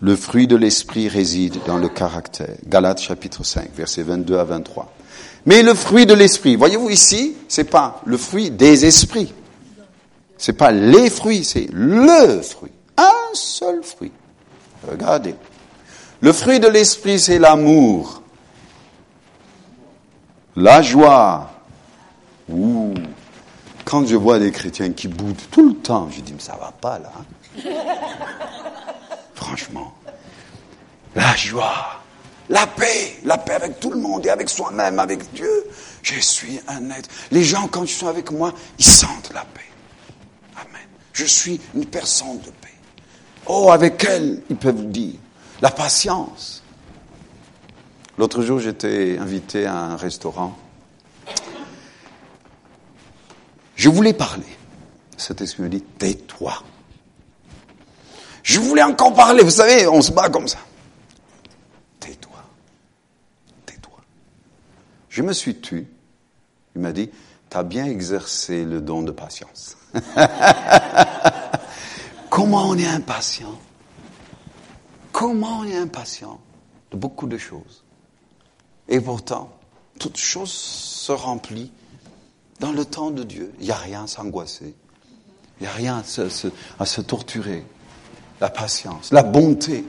Le 0.00 0.14
fruit 0.14 0.46
de 0.46 0.56
l'esprit 0.56 1.08
réside 1.08 1.58
dans 1.66 1.78
le 1.78 1.88
caractère. 1.88 2.54
Galates 2.66 3.00
chapitre 3.00 3.44
5 3.44 3.74
versets 3.74 4.02
22 4.02 4.38
à 4.38 4.44
23. 4.44 4.92
Mais 5.46 5.62
le 5.62 5.74
fruit 5.74 6.06
de 6.06 6.14
l'esprit, 6.14 6.56
voyez-vous 6.56 6.90
ici, 6.90 7.34
c'est 7.48 7.64
pas 7.64 8.00
le 8.04 8.16
fruit 8.16 8.50
des 8.50 8.84
esprits. 8.84 9.32
C'est 10.36 10.52
pas 10.52 10.70
les 10.70 11.10
fruits, 11.10 11.44
c'est 11.44 11.68
le 11.72 12.40
fruit. 12.42 12.70
Un 12.96 13.34
seul 13.34 13.82
fruit. 13.82 14.12
Regardez. 14.88 15.34
Le 16.20 16.32
fruit 16.32 16.60
de 16.60 16.68
l'esprit, 16.68 17.18
c'est 17.18 17.38
l'amour, 17.38 18.22
la 20.54 20.82
joie. 20.82 21.50
Ouh. 22.48 22.94
Quand 23.84 24.06
je 24.06 24.16
vois 24.16 24.38
des 24.38 24.52
chrétiens 24.52 24.90
qui 24.92 25.08
boudent 25.08 25.40
tout 25.50 25.68
le 25.68 25.74
temps, 25.74 26.08
je 26.10 26.20
dis, 26.20 26.32
mais 26.34 26.40
ça 26.40 26.56
va 26.60 26.72
pas 26.72 26.98
là. 26.98 27.12
Franchement. 29.48 29.94
La 31.14 31.34
joie, 31.34 32.02
la 32.50 32.66
paix, 32.66 33.16
la 33.24 33.38
paix 33.38 33.54
avec 33.54 33.80
tout 33.80 33.90
le 33.90 33.98
monde 33.98 34.26
et 34.26 34.28
avec 34.28 34.50
soi-même, 34.50 34.98
avec 34.98 35.32
Dieu. 35.32 35.50
Je 36.02 36.20
suis 36.20 36.60
un 36.68 36.90
être. 36.90 37.08
Les 37.30 37.42
gens, 37.42 37.66
quand 37.66 37.82
ils 37.82 37.88
sont 37.88 38.08
avec 38.08 38.30
moi, 38.30 38.52
ils 38.78 38.84
sentent 38.84 39.32
la 39.32 39.46
paix. 39.46 39.70
Amen. 40.56 40.86
Je 41.14 41.24
suis 41.24 41.58
une 41.74 41.86
personne 41.86 42.38
de 42.40 42.50
paix. 42.50 42.74
Oh, 43.46 43.70
avec 43.72 44.04
elle, 44.04 44.42
ils 44.50 44.56
peuvent 44.56 44.90
dire. 44.90 45.14
La 45.62 45.70
patience. 45.70 46.62
L'autre 48.18 48.42
jour, 48.42 48.60
j'étais 48.60 49.16
invité 49.18 49.64
à 49.64 49.76
un 49.76 49.96
restaurant. 49.96 50.58
Je 53.76 53.88
voulais 53.88 54.12
parler. 54.12 54.44
Cet 55.16 55.40
esprit 55.40 55.62
me 55.62 55.68
dit, 55.70 55.80
tais-toi. 55.80 56.62
Je 58.48 58.60
voulais 58.60 58.82
encore 58.82 59.12
parler, 59.12 59.42
vous 59.42 59.50
savez, 59.50 59.86
on 59.86 60.00
se 60.00 60.10
bat 60.10 60.30
comme 60.30 60.48
ça. 60.48 60.56
Je 65.10 65.22
me 65.22 65.34
suis 65.34 65.60
tu. 65.60 65.86
Il 66.74 66.80
m'a 66.80 66.92
dit, 66.92 67.10
tu 67.50 67.56
as 67.58 67.62
bien 67.62 67.84
exercé 67.84 68.64
le 68.64 68.80
don 68.80 69.02
de 69.02 69.10
patience. 69.10 69.76
Comment 72.30 72.70
on 72.70 72.78
est 72.78 72.86
impatient? 72.86 73.58
Comment 75.12 75.58
on 75.58 75.64
est 75.64 75.76
impatient 75.76 76.40
de 76.90 76.96
beaucoup 76.96 77.26
de 77.26 77.36
choses? 77.36 77.84
Et 78.88 78.98
pourtant, 78.98 79.52
toute 79.98 80.16
chose 80.16 80.52
se 80.52 81.12
remplit 81.12 81.70
dans 82.60 82.72
le 82.72 82.86
temps 82.86 83.10
de 83.10 83.24
Dieu. 83.24 83.52
Il 83.58 83.66
n'y 83.66 83.72
a 83.72 83.76
rien 83.76 84.04
à 84.04 84.06
s'angoisser. 84.06 84.74
Il 85.60 85.64
n'y 85.64 85.68
a 85.68 85.72
rien 85.72 86.02
à 86.78 86.86
se 86.86 87.00
torturer. 87.02 87.66
La 88.40 88.50
patience, 88.50 89.10
la 89.12 89.22
bonté. 89.22 89.84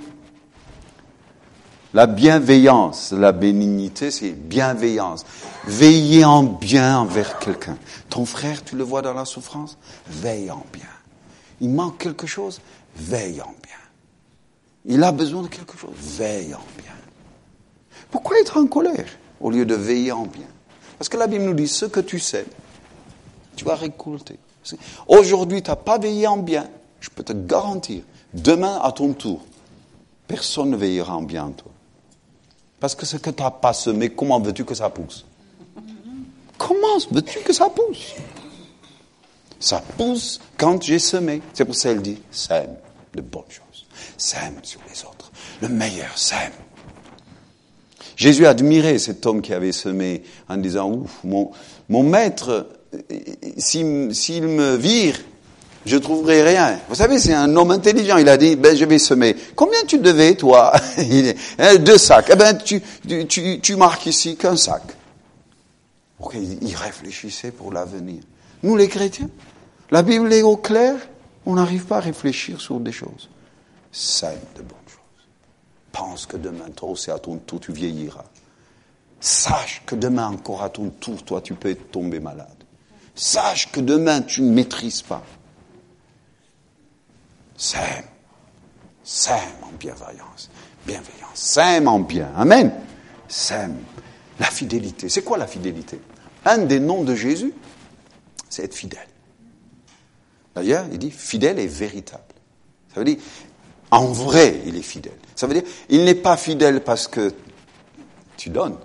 La 1.93 2.05
bienveillance, 2.05 3.11
la 3.13 3.31
bénignité, 3.31 4.11
c'est 4.11 4.31
bienveillance. 4.31 5.25
Veiller 5.65 6.23
en 6.23 6.43
bien 6.43 6.99
envers 6.99 7.39
quelqu'un. 7.39 7.77
Ton 8.09 8.25
frère, 8.25 8.63
tu 8.63 8.75
le 8.75 8.83
vois 8.83 9.01
dans 9.01 9.13
la 9.13 9.25
souffrance, 9.25 9.77
veille 10.07 10.51
en 10.51 10.63
bien. 10.71 10.85
Il 11.61 11.69
manque 11.69 11.97
quelque 11.97 12.27
chose, 12.27 12.61
veille 12.95 13.41
en 13.41 13.53
bien. 13.63 13.75
Il 14.85 15.03
a 15.03 15.11
besoin 15.11 15.41
de 15.41 15.47
quelque 15.47 15.77
chose, 15.77 15.95
veille 15.95 16.53
en 16.53 16.63
bien. 16.77 16.93
Pourquoi 18.11 18.39
être 18.39 18.57
en 18.57 18.67
colère 18.67 19.09
au 19.41 19.49
lieu 19.49 19.65
de 19.65 19.75
veiller 19.75 20.11
en 20.11 20.25
bien? 20.25 20.47
Parce 20.99 21.09
que 21.09 21.17
la 21.17 21.27
Bible 21.27 21.45
nous 21.45 21.53
dit, 21.53 21.67
ce 21.67 21.85
que 21.85 21.99
tu 21.99 22.19
sais, 22.19 22.45
tu 23.55 23.65
vas 23.65 23.75
récolter. 23.75 24.37
Aujourd'hui, 25.07 25.63
tu 25.63 25.69
n'as 25.69 25.75
pas 25.75 25.97
veillé 25.97 26.27
en 26.27 26.37
bien. 26.37 26.67
Je 26.99 27.09
peux 27.09 27.23
te 27.23 27.33
garantir, 27.33 28.03
demain, 28.33 28.79
à 28.81 28.91
ton 28.91 29.13
tour, 29.13 29.41
personne 30.27 30.71
ne 30.71 30.77
veillera 30.77 31.15
en 31.15 31.21
bien 31.21 31.45
en 31.45 31.51
toi. 31.51 31.71
Parce 32.79 32.95
que 32.95 33.05
ce 33.05 33.17
que 33.17 33.29
tu 33.29 33.43
n'as 33.43 33.51
pas 33.51 33.73
semé, 33.73 34.09
comment 34.09 34.39
veux-tu 34.39 34.63
que 34.63 34.73
ça 34.73 34.89
pousse? 34.89 35.25
Comment 36.57 36.97
veux-tu 37.11 37.39
que 37.39 37.53
ça 37.53 37.69
pousse? 37.69 38.15
Ça 39.59 39.83
pousse 39.97 40.39
quand 40.57 40.81
j'ai 40.81 40.99
semé. 40.99 41.41
C'est 41.53 41.65
pour 41.65 41.75
ça 41.75 41.89
qu'elle 41.89 42.01
dit, 42.01 42.21
sème 42.31 42.75
de 43.13 43.21
bonnes 43.21 43.43
choses. 43.49 43.85
Sème 44.17 44.59
sur 44.63 44.79
les 44.89 45.03
autres. 45.03 45.31
Le 45.61 45.67
meilleur, 45.67 46.17
sème. 46.17 46.53
Jésus 48.15 48.45
admirait 48.45 48.99
cet 48.99 49.25
homme 49.25 49.41
qui 49.41 49.53
avait 49.53 49.71
semé 49.71 50.23
en 50.47 50.57
disant, 50.57 50.91
ouf, 50.91 51.19
mon, 51.23 51.51
mon 51.87 52.03
maître, 52.03 52.69
s'il 53.57 53.85
me 53.85 54.75
vire, 54.75 55.19
je 55.89 55.97
trouverai 55.97 56.43
rien. 56.43 56.79
Vous 56.87 56.95
savez, 56.95 57.17
c'est 57.17 57.33
un 57.33 57.55
homme 57.55 57.71
intelligent. 57.71 58.17
Il 58.17 58.29
a 58.29 58.37
dit, 58.37 58.55
ben, 58.55 58.77
je 58.77 58.85
vais 58.85 58.99
semer. 58.99 59.35
Combien 59.55 59.83
tu 59.87 59.97
devais, 59.97 60.35
toi 60.35 60.71
hein, 61.59 61.75
Deux 61.77 61.97
sacs. 61.97 62.29
Eh 62.31 62.35
ben, 62.35 62.55
tu, 62.57 62.81
tu, 63.27 63.59
tu 63.59 63.75
marques 63.75 64.05
ici 64.05 64.35
qu'un 64.35 64.55
sac. 64.55 64.83
Ok, 66.19 66.35
il 66.35 66.75
réfléchissait 66.75 67.51
pour 67.51 67.73
l'avenir. 67.73 68.21
Nous, 68.61 68.75
les 68.75 68.87
chrétiens, 68.87 69.29
la 69.89 70.03
Bible 70.03 70.31
est 70.31 70.43
au 70.43 70.57
clair. 70.57 70.95
On 71.45 71.55
n'arrive 71.55 71.85
pas 71.85 71.97
à 71.97 72.01
réfléchir 72.01 72.61
sur 72.61 72.79
des 72.79 72.91
choses. 72.91 73.29
Sème 73.91 74.37
de 74.55 74.61
bonnes 74.61 74.77
choses. 74.85 74.99
Pense 75.91 76.27
que 76.27 76.37
demain, 76.37 76.69
toi 76.75 76.89
aussi, 76.89 77.09
à 77.09 77.17
ton 77.17 77.37
tour, 77.37 77.59
tu 77.59 77.71
vieilliras. 77.71 78.25
Sache 79.19 79.81
que 79.87 79.95
demain, 79.95 80.27
encore 80.27 80.61
à 80.61 80.69
ton 80.69 80.91
tour, 80.91 81.23
toi, 81.23 81.41
tu 81.41 81.55
peux 81.55 81.73
tomber 81.73 82.19
malade. 82.19 82.47
Sache 83.15 83.71
que 83.71 83.79
demain, 83.79 84.21
tu 84.21 84.43
ne 84.43 84.51
maîtrises 84.51 85.01
pas. 85.01 85.23
Sème. 87.59 88.05
Sème 89.03 89.35
en 89.63 89.71
bienveillance. 89.77 90.49
Bienveillance. 90.87 91.35
Sème 91.35 91.89
en 91.89 91.99
bien. 91.99 92.31
Amen. 92.37 92.71
Sème. 93.27 93.75
La 94.39 94.45
fidélité. 94.45 95.09
C'est 95.09 95.23
quoi 95.23 95.37
la 95.37 95.45
fidélité? 95.45 95.99
Un 96.45 96.59
des 96.59 96.79
noms 96.79 97.03
de 97.03 97.15
Jésus, 97.15 97.53
c'est 98.49 98.63
être 98.63 98.73
fidèle. 98.73 99.07
D'ailleurs, 100.55 100.85
il 100.89 100.99
dit 100.99 101.11
fidèle 101.11 101.59
et 101.59 101.67
véritable. 101.67 102.23
Ça 102.93 103.01
veut 103.01 103.05
dire, 103.05 103.17
en 103.91 104.05
vrai, 104.05 104.61
il 104.65 104.77
est 104.77 104.81
fidèle. 104.81 105.17
Ça 105.35 105.45
veut 105.45 105.53
dire, 105.53 105.63
il 105.89 106.05
n'est 106.05 106.15
pas 106.15 106.37
fidèle 106.37 106.81
parce 106.81 107.09
que 107.09 107.33
tu 108.37 108.49
donnes. 108.49 108.77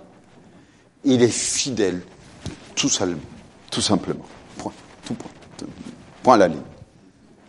Il 1.05 1.23
est 1.23 1.29
fidèle 1.29 2.01
tout, 2.75 2.89
simplement. 2.89 4.25
Point. 4.57 4.73
Point. 5.05 5.17
Point 6.23 6.33
à 6.33 6.37
la 6.37 6.47
ligne. 6.49 6.61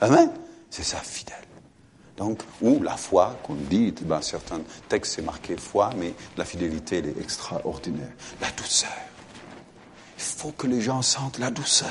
Amen. 0.00 0.30
C'est 0.76 0.82
ça, 0.82 0.98
fidèle. 0.98 1.36
Donc, 2.18 2.42
ou 2.60 2.82
la 2.82 2.98
foi, 2.98 3.40
qu'on 3.42 3.54
dit, 3.54 3.92
dans 3.92 4.20
certains 4.20 4.60
textes 4.90 5.14
c'est 5.14 5.22
marqué 5.22 5.56
foi, 5.56 5.88
mais 5.96 6.12
la 6.36 6.44
fidélité, 6.44 6.98
elle 6.98 7.06
est 7.06 7.18
extraordinaire. 7.18 8.12
La 8.42 8.50
douceur. 8.50 8.90
Il 10.18 10.22
faut 10.22 10.50
que 10.50 10.66
les 10.66 10.82
gens 10.82 11.00
sentent 11.00 11.38
la 11.38 11.50
douceur. 11.50 11.88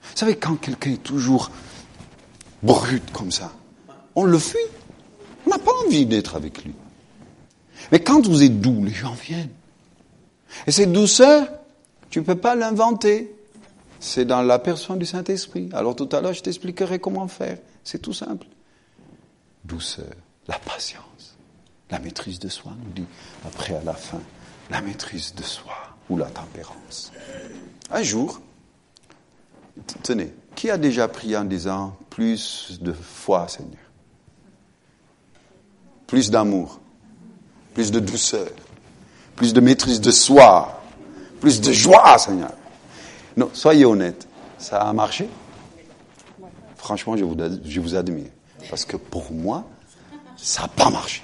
Vous 0.00 0.16
savez, 0.16 0.36
quand 0.36 0.54
quelqu'un 0.54 0.92
est 0.92 1.02
toujours 1.02 1.50
brut 2.62 3.02
comme 3.10 3.32
ça, 3.32 3.50
on 4.14 4.22
le 4.22 4.38
fuit. 4.38 4.60
On 5.44 5.50
n'a 5.50 5.58
pas 5.58 5.72
envie 5.84 6.06
d'être 6.06 6.36
avec 6.36 6.64
lui. 6.64 6.76
Mais 7.90 7.98
quand 7.98 8.24
vous 8.28 8.44
êtes 8.44 8.60
doux, 8.60 8.84
les 8.84 8.94
gens 8.94 9.14
viennent. 9.14 9.50
Et 10.68 10.70
cette 10.70 10.92
douceur, 10.92 11.48
tu 12.10 12.20
ne 12.20 12.24
peux 12.24 12.38
pas 12.38 12.54
l'inventer. 12.54 13.33
C'est 14.04 14.26
dans 14.26 14.42
la 14.42 14.58
personne 14.58 14.98
du 14.98 15.06
Saint-Esprit. 15.06 15.70
Alors 15.72 15.96
tout 15.96 16.10
à 16.12 16.20
l'heure, 16.20 16.34
je 16.34 16.42
t'expliquerai 16.42 16.98
comment 16.98 17.26
faire. 17.26 17.56
C'est 17.82 18.02
tout 18.02 18.12
simple. 18.12 18.46
Douceur, 19.64 20.12
la 20.46 20.58
patience, 20.58 21.38
la 21.90 21.98
maîtrise 22.00 22.38
de 22.38 22.50
soi, 22.50 22.72
nous 22.84 22.92
dit 22.92 23.06
après 23.46 23.74
à 23.74 23.82
la 23.82 23.94
fin, 23.94 24.20
la 24.70 24.82
maîtrise 24.82 25.34
de 25.34 25.42
soi 25.42 25.72
ou 26.10 26.18
la 26.18 26.26
tempérance. 26.26 27.12
Un 27.90 28.02
jour, 28.02 28.42
tenez, 30.02 30.34
qui 30.54 30.68
a 30.68 30.76
déjà 30.76 31.08
prié 31.08 31.38
en 31.38 31.44
disant 31.44 31.96
plus 32.10 32.78
de 32.82 32.92
foi, 32.92 33.48
Seigneur? 33.48 33.80
Plus 36.06 36.30
d'amour, 36.30 36.78
plus 37.72 37.90
de 37.90 38.00
douceur, 38.00 38.50
plus 39.34 39.54
de 39.54 39.60
maîtrise 39.62 40.02
de 40.02 40.10
soi, 40.10 40.82
plus 41.40 41.62
de 41.62 41.72
joie, 41.72 42.18
Seigneur 42.18 42.52
non, 43.36 43.50
soyez 43.52 43.84
honnête. 43.84 44.28
Ça 44.58 44.78
a 44.78 44.92
marché? 44.92 45.28
Franchement, 46.76 47.16
je 47.16 47.24
vous, 47.24 47.94
admire. 47.94 48.30
Parce 48.70 48.84
que 48.84 48.96
pour 48.96 49.32
moi, 49.32 49.64
ça 50.36 50.62
n'a 50.62 50.68
pas 50.68 50.90
marché. 50.90 51.22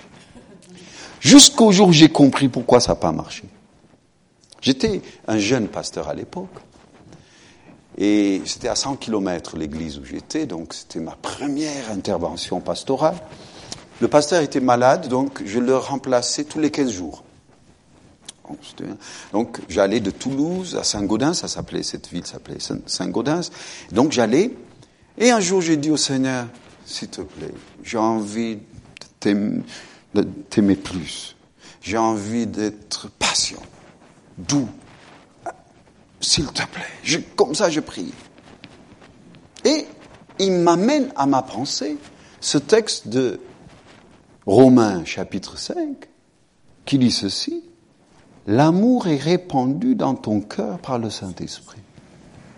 Jusqu'au 1.20 1.70
jour 1.70 1.88
où 1.88 1.92
j'ai 1.92 2.08
compris 2.08 2.48
pourquoi 2.48 2.80
ça 2.80 2.92
n'a 2.92 2.96
pas 2.96 3.12
marché. 3.12 3.44
J'étais 4.61 5.02
un 5.28 5.38
jeune 5.38 5.68
pasteur 5.68 6.08
à 6.08 6.14
l'époque. 6.14 6.54
Et 7.98 8.40
c'était 8.46 8.68
à 8.68 8.74
100 8.74 8.96
km 8.96 9.56
l'église 9.56 9.98
où 9.98 10.04
j'étais, 10.04 10.46
donc 10.46 10.72
c'était 10.72 11.00
ma 11.00 11.16
première 11.16 11.90
intervention 11.90 12.61
pastorale. 12.61 13.16
Le 14.00 14.08
pasteur 14.08 14.40
était 14.40 14.61
malade, 14.61 15.08
donc 15.08 15.42
je 15.44 15.58
le 15.58 15.76
remplaçais 15.76 16.44
tous 16.44 16.58
les 16.58 16.70
15 16.70 16.90
jours. 16.90 17.22
Donc 19.32 19.61
j'allais 19.68 20.01
de 20.01 20.11
Toulouse 20.11 20.76
à 20.76 20.84
Saint-Gaudens, 20.84 21.34
ça 21.34 21.48
s'appelait, 21.48 21.82
cette 21.82 22.09
ville 22.09 22.26
s'appelait 22.26 22.59
Saint-Gaudens. 22.86 23.51
Donc 23.92 24.12
j'allais, 24.12 24.57
et 25.18 25.30
un 25.30 25.40
jour 25.40 25.61
j'ai 25.61 25.76
dit 25.76 25.90
au 25.90 25.96
Seigneur, 25.96 26.46
s'il 26.84 27.09
te 27.09 27.20
plaît, 27.20 27.55
j'ai 27.82 27.98
envie 27.98 28.59
de 29.20 29.62
t'aimer 30.48 30.76
plus. 30.76 31.36
J'ai 31.80 31.96
envie 31.96 32.46
d'être 32.46 33.09
patient, 33.18 33.62
doux. 34.36 34.68
S'il 36.20 36.46
te 36.46 36.62
plaît. 36.66 37.24
comme 37.34 37.55
ça, 37.55 37.70
je 37.70 37.80
prie. 37.80 38.12
Et 39.64 39.86
il 40.38 40.53
m'amène 40.53 41.11
à 41.16 41.26
ma 41.26 41.42
pensée 41.42 41.96
ce 42.40 42.59
texte 42.59 43.09
de 43.09 43.40
Romains 44.46 45.05
chapitre 45.05 45.59
5 45.59 46.09
qui 46.84 46.98
dit 46.98 47.11
ceci. 47.11 47.62
L'amour 48.51 49.07
est 49.07 49.16
répandu 49.16 49.94
dans 49.94 50.16
ton 50.16 50.40
cœur 50.40 50.80
par 50.80 50.98
le 50.98 51.09
Saint-Esprit. 51.09 51.78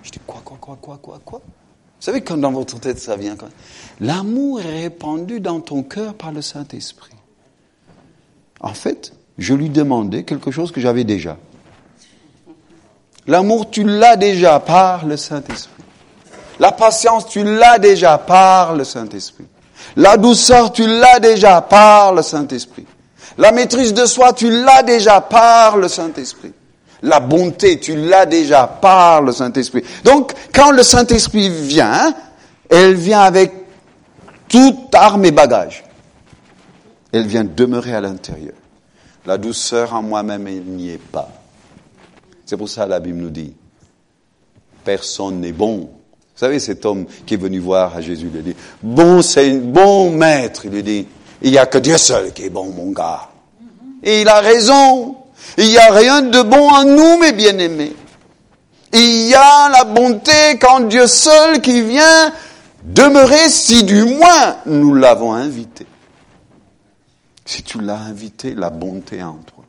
Je 0.03 0.11
dis 0.11 0.21
quoi, 0.27 0.41
quoi, 0.43 0.57
quoi, 0.59 0.79
quoi, 0.81 0.99
quoi, 1.03 1.21
quoi? 1.23 1.43
Vous 1.45 2.07
savez 2.07 2.23
quand 2.23 2.39
dans 2.39 2.51
votre 2.51 2.81
tête 2.81 2.99
ça 2.99 3.15
vient 3.15 3.37
L'amour 4.01 4.63
est 4.63 4.85
répandu 4.85 5.39
dans 5.39 5.61
ton 5.61 5.83
cœur 5.83 6.15
par 6.15 6.33
le 6.33 6.41
Saint-Esprit. 6.41 7.13
En 8.61 8.73
fait, 8.73 9.13
je 9.37 9.53
lui 9.53 9.69
demandais 9.69 10.25
quelque 10.25 10.51
chose 10.51 10.73
que 10.73 10.81
j'avais 10.81 11.05
déjà. 11.05 11.37
L'amour, 13.27 13.69
tu 13.69 13.85
l'as 13.85 14.17
déjà 14.17 14.61
par 14.61 15.05
le 15.05 15.19
Saint-Esprit. 15.19 15.85
La 16.59 16.73
patience, 16.73 17.27
tu 17.27 17.45
l'as 17.45 17.79
déjà 17.79 18.17
par 18.17 18.75
le 18.75 18.85
Saint-Esprit. 18.85 19.45
La 19.97 20.17
douceur, 20.17 20.73
tu 20.73 20.87
l'as 20.87 21.21
déjà 21.21 21.61
par 21.61 22.15
le 22.15 22.23
Saint-Esprit. 22.23 22.87
La 23.39 23.53
maîtrise 23.53 23.95
de 23.95 24.05
soi, 24.07 24.33
tu 24.33 24.51
l'as 24.51 24.83
déjà 24.83 25.21
par 25.21 25.77
le 25.77 25.89
Saint-Esprit. 25.89 26.53
La 27.03 27.19
bonté, 27.21 27.81
tu 27.81 27.97
l'as 27.97 28.27
déjà 28.27 28.67
par 28.67 29.23
le 29.23 29.33
Saint-Esprit. 29.33 29.83
Donc, 30.05 30.33
quand 30.55 30.71
le 30.71 30.83
Saint-Esprit 30.83 31.49
vient, 31.49 32.15
elle 32.71 32.95
vient 32.95 33.23
avec 33.23 33.53
toute 34.49 34.95
arme 34.95 35.25
et 35.25 35.33
bagage. 35.33 35.85
Elle 37.13 37.27
vient 37.27 37.45
demeurer 37.45 37.95
à 37.95 38.01
l'intérieur. 38.01 38.55
La 39.27 39.39
douceur 39.39 39.95
en 39.95 40.03
moi-même, 40.03 40.47
elle 40.47 40.63
n'y 40.63 40.91
est 40.91 41.03
pas. 41.03 41.29
C'est 42.45 42.57
pour 42.57 42.69
ça 42.69 42.85
que 42.85 42.91
la 42.91 43.01
Bible 43.01 43.19
nous 43.19 43.31
dit, 43.31 43.55
personne 44.85 45.41
n'est 45.41 45.53
bon. 45.53 45.79
Vous 45.79 46.39
savez, 46.39 46.59
cet 46.59 46.85
homme 46.87 47.07
qui 47.27 47.35
est 47.35 47.39
venu 47.39 47.59
voir 47.59 47.97
à 47.97 48.01
Jésus, 48.01 48.31
il 48.33 48.43
dit, 48.43 48.57
bon, 48.83 49.23
c'est 49.23 49.51
bon 49.59 50.11
maître. 50.11 50.67
Il 50.67 50.73
lui 50.73 50.83
dit, 50.83 51.07
il 51.43 51.51
n'y 51.51 51.59
a 51.59 51.67
que 51.67 51.79
Dieu 51.79 51.99
seul 51.99 52.33
qui 52.33 52.45
est 52.45 52.51
bon, 52.51 52.71
mon 52.71 52.91
gars. 52.91 53.29
Et 54.03 54.23
il 54.23 54.29
a 54.29 54.41
raison. 54.41 55.17
Il 55.59 55.69
n'y 55.69 55.79
a 55.79 55.93
rien 55.93 56.23
de 56.23 56.43
bon 56.43 56.69
en 56.71 56.85
nous, 56.85 57.19
mes 57.19 57.33
bien-aimés. 57.33 57.95
Il 58.93 59.29
y 59.29 59.35
a 59.35 59.69
la 59.71 59.85
bonté 59.85 60.59
quand 60.61 60.81
Dieu 60.81 61.07
seul 61.07 61.61
qui 61.61 61.83
vient 61.83 62.33
demeurer 62.85 63.49
si 63.49 63.85
du 63.85 64.05
moins 64.05 64.59
nous 64.67 64.95
l'avons 64.95 65.33
invité. 65.33 65.87
Si 67.45 67.63
tu 67.63 67.81
l'as 67.81 67.99
invité, 67.99 68.55
la 68.55 68.71
bonté 68.71 69.23
en 69.23 69.35
toi. 69.35 69.65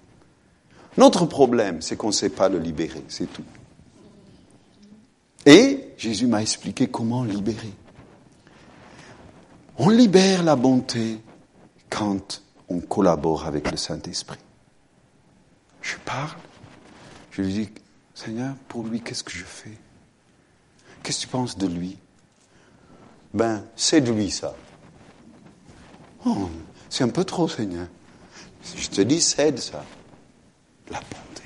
Notre 0.97 1.25
problème, 1.25 1.81
c'est 1.81 1.95
qu'on 1.95 2.07
ne 2.07 2.13
sait 2.13 2.29
pas 2.29 2.49
le 2.49 2.59
libérer, 2.59 3.03
c'est 3.07 3.31
tout. 3.31 3.43
Et 5.45 5.93
Jésus 5.97 6.27
m'a 6.27 6.41
expliqué 6.41 6.87
comment 6.87 7.23
libérer. 7.23 7.73
On 9.77 9.89
libère 9.89 10.43
la 10.43 10.55
bonté 10.55 11.17
quand 11.93 12.41
on 12.69 12.79
collabore 12.79 13.45
avec 13.45 13.69
le 13.69 13.77
Saint-Esprit. 13.77 14.39
Je 15.81 15.95
parle, 16.05 16.31
je 17.31 17.41
lui 17.43 17.53
dis, 17.53 17.69
Seigneur, 18.15 18.55
pour 18.67 18.83
lui, 18.83 19.01
qu'est-ce 19.01 19.23
que 19.23 19.31
je 19.31 19.43
fais? 19.43 19.77
Qu'est-ce 21.03 21.19
que 21.19 21.21
tu 21.23 21.27
penses 21.27 21.57
de 21.57 21.67
lui? 21.67 21.97
Ben, 23.33 23.63
c'est 23.75 24.01
de 24.01 24.11
lui 24.11 24.31
ça. 24.31 24.55
Oh, 26.25 26.49
c'est 26.89 27.03
un 27.03 27.09
peu 27.09 27.25
trop, 27.25 27.47
Seigneur. 27.47 27.87
Je 28.75 28.87
te 28.87 29.01
dis, 29.01 29.21
cède 29.21 29.59
ça. 29.59 29.83
La 30.89 30.99
bonté. 30.99 31.43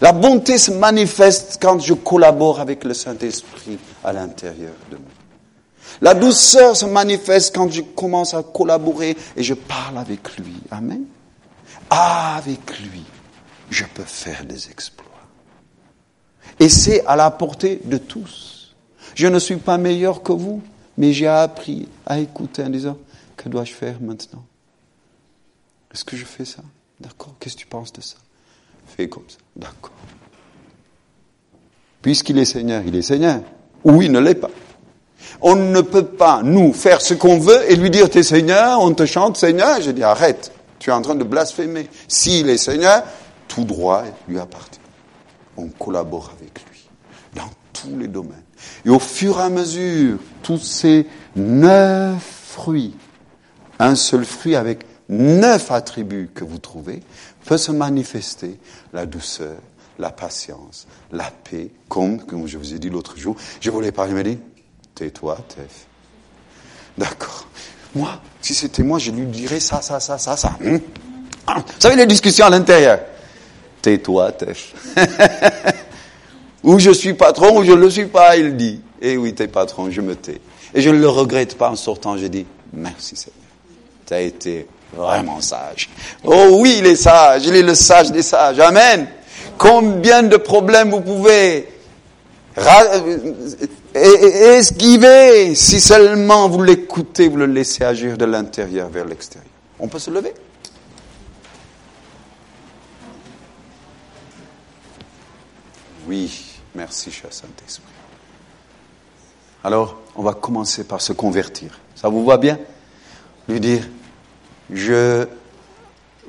La 0.00 0.12
bonté 0.12 0.58
se 0.58 0.72
manifeste 0.72 1.58
quand 1.62 1.78
je 1.78 1.94
collabore 1.94 2.60
avec 2.60 2.84
le 2.84 2.92
Saint-Esprit 2.92 3.78
à 4.04 4.12
l'intérieur 4.12 4.74
de 4.90 4.96
moi. 4.96 5.17
La 6.00 6.14
douceur 6.14 6.76
se 6.76 6.86
manifeste 6.86 7.54
quand 7.54 7.70
je 7.70 7.82
commence 7.82 8.34
à 8.34 8.42
collaborer 8.42 9.16
et 9.36 9.42
je 9.42 9.54
parle 9.54 9.98
avec 9.98 10.36
lui. 10.36 10.54
Amen. 10.70 11.04
Avec 11.90 12.78
lui, 12.80 13.04
je 13.70 13.84
peux 13.84 14.04
faire 14.04 14.44
des 14.44 14.70
exploits. 14.70 15.06
Et 16.60 16.68
c'est 16.68 17.04
à 17.06 17.16
la 17.16 17.30
portée 17.30 17.80
de 17.84 17.98
tous. 17.98 18.74
Je 19.14 19.26
ne 19.26 19.38
suis 19.38 19.56
pas 19.56 19.78
meilleur 19.78 20.22
que 20.22 20.32
vous, 20.32 20.62
mais 20.96 21.12
j'ai 21.12 21.26
appris 21.26 21.88
à 22.06 22.18
écouter 22.18 22.62
en 22.62 22.68
disant, 22.68 22.96
que 23.36 23.48
dois-je 23.48 23.72
faire 23.72 24.00
maintenant? 24.00 24.44
Est-ce 25.92 26.04
que 26.04 26.16
je 26.16 26.24
fais 26.24 26.44
ça? 26.44 26.62
D'accord. 27.00 27.34
Qu'est-ce 27.38 27.54
que 27.54 27.60
tu 27.60 27.66
penses 27.66 27.92
de 27.92 28.00
ça? 28.00 28.16
Fais 28.86 29.08
comme 29.08 29.28
ça. 29.28 29.38
D'accord. 29.56 29.92
Puisqu'il 32.02 32.38
est 32.38 32.44
Seigneur, 32.44 32.82
il 32.86 32.94
est 32.94 33.02
Seigneur. 33.02 33.42
Ou 33.84 34.02
il 34.02 34.12
ne 34.12 34.18
l'est 34.18 34.34
pas. 34.34 34.50
On 35.40 35.54
ne 35.56 35.80
peut 35.80 36.04
pas, 36.04 36.42
nous, 36.42 36.72
faire 36.72 37.00
ce 37.00 37.14
qu'on 37.14 37.38
veut 37.38 37.70
et 37.70 37.76
lui 37.76 37.90
dire, 37.90 38.10
t'es 38.10 38.22
Seigneur, 38.22 38.80
on 38.80 38.92
te 38.92 39.06
chante 39.06 39.36
Seigneur. 39.36 39.80
Je 39.80 39.90
dis, 39.90 40.02
arrête, 40.02 40.52
tu 40.78 40.90
es 40.90 40.92
en 40.92 41.02
train 41.02 41.14
de 41.14 41.24
blasphémer. 41.24 41.88
S'il 42.08 42.50
est 42.50 42.58
Seigneur, 42.58 43.02
tout 43.46 43.64
droit 43.64 44.04
lui 44.28 44.38
appartient. 44.38 44.80
On 45.56 45.68
collabore 45.68 46.32
avec 46.38 46.64
lui 46.70 46.88
dans 47.34 47.50
tous 47.72 47.96
les 47.98 48.08
domaines. 48.08 48.42
Et 48.84 48.90
au 48.90 48.98
fur 48.98 49.38
et 49.38 49.42
à 49.42 49.48
mesure, 49.48 50.18
tous 50.42 50.58
ces 50.58 51.06
neuf 51.36 52.22
fruits, 52.22 52.94
un 53.78 53.94
seul 53.94 54.24
fruit 54.24 54.56
avec 54.56 54.84
neuf 55.08 55.70
attributs 55.70 56.30
que 56.34 56.44
vous 56.44 56.58
trouvez, 56.58 57.00
peut 57.44 57.56
se 57.56 57.72
manifester 57.72 58.58
la 58.92 59.06
douceur, 59.06 59.56
la 59.98 60.10
patience, 60.10 60.86
la 61.12 61.30
paix, 61.30 61.70
comme, 61.88 62.18
comme 62.24 62.46
je 62.46 62.58
vous 62.58 62.74
ai 62.74 62.78
dit 62.78 62.90
l'autre 62.90 63.16
jour, 63.16 63.36
je 63.60 63.70
voulais 63.70 63.92
parler, 63.92 64.12
me 64.12 64.22
dit, 64.22 64.38
Tais-toi, 64.98 65.38
Tef. 65.46 65.86
D'accord. 66.96 67.46
Moi, 67.94 68.20
si 68.40 68.52
c'était 68.52 68.82
moi, 68.82 68.98
je 68.98 69.12
lui 69.12 69.26
dirais 69.26 69.60
ça, 69.60 69.80
ça, 69.80 70.00
ça, 70.00 70.18
ça, 70.18 70.36
ça. 70.36 70.56
Hmm? 70.60 70.78
Ah, 71.46 71.58
vous 71.64 71.72
savez 71.78 71.94
les 71.94 72.06
discussions 72.06 72.46
à 72.46 72.50
l'intérieur. 72.50 72.98
Tais-toi, 73.80 74.32
Tef. 74.32 74.74
ou 76.64 76.80
je 76.80 76.90
suis 76.90 77.14
patron, 77.14 77.60
ou 77.60 77.62
je 77.62 77.70
ne 77.70 77.76
le 77.76 77.90
suis 77.90 78.06
pas, 78.06 78.36
il 78.36 78.56
dit. 78.56 78.80
Eh 79.00 79.16
oui, 79.16 79.34
t'es 79.34 79.46
patron, 79.46 79.88
je 79.88 80.00
me 80.00 80.16
tais. 80.16 80.40
Et 80.74 80.80
je 80.80 80.90
ne 80.90 80.98
le 80.98 81.08
regrette 81.08 81.56
pas 81.56 81.70
en 81.70 81.76
sortant, 81.76 82.18
je 82.18 82.26
dis, 82.26 82.44
merci 82.72 83.14
Seigneur. 83.14 83.38
Tu 84.04 84.14
as 84.14 84.20
été 84.22 84.66
vraiment 84.92 85.40
sage. 85.40 85.90
Oh 86.24 86.56
oui, 86.58 86.78
il 86.80 86.86
est 86.86 86.96
sage, 86.96 87.46
il 87.46 87.54
est 87.54 87.62
le 87.62 87.76
sage 87.76 88.10
des 88.10 88.22
sages. 88.22 88.58
Amen. 88.58 89.06
Combien 89.58 90.24
de 90.24 90.36
problèmes 90.36 90.90
vous 90.90 91.02
pouvez 91.02 91.68
esquiver 93.94 95.54
si 95.54 95.80
seulement 95.80 96.48
vous 96.48 96.62
l'écoutez, 96.62 97.28
vous 97.28 97.36
le 97.36 97.46
laissez 97.46 97.84
agir 97.84 98.16
de 98.16 98.24
l'intérieur 98.24 98.88
vers 98.88 99.04
l'extérieur. 99.04 99.50
On 99.78 99.88
peut 99.88 99.98
se 99.98 100.10
lever 100.10 100.34
Oui, 106.06 106.60
merci 106.74 107.10
cher 107.10 107.32
Saint-Esprit. 107.32 107.84
Alors, 109.62 109.98
on 110.16 110.22
va 110.22 110.32
commencer 110.32 110.84
par 110.84 111.00
se 111.00 111.12
convertir. 111.12 111.78
Ça 111.94 112.08
vous 112.08 112.24
va 112.24 112.38
bien? 112.38 112.58
Lui 113.48 113.60
dire, 113.60 113.86
je, 114.72 115.26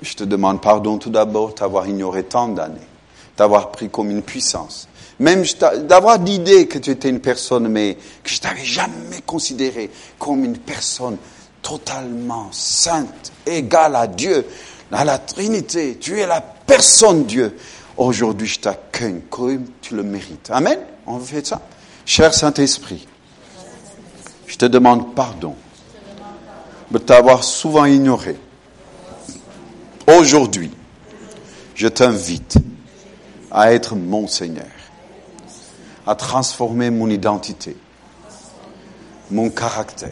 je 0.01 0.13
te 0.15 0.23
demande 0.23 0.61
pardon 0.61 0.97
tout 0.97 1.09
d'abord 1.09 1.53
d'avoir 1.53 1.87
ignoré 1.87 2.23
tant 2.23 2.49
d'années, 2.49 2.87
d'avoir 3.37 3.71
pris 3.71 3.89
comme 3.89 4.09
une 4.09 4.21
puissance 4.21 4.89
même 5.19 5.43
d'avoir 5.87 6.17
l'idée 6.17 6.67
que 6.67 6.79
tu 6.79 6.91
étais 6.91 7.09
une 7.09 7.19
personne, 7.19 7.67
mais 7.67 7.97
que 8.23 8.29
je 8.29 8.39
t'avais 8.39 8.63
jamais 8.63 9.21
considéré 9.25 9.89
comme 10.17 10.45
une 10.45 10.57
personne 10.57 11.17
totalement 11.61 12.47
sainte, 12.51 13.33
égale 13.45 13.95
à 13.97 14.07
Dieu, 14.07 14.45
à 14.91 15.03
la 15.03 15.17
Trinité. 15.17 15.97
Tu 15.99 16.19
es 16.19 16.25
la 16.25 16.41
personne 16.41 17.25
Dieu. 17.25 17.57
Aujourd'hui, 17.97 18.47
je 18.47 18.59
t'accueille 18.61 19.21
comme 19.29 19.65
tu 19.81 19.95
le 19.95 20.03
mérites. 20.03 20.49
Amen. 20.51 20.79
On 21.05 21.19
fait 21.19 21.45
ça. 21.45 21.61
Cher 22.05 22.33
Saint-Esprit, 22.33 23.05
je 24.47 24.55
te 24.55 24.65
demande 24.65 25.13
pardon 25.13 25.53
de 26.89 26.97
t'avoir 26.97 27.43
souvent 27.43 27.85
ignoré. 27.85 28.37
Aujourd'hui, 30.07 30.71
je 31.75 31.87
t'invite 31.87 32.55
à 33.51 33.73
être 33.73 33.95
mon 33.95 34.27
Seigneur 34.27 34.65
à 36.09 36.15
transformer 36.15 36.89
mon 36.89 37.07
identité, 37.07 37.77
mon 39.29 39.51
caractère, 39.51 40.09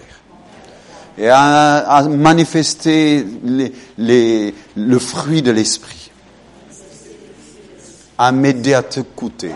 et 1.17 1.27
à, 1.27 2.05
manifester 2.07 3.25
le 3.43 4.99
fruit 4.99 5.41
de 5.41 5.49
l'esprit, 5.49 6.11
à 8.15 8.31
m'aider 8.31 8.75
à 8.75 8.83
te 8.83 8.99
t'écouter. 8.99 9.49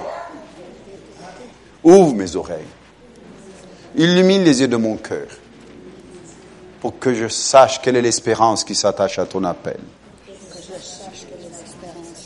Ouvre 1.83 2.15
mes 2.15 2.35
oreilles. 2.35 2.65
Illumine 3.95 4.43
les 4.43 4.61
yeux 4.61 4.67
de 4.67 4.77
mon 4.77 4.97
cœur 4.97 5.27
pour 6.79 6.97
que 6.97 7.13
je 7.13 7.27
sache 7.27 7.81
quelle 7.83 7.97
est 7.97 8.01
l'espérance 8.01 8.63
qui 8.63 8.73
s'attache 8.73 9.19
à 9.19 9.27
ton 9.27 9.43
appel. 9.43 9.79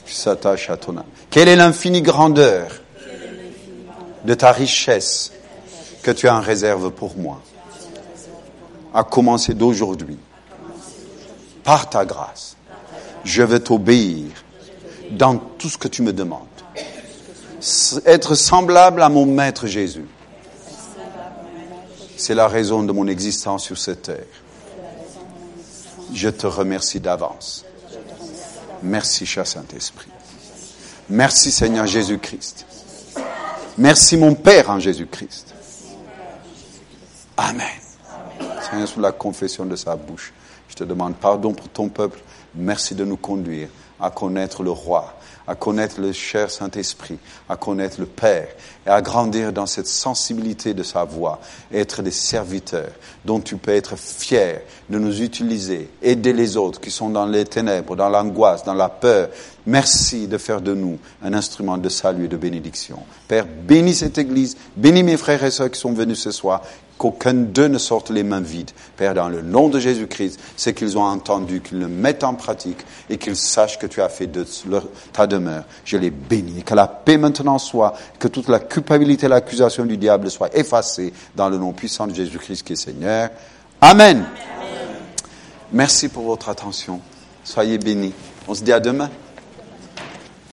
Qui 0.05 0.15
s'attache 0.15 0.69
à 0.69 0.77
ton 0.77 0.95
appel. 0.95 1.11
Quelle 1.29 1.49
est 1.49 1.57
l'infinie 1.57 2.01
grandeur 2.01 2.84
de 4.25 4.33
ta 4.33 4.51
richesse 4.51 5.31
que 6.03 6.11
tu 6.11 6.27
as 6.27 6.35
en 6.35 6.41
réserve 6.41 6.91
pour 6.91 7.17
moi, 7.17 7.41
à 8.93 9.03
commencer 9.03 9.53
d'aujourd'hui, 9.53 10.17
par 11.63 11.89
ta 11.89 12.05
grâce. 12.05 12.55
Je 13.23 13.41
vais 13.43 13.59
t'obéir 13.59 14.25
dans 15.11 15.37
tout 15.37 15.69
ce 15.69 15.77
que 15.77 15.87
tu 15.87 16.01
me 16.01 16.13
demandes. 16.13 16.41
Être 18.05 18.35
semblable 18.35 19.01
à 19.01 19.09
mon 19.09 19.25
Maître 19.25 19.65
Jésus. 19.65 20.05
C'est 22.17 22.35
la 22.35 22.47
raison 22.47 22.83
de 22.83 22.91
mon 22.91 23.07
existence 23.07 23.63
sur 23.63 23.77
cette 23.77 24.03
terre. 24.03 24.25
Je 26.13 26.29
te 26.29 26.47
remercie 26.47 26.99
d'avance. 26.99 27.65
Merci, 28.83 29.25
cher 29.25 29.47
Saint-Esprit. 29.47 30.09
Merci, 31.09 31.51
Seigneur 31.51 31.87
Jésus-Christ. 31.87 32.65
Merci, 33.77 34.15
mon 34.15 34.35
Père 34.35 34.69
en 34.69 34.79
Jésus-Christ. 34.79 35.53
Amen. 37.35 37.67
Seigneur, 38.61 38.87
sous 38.87 39.01
la 39.01 39.11
confession 39.11 39.65
de 39.65 39.75
sa 39.75 39.97
bouche, 39.97 40.31
je 40.69 40.75
te 40.75 40.85
demande 40.85 41.15
pardon 41.15 41.53
pour 41.53 41.67
ton 41.67 41.89
peuple. 41.89 42.21
Merci 42.55 42.95
de 42.95 43.03
nous 43.03 43.17
conduire 43.17 43.67
à 43.99 44.09
connaître 44.09 44.63
le 44.63 44.71
roi, 44.71 45.13
à 45.47 45.55
connaître 45.55 45.99
le 45.99 46.11
cher 46.11 46.49
Saint-Esprit, 46.49 47.17
à 47.47 47.55
connaître 47.55 47.99
le 47.99 48.05
Père 48.05 48.47
et 48.85 48.89
à 48.89 49.01
grandir 49.01 49.53
dans 49.53 49.65
cette 49.65 49.87
sensibilité 49.87 50.73
de 50.73 50.83
sa 50.83 51.03
voix, 51.03 51.39
être 51.73 52.01
des 52.01 52.11
serviteurs 52.11 52.91
dont 53.23 53.39
tu 53.39 53.57
peux 53.57 53.71
être 53.71 53.97
fier 53.97 54.61
de 54.89 54.99
nous 54.99 55.21
utiliser, 55.21 55.89
aider 56.01 56.33
les 56.33 56.57
autres 56.57 56.79
qui 56.79 56.91
sont 56.91 57.09
dans 57.09 57.25
les 57.25 57.45
ténèbres, 57.45 57.95
dans 57.95 58.09
l'angoisse, 58.09 58.63
dans 58.63 58.73
la 58.73 58.89
peur. 58.89 59.29
Merci 59.65 60.27
de 60.27 60.37
faire 60.37 60.61
de 60.61 60.73
nous 60.73 60.99
un 61.23 61.33
instrument 61.33 61.77
de 61.77 61.89
salut 61.89 62.25
et 62.25 62.27
de 62.27 62.37
bénédiction. 62.37 62.99
Père, 63.27 63.45
bénis 63.45 63.95
cette 63.95 64.17
Église, 64.17 64.55
bénis 64.75 65.03
mes 65.03 65.17
frères 65.17 65.43
et 65.43 65.51
sœurs 65.51 65.71
qui 65.71 65.79
sont 65.79 65.93
venus 65.93 66.19
ce 66.19 66.31
soir, 66.31 66.61
qu'aucun 66.97 67.33
d'eux 67.33 67.67
ne 67.67 67.77
sorte 67.77 68.09
les 68.09 68.23
mains 68.23 68.41
vides. 68.41 68.71
Père, 68.97 69.13
dans 69.13 69.29
le 69.29 69.41
nom 69.41 69.69
de 69.69 69.79
Jésus-Christ, 69.79 70.39
c'est 70.55 70.73
qu'ils 70.73 70.97
ont 70.97 71.03
entendu, 71.03 71.61
qu'ils 71.61 71.79
le 71.79 71.87
mettent 71.87 72.23
en 72.23 72.33
pratique 72.33 72.79
et 73.09 73.17
qu'ils 73.17 73.35
sachent 73.35 73.79
que 73.79 73.87
tu 73.87 74.01
as 74.01 74.09
fait 74.09 74.27
de 74.27 74.45
ta 75.11 75.27
demeure. 75.27 75.63
Je 75.83 75.97
les 75.97 76.09
bénis. 76.09 76.63
Que 76.63 76.73
la 76.73 76.87
paix 76.87 77.17
maintenant 77.17 77.57
soit, 77.57 77.93
que 78.19 78.27
toute 78.27 78.47
la 78.47 78.59
culpabilité 78.59 79.25
et 79.25 79.29
l'accusation 79.29 79.85
du 79.85 79.97
diable 79.97 80.31
soient 80.31 80.55
effacées 80.55 81.13
dans 81.35 81.49
le 81.49 81.57
nom 81.57 81.73
puissant 81.73 82.07
de 82.07 82.15
Jésus-Christ 82.15 82.63
qui 82.63 82.73
est 82.73 82.77
Seigneur. 82.77 83.29
Amen. 83.81 84.25
Merci 85.71 86.07
pour 86.07 86.23
votre 86.23 86.49
attention. 86.49 87.01
Soyez 87.43 87.77
bénis. 87.77 88.13
On 88.47 88.53
se 88.53 88.63
dit 88.63 88.71
à 88.71 88.79
demain. 88.79 89.09